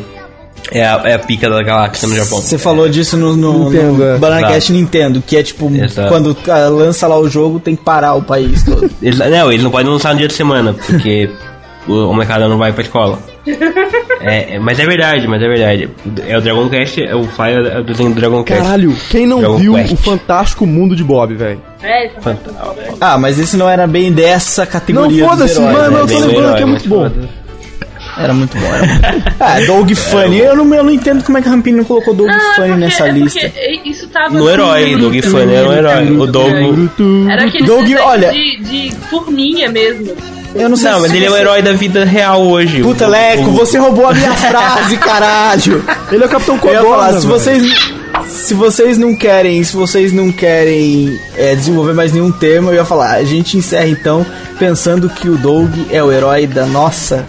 [0.72, 2.40] É a, é a pica da galáxia no Japão.
[2.40, 4.12] Você falou disso no, no, Nintendo, é.
[4.12, 6.08] no BananaCast Nintendo, que é tipo, Exato.
[6.08, 8.88] quando ah, lança lá o jogo, tem que parar o país todo.
[9.02, 11.30] Eles, não, eles não podem lançar no dia de semana, porque
[11.88, 13.18] o, o mercado não vai pra escola.
[14.20, 15.90] É, é, mas é verdade, mas é verdade.
[16.26, 18.62] É o Dragon Quest, é o Fly é o desenho do Dragon Quest.
[18.62, 19.92] Caralho, quem não Dragon viu Quest.
[19.92, 21.60] o Fantástico Mundo de Bob, velho?
[21.82, 22.12] É, é
[23.00, 26.00] ah, mas esse não era bem dessa Não, categoria dos foda-se, mano, né?
[26.00, 27.02] eu tô lembrando herói, que é muito bom.
[27.02, 27.39] foda.
[28.22, 28.66] Era muito bom.
[28.66, 29.34] Era muito bom.
[29.40, 30.38] ah, Dog Funny.
[30.40, 32.54] Eu não, eu não entendo como é que a Rampini não colocou Dog Não, é
[32.54, 33.52] Funny porque, nessa é lista.
[33.84, 36.10] isso tava No herói, no- Dog Funny era um herói.
[36.18, 36.90] O Dogo.
[37.30, 40.14] Era aquele Doug, desenho olha- de, de turminha mesmo.
[40.54, 42.82] Eu não sei Não, se mas ele é o herói da vida real hoje.
[42.82, 45.84] Puta, O- Leco, o- você roubou a minha frase, caralho.
[46.10, 47.92] Ele é o Capitão Codorna, se vocês
[48.26, 52.84] se vocês não querem, se vocês não querem é, desenvolver mais nenhum tema, eu ia
[52.84, 54.26] falar, a gente encerra então
[54.58, 57.24] pensando que o Doug é o herói da nossa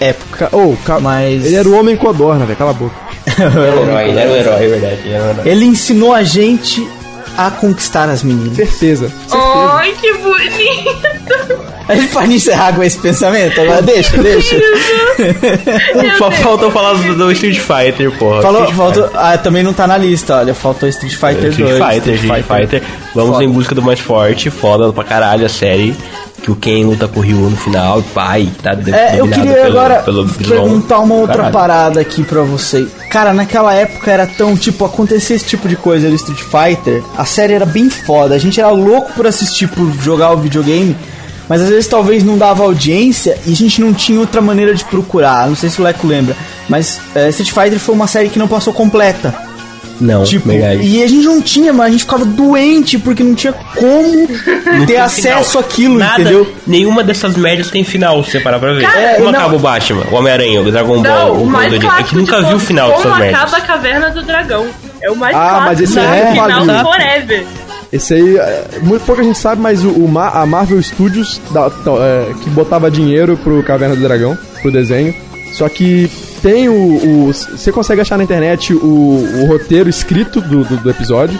[0.00, 0.48] época.
[0.50, 2.94] Ca- Ô, ca- Mas ele era o Homem Codorna, velho, cala a boca.
[3.38, 5.00] Ele era o herói, ele era o herói, é verdade.
[5.04, 5.42] Ele era o herói.
[5.52, 6.88] Ele ensinou a gente
[7.36, 8.56] a conquistar as meninas.
[8.56, 9.12] Certeza.
[9.30, 11.70] Ai, que bonito!
[11.88, 13.60] A gente pode encerrar com esse pensamento?
[13.60, 14.56] Agora deixa, deixa.
[16.18, 18.42] Só faltou falar do, do Street Fighter, porra.
[18.42, 21.58] Falou, Street faltou, ah, também não tá na lista, olha, faltou Street Fighter 2.
[21.58, 22.82] Street Fighter, Street Fighter.
[23.14, 23.44] Vamos Foda.
[23.44, 25.94] em busca do mais forte, foda pra caralho a série.
[26.42, 29.66] Que o Ken luta com o Ryu no final, pai, tá É, eu queria pelo,
[29.66, 31.52] agora pelo perguntar uma outra Caralho.
[31.52, 32.86] parada aqui pra você.
[33.10, 37.24] Cara, naquela época era tão, tipo, acontecia esse tipo de coisa no Street Fighter, a
[37.24, 40.96] série era bem foda, a gente era louco por assistir, por jogar o videogame,
[41.48, 44.84] mas às vezes talvez não dava audiência e a gente não tinha outra maneira de
[44.84, 45.48] procurar.
[45.48, 46.36] Não sei se o Leco lembra,
[46.68, 49.49] mas é, Street Fighter foi uma série que não passou completa.
[50.00, 50.82] Não, Tipo, verdade.
[50.82, 54.28] e a gente não tinha, mas a gente ficava doente porque não tinha como
[54.78, 55.64] Não ter acesso final.
[55.64, 56.52] àquilo, Nada, entendeu?
[56.66, 58.82] Nenhuma dessas merdas tem final, se você parar pra ver.
[58.82, 61.72] Cara, como não- acaba o Batman, o Homem-Aranha, o Dragon Ball, Não, o o mais
[61.72, 63.40] Cavaleiro de- É que clássico nunca de viu o final como dessas merdas.
[63.42, 64.66] acaba a Caverna do Dragão.
[65.02, 66.84] É o mais Ah, clássico, mas esse é final falido.
[66.84, 67.44] forever.
[67.92, 71.66] Esse aí, é, muito pouca gente sabe, mas o, o Ma- a Marvel Studios da-
[71.66, 75.12] é, que botava dinheiro pro Caverna do Dragão, pro desenho.
[75.52, 76.10] Só que
[76.42, 77.26] tem o.
[77.32, 78.78] Você consegue achar na internet o,
[79.42, 81.38] o roteiro escrito do, do, do episódio.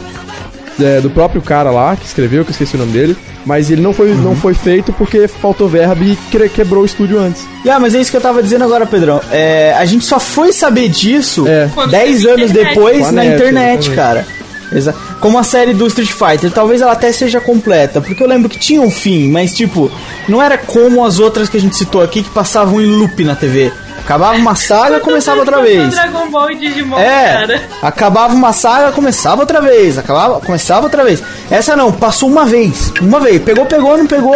[0.83, 3.17] é, do próprio cara lá que escreveu, que eu esqueci o nome dele.
[3.45, 7.19] Mas ele não foi, não foi feito porque faltou verba e que- quebrou o estúdio
[7.19, 7.47] antes.
[7.69, 9.21] Ah, mas é isso que eu tava dizendo agora, Pedrão.
[9.31, 11.67] É, a gente só foi saber disso É.
[11.89, 12.75] 10 Quando anos internet.
[12.75, 13.91] depois na net, internet, exatamente.
[13.97, 14.27] cara.
[14.73, 18.49] Exa Como a série do Street Fighter, talvez ela até seja completa, porque eu lembro
[18.49, 19.91] que tinha um fim, mas tipo,
[20.29, 23.35] não era como as outras que a gente citou aqui que passavam em loop na
[23.35, 23.73] TV.
[24.05, 25.91] Acabava uma saga, começava outra vez.
[25.95, 27.63] Dragon Ball e Digimon, É, cara.
[27.83, 31.23] acabava uma saga, começava outra vez, acabava, começava outra vez.
[31.51, 34.35] Essa não, passou uma vez, uma vez, pegou, pegou, não pegou,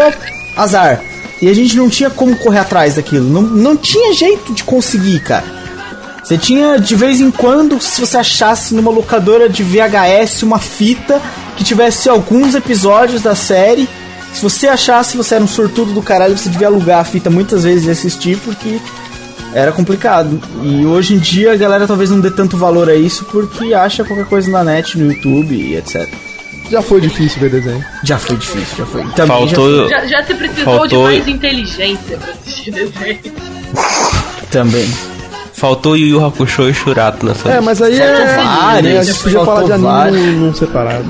[0.57, 1.01] azar.
[1.43, 5.21] E a gente não tinha como correr atrás daquilo, não, não tinha jeito de conseguir,
[5.21, 5.45] cara.
[6.23, 11.21] Você tinha de vez em quando, se você achasse numa locadora de VHS uma fita
[11.57, 13.87] que tivesse alguns episódios da série.
[14.33, 17.63] Se você achasse, você era um sortudo do caralho, você devia alugar a fita muitas
[17.65, 18.81] vezes e assistir, porque
[19.55, 20.41] era complicado.
[20.63, 24.05] E hoje em dia a galera talvez não dê tanto valor a isso porque acha
[24.05, 26.07] qualquer coisa na net, no YouTube e etc.
[26.71, 27.85] Já foi difícil ver desenho.
[28.03, 29.03] Já foi difícil, já foi.
[29.13, 29.89] Também já Faltou.
[29.89, 32.93] Já, já se precisou Faltou- de mais inteligência pra assistir desenho.
[32.95, 33.21] foi.
[34.51, 34.89] Também.
[35.53, 38.37] Faltou Yu Yu Hakusho e Shurato nessa É, mas aí é.
[38.37, 41.05] vários, né, a gente podia faltou falar de anime num separado.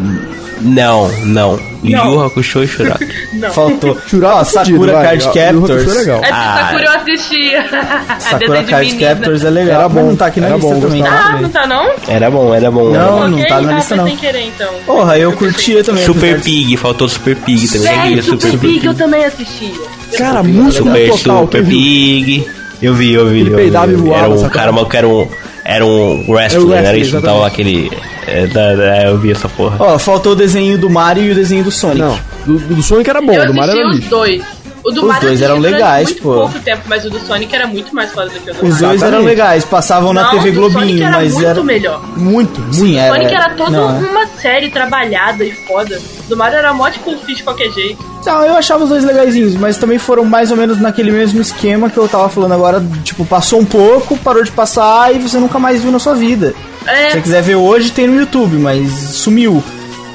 [0.61, 1.59] Não, não.
[1.83, 3.05] Yu Yu Hakusho e Shurato.
[3.53, 3.99] Faltou.
[4.07, 5.05] Churato Ó, é fudido, Sakura vai.
[5.19, 5.97] Card é Captors.
[5.97, 6.21] legal.
[6.23, 6.59] Essa Ah.
[6.67, 7.65] Sakura eu assistia.
[8.19, 8.95] Sakura Card.
[8.97, 9.75] Captors é legal.
[9.81, 11.03] Era bom, não tá aqui na era lista bom, também.
[11.07, 11.91] Ah, não tá não?
[12.09, 12.95] Era bom, era bom.
[12.95, 13.29] era Não, bom.
[13.29, 14.07] não tá na ah, lista não.
[14.07, 14.73] sem querer então.
[14.87, 16.05] Porra, eu curtia também.
[16.05, 18.23] Super Pig, faltou Super Pig também.
[18.23, 19.75] Super, Pig eu também assistia.
[20.17, 21.41] Cara, Super, total.
[21.43, 21.65] Super?
[21.67, 22.47] Pig.
[22.81, 23.41] Eu vi, eu vi.
[23.41, 25.29] Ele eu vi, peidava e voava, Era um cara, que era um,
[25.65, 27.35] Era um wrestling, Era o era isso, exatamente.
[27.37, 27.91] tava aquele.
[28.27, 29.77] É, da, da- eu vi essa porra.
[29.79, 32.01] Ó, faltou o desenho do Mario e o desenho do Sonic.
[32.01, 34.09] Não, do, do Sonic era bom, eu do Mario era lixo.
[34.11, 34.43] dois.
[34.85, 36.35] O do Os Mario dois eram legais, muito pô.
[36.35, 38.81] pouco tempo, mas o do Sonic era muito mais foda do que o do Os
[38.81, 38.89] Mario.
[38.89, 41.63] dois eram legais, passavam na Não, TV o do Sonic Globinho, era mas muito era.
[41.65, 42.03] melhor.
[42.17, 42.75] Muito, muito.
[42.75, 43.15] Sim, era.
[43.15, 44.11] Sonic era toda não, é.
[44.11, 46.01] uma série trabalhada e foda.
[46.29, 48.05] Do Mario era mó tipo fiz de qualquer jeito.
[48.27, 51.89] Não, eu achava os dois legaisinhos, mas também foram mais ou menos naquele mesmo esquema
[51.91, 52.83] que eu tava falando agora.
[53.05, 56.55] Tipo, passou um pouco, parou de passar e você nunca mais viu na sua vida.
[56.85, 59.63] Se É, você quiser ver hoje, tem no YouTube, mas sumiu.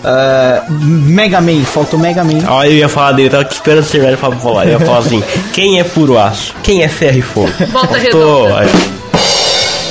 [0.03, 2.39] Ah, Mega Man, faltou Mega Man.
[2.47, 4.65] Ó, eu ia falar dele, eu tava esperando você velho pra falar.
[4.65, 5.23] Eu ia falar assim:
[5.53, 6.53] quem é puro aço?
[6.63, 7.51] Quem é ferro e fogo?
[7.71, 8.65] Volta redonda.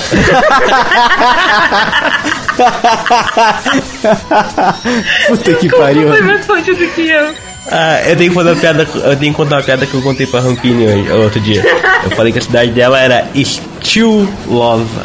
[5.29, 6.09] Puta que Como pariu.
[6.09, 7.35] foi mais forte do que eu?
[7.71, 10.01] Ah, eu tenho que contar uma piada, eu tenho que contar uma piada que eu
[10.01, 11.63] contei pra Rampini hoje, outro dia.
[12.03, 15.05] Eu falei que a cidade dela era Stilova.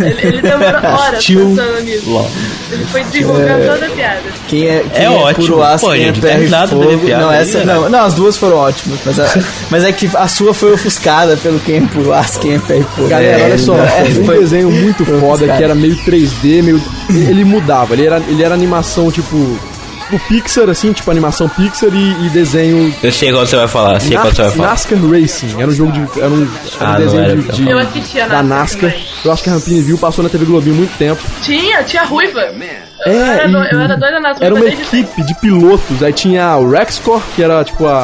[0.00, 2.10] Ele, ele demorou horas Tio pensando nisso.
[2.10, 2.30] Lova.
[2.70, 4.20] Ele foi desenvolvendo toda a piada.
[4.48, 5.46] Quem é, quem É ótimo.
[5.46, 6.10] puro aço, Pô, quem é e
[6.40, 6.98] risada da fogo.
[6.98, 7.88] piada Não, aí, essa não.
[7.90, 9.38] Não, as duas foram ótimas, mas, a-
[9.70, 12.80] mas é que a sua foi ofuscada pelo quem é puro aço, quem é ferro
[12.92, 13.08] e fogo.
[13.08, 15.58] Galera, É, olha só, é, um foi- desenho muito foi foda ofuscado.
[15.58, 16.82] que era meio 3D, meio.
[17.10, 19.58] Ele mudava, ele era, ele era animação tipo.
[20.12, 22.94] O Pixar, assim, tipo animação Pixar e, e desenho.
[23.02, 24.68] Eu sei qual você vai falar, sei qual você vai falar.
[24.68, 25.54] NASCAR Racing.
[25.60, 26.00] Era um jogo de.
[26.20, 26.42] Era um,
[26.80, 28.94] era um Ah, desenho era de, tão- de- Eu assistia da NASCAR.
[29.24, 31.22] Eu acho que a Rampini viu, passou na TV Globinho muito tempo.
[31.42, 32.40] Tinha, tinha ruiva.
[32.40, 32.52] É,
[33.06, 36.02] eu, era e- do- eu era doida nas Era uma equipe de pilotos.
[36.02, 38.02] Aí tinha o Rexcore, que era tipo a,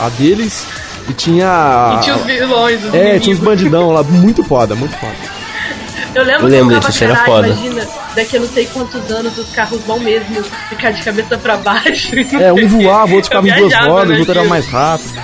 [0.00, 0.66] a, a deles.
[1.08, 1.96] E tinha.
[1.98, 3.22] E tinha os vilões, os É, inimigos.
[3.22, 4.02] tinha os bandidão lá.
[4.02, 5.12] Muito foda, muito foda.
[6.14, 7.60] Eu lembro Eu que lembro eu disso, ficava, era caralho, foda.
[7.62, 11.56] imagina, daqui a não sei quantos anos os carros vão mesmo ficar de cabeça pra
[11.58, 12.16] baixo.
[12.40, 14.50] É, um voava, outro ficava em duas rodas, né, o outro era Gil?
[14.50, 15.20] mais rápido.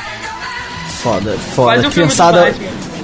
[1.02, 1.86] Foda, foda.
[1.86, 2.54] um Criançada,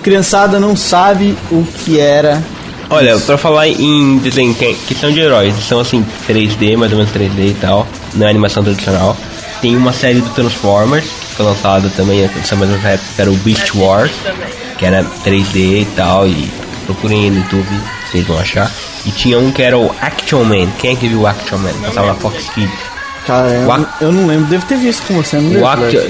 [0.02, 2.42] criançada não sabe o que era.
[2.90, 6.98] Olha, pra falar em desenho que, que são de heróis, são assim 3D, mais ou
[6.98, 9.16] menos 3D e tal, não é animação tradicional.
[9.62, 13.34] Tem uma série do Transformers, que foi lançada também nessa mesma época, que era o
[13.36, 14.48] Beast Wars, Também.
[14.76, 16.50] que era 3D e tal, e
[16.82, 17.66] procurem aí no YouTube,
[18.10, 18.70] vocês vão achar.
[19.06, 20.68] E tinha um que era o Action Man.
[20.78, 21.72] Quem é que viu o Action Man?
[21.82, 22.92] Passava na Fox Kids.
[23.26, 25.66] Cara, eu, ac- eu não lembro, devo ter visto com você, não lembro.
[25.68, 26.00] Action...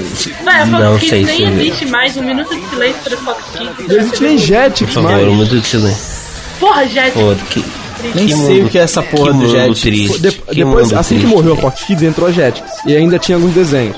[0.47, 1.31] A Não Fox sei se...
[1.45, 3.87] nem existe mais, um minuto de silêncio pra Fox Kids.
[3.87, 5.27] Não existe nem Por Jetix favor, mais.
[5.27, 6.13] um minuto de silêncio.
[6.59, 7.11] Porra, Jet.
[7.11, 7.63] Pô, que...
[8.15, 9.81] Nem que sei mundo- o que é essa porra que do Jetix.
[9.81, 11.35] triste, De- que depois, assim que triste.
[11.35, 12.69] morreu a Fox Kids, entrou a Jetix.
[12.85, 13.95] E ainda tinha alguns desenhos.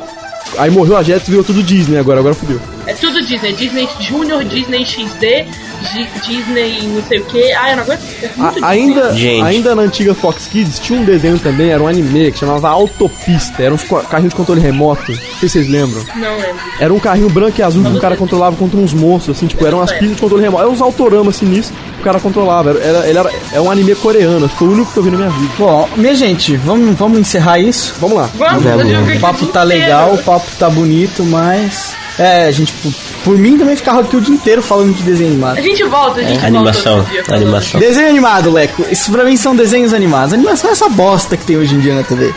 [0.57, 2.59] Aí morreu a Jetix e virou tudo Disney agora, agora fudeu.
[2.87, 3.53] É tudo Disney.
[3.53, 5.45] Disney Junior, Disney XD,
[5.93, 7.51] G- Disney não sei o que.
[7.53, 8.01] Ah, eu não aguento.
[8.21, 9.43] É A- ainda, Gente.
[9.43, 13.61] ainda na antiga Fox Kids tinha um desenho também, era um anime que chamava Autopista.
[13.63, 15.11] Era uns co- carrinhos de controle remoto.
[15.11, 16.03] Não sei se vocês lembram.
[16.15, 16.55] Não lembro.
[16.79, 19.65] Era um carrinho branco e azul que o cara controlava contra uns monstros, assim, tipo,
[19.65, 20.63] eram umas pistas de controle remoto.
[20.63, 22.69] Eram uns autoramas sinistros que o cara controlava.
[22.71, 25.03] Era, era, ele era, é um anime coreano, acho que foi o único que eu
[25.03, 25.53] vi na minha vida.
[25.57, 27.95] Bom, minha gente, vamos, vamos encerrar isso.
[27.99, 28.29] Vamos lá.
[28.35, 31.93] Vamos, Vamos, O papo tá legal, o papo tá bonito, mas.
[32.17, 32.93] É, a gente, por,
[33.23, 35.57] por mim também ficava aqui o dia inteiro falando de desenho animado.
[35.57, 37.79] A gente volta, a gente volta Animação, dia animação.
[37.79, 38.85] Desenho animado, Leco.
[38.89, 40.33] Isso pra mim são desenhos animados.
[40.33, 42.33] Animação é essa bosta que tem hoje em dia na TV.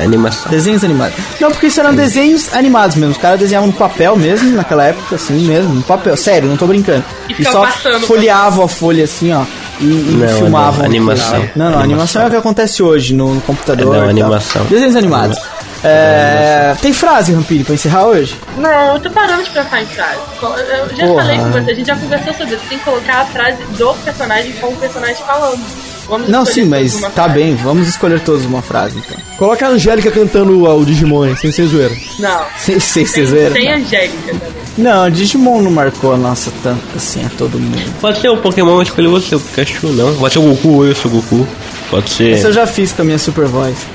[0.00, 0.50] É, animação.
[0.50, 1.16] Desenhos animados.
[1.40, 3.12] Não, porque isso eram desenhos animados mesmo.
[3.12, 5.74] Os caras desenhavam no papel mesmo, naquela época, assim mesmo.
[5.74, 7.04] No papel, sério, não tô brincando.
[7.28, 9.44] E E, só passando folheavam a folha assim, ó.
[9.80, 10.80] E, e Não, filmavam.
[10.80, 11.32] não, animação.
[11.56, 11.82] Não, não, animação.
[11.82, 12.22] Animação.
[12.22, 13.96] é o que acontece hoje no, no computador.
[13.96, 14.64] É, não, animação.
[14.66, 15.38] Desenhos animados.
[15.82, 18.36] É, tem frase, Rampini, pra encerrar hoje?
[18.58, 20.18] Não, eu tô parando de pensar em frase.
[20.42, 21.22] Eu já Porra.
[21.22, 22.64] falei com você, a gente já conversou sobre isso.
[22.68, 25.60] Tem que colocar a frase do personagem com o personagem falando.
[26.08, 27.34] Vamos Não, sim, mas tá frase.
[27.34, 27.54] bem.
[27.54, 29.16] Vamos escolher todos uma frase, então.
[29.38, 31.94] Coloca a Angélica cantando o Digimon, hein, sem ser zoeira.
[32.18, 32.42] Não.
[32.58, 33.52] Sem, sem Tem, vocês verem.
[33.52, 34.48] tem Angélica também.
[34.76, 37.80] Não, Digimon não marcou a nossa tanto assim a todo mundo.
[38.00, 40.14] Pode ser o Pokémon, escolher você, o Pikachu não.
[40.16, 41.46] Pode ser o Goku, eu sou o Goku.
[41.90, 42.32] Pode ser.
[42.36, 43.86] Isso eu já fiz com a minha Super Voice.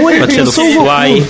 [0.00, 0.52] Pode ser do.
[0.52, 1.26] Fly.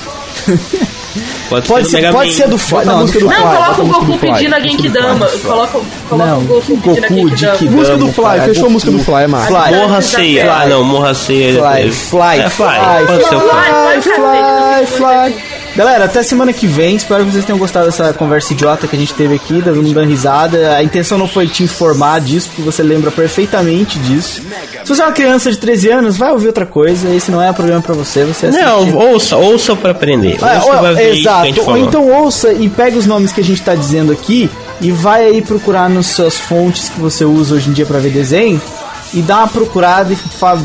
[1.48, 2.82] Pode, Pode ser do pode ser do Fly.
[2.82, 3.44] A Não, música do do Fly.
[3.44, 5.26] Não, Fly, coloca o Goku do Fly, pedindo a Genkidama.
[5.28, 5.40] Fly.
[5.42, 7.56] Coloca, coloca Não, o Goku pedindo de Genkidama.
[7.58, 9.10] que Música do Fly, cara, fechou a música do Goku.
[9.12, 9.46] Fly, é massa.
[9.46, 9.76] Fly.
[9.76, 10.16] Morra Fly.
[10.16, 10.52] ceia.
[10.52, 11.52] Ah, não, morra ceia.
[11.54, 14.86] Fly, É, fly, é, fly, Pode ser o fly, Fly.
[14.86, 15.63] fly, fly.
[15.76, 16.94] Galera, até semana que vem.
[16.94, 20.06] Espero que vocês tenham gostado dessa conversa idiota que a gente teve aqui, dando dando
[20.08, 20.76] risada.
[20.76, 24.40] A intenção não foi te informar disso, porque você lembra perfeitamente disso.
[24.84, 27.08] Se você é uma criança de 13 anos, vai ouvir outra coisa.
[27.12, 28.24] Esse não é o programa pra você.
[28.24, 28.62] Você assiste.
[28.64, 30.38] Não, ouça, ouça pra aprender.
[30.40, 31.44] Ah, Ouça gente exato.
[31.70, 34.48] Ou então ouça e pega os nomes que a gente tá dizendo aqui
[34.80, 38.10] e vai aí procurar nas suas fontes que você usa hoje em dia pra ver
[38.10, 38.62] desenho
[39.12, 40.58] e dá uma procurada e fa-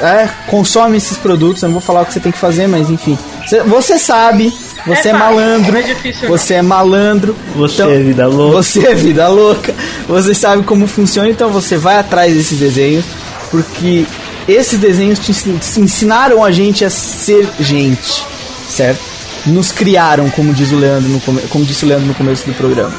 [0.00, 1.62] é, consome esses produtos.
[1.62, 3.18] Eu não vou falar o que você tem que fazer, mas enfim.
[3.46, 4.52] Você, você sabe,
[4.86, 5.76] você é, É malandro.
[5.76, 6.36] é difícil, não.
[6.38, 7.36] você é malandro.
[7.56, 8.56] Você então- é vida louca.
[8.62, 9.74] Você é vida louca.
[10.08, 13.04] Você sabe como funciona, então você vai atrás desses desenhos,
[13.50, 14.04] porque
[14.48, 18.24] esses desenhos te, ensin- te ensinaram a gente a ser gente,
[18.68, 19.00] certo?
[19.46, 22.52] Nos criaram, como diz o Leandro no come- como disse o Leandro no começo do
[22.54, 22.92] programa.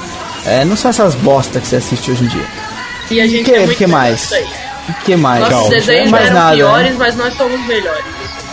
[0.46, 2.46] É, não são essas bosta que você assiste hoje em dia.
[3.12, 4.22] E a gente que, é muito que mais?
[4.22, 4.46] nisso aí.
[4.92, 5.50] O que mais?
[5.50, 6.96] Nossos desenhos mais eram nada, piores, né?
[6.98, 8.04] mas nós somos melhores.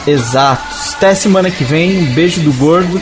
[0.06, 0.62] Exato.
[0.96, 1.98] Até semana que vem.
[1.98, 3.00] Um beijo do gordo.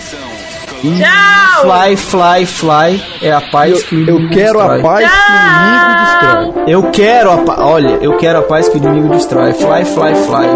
[0.82, 1.62] E Tchau!
[1.62, 3.04] Fly, fly, fly.
[3.22, 4.82] É a paz que o Eu inimigo quero a destrói.
[4.82, 6.64] paz que o inimigo destrói.
[6.66, 7.58] Eu quero a paz.
[7.60, 9.52] Olha, eu quero a paz que o inimigo destrói.
[9.54, 10.46] Fly, fly, fly.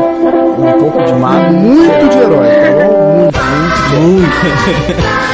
[0.59, 1.53] Um pouco de mago.
[1.53, 3.15] Muito de herói, tá bom?
[3.15, 5.21] Muito, muito de herói.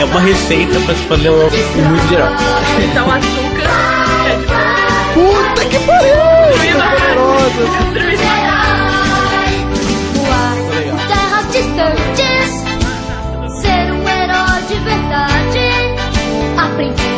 [0.00, 1.36] É uma receita pra se fazer um.
[1.38, 2.28] Muito de herói.
[2.90, 3.70] Então açúcar
[5.14, 6.33] Puta que pariu!
[11.06, 12.50] Terras distantes,
[13.60, 15.64] ser um herói de verdade.
[16.58, 17.13] Aprendi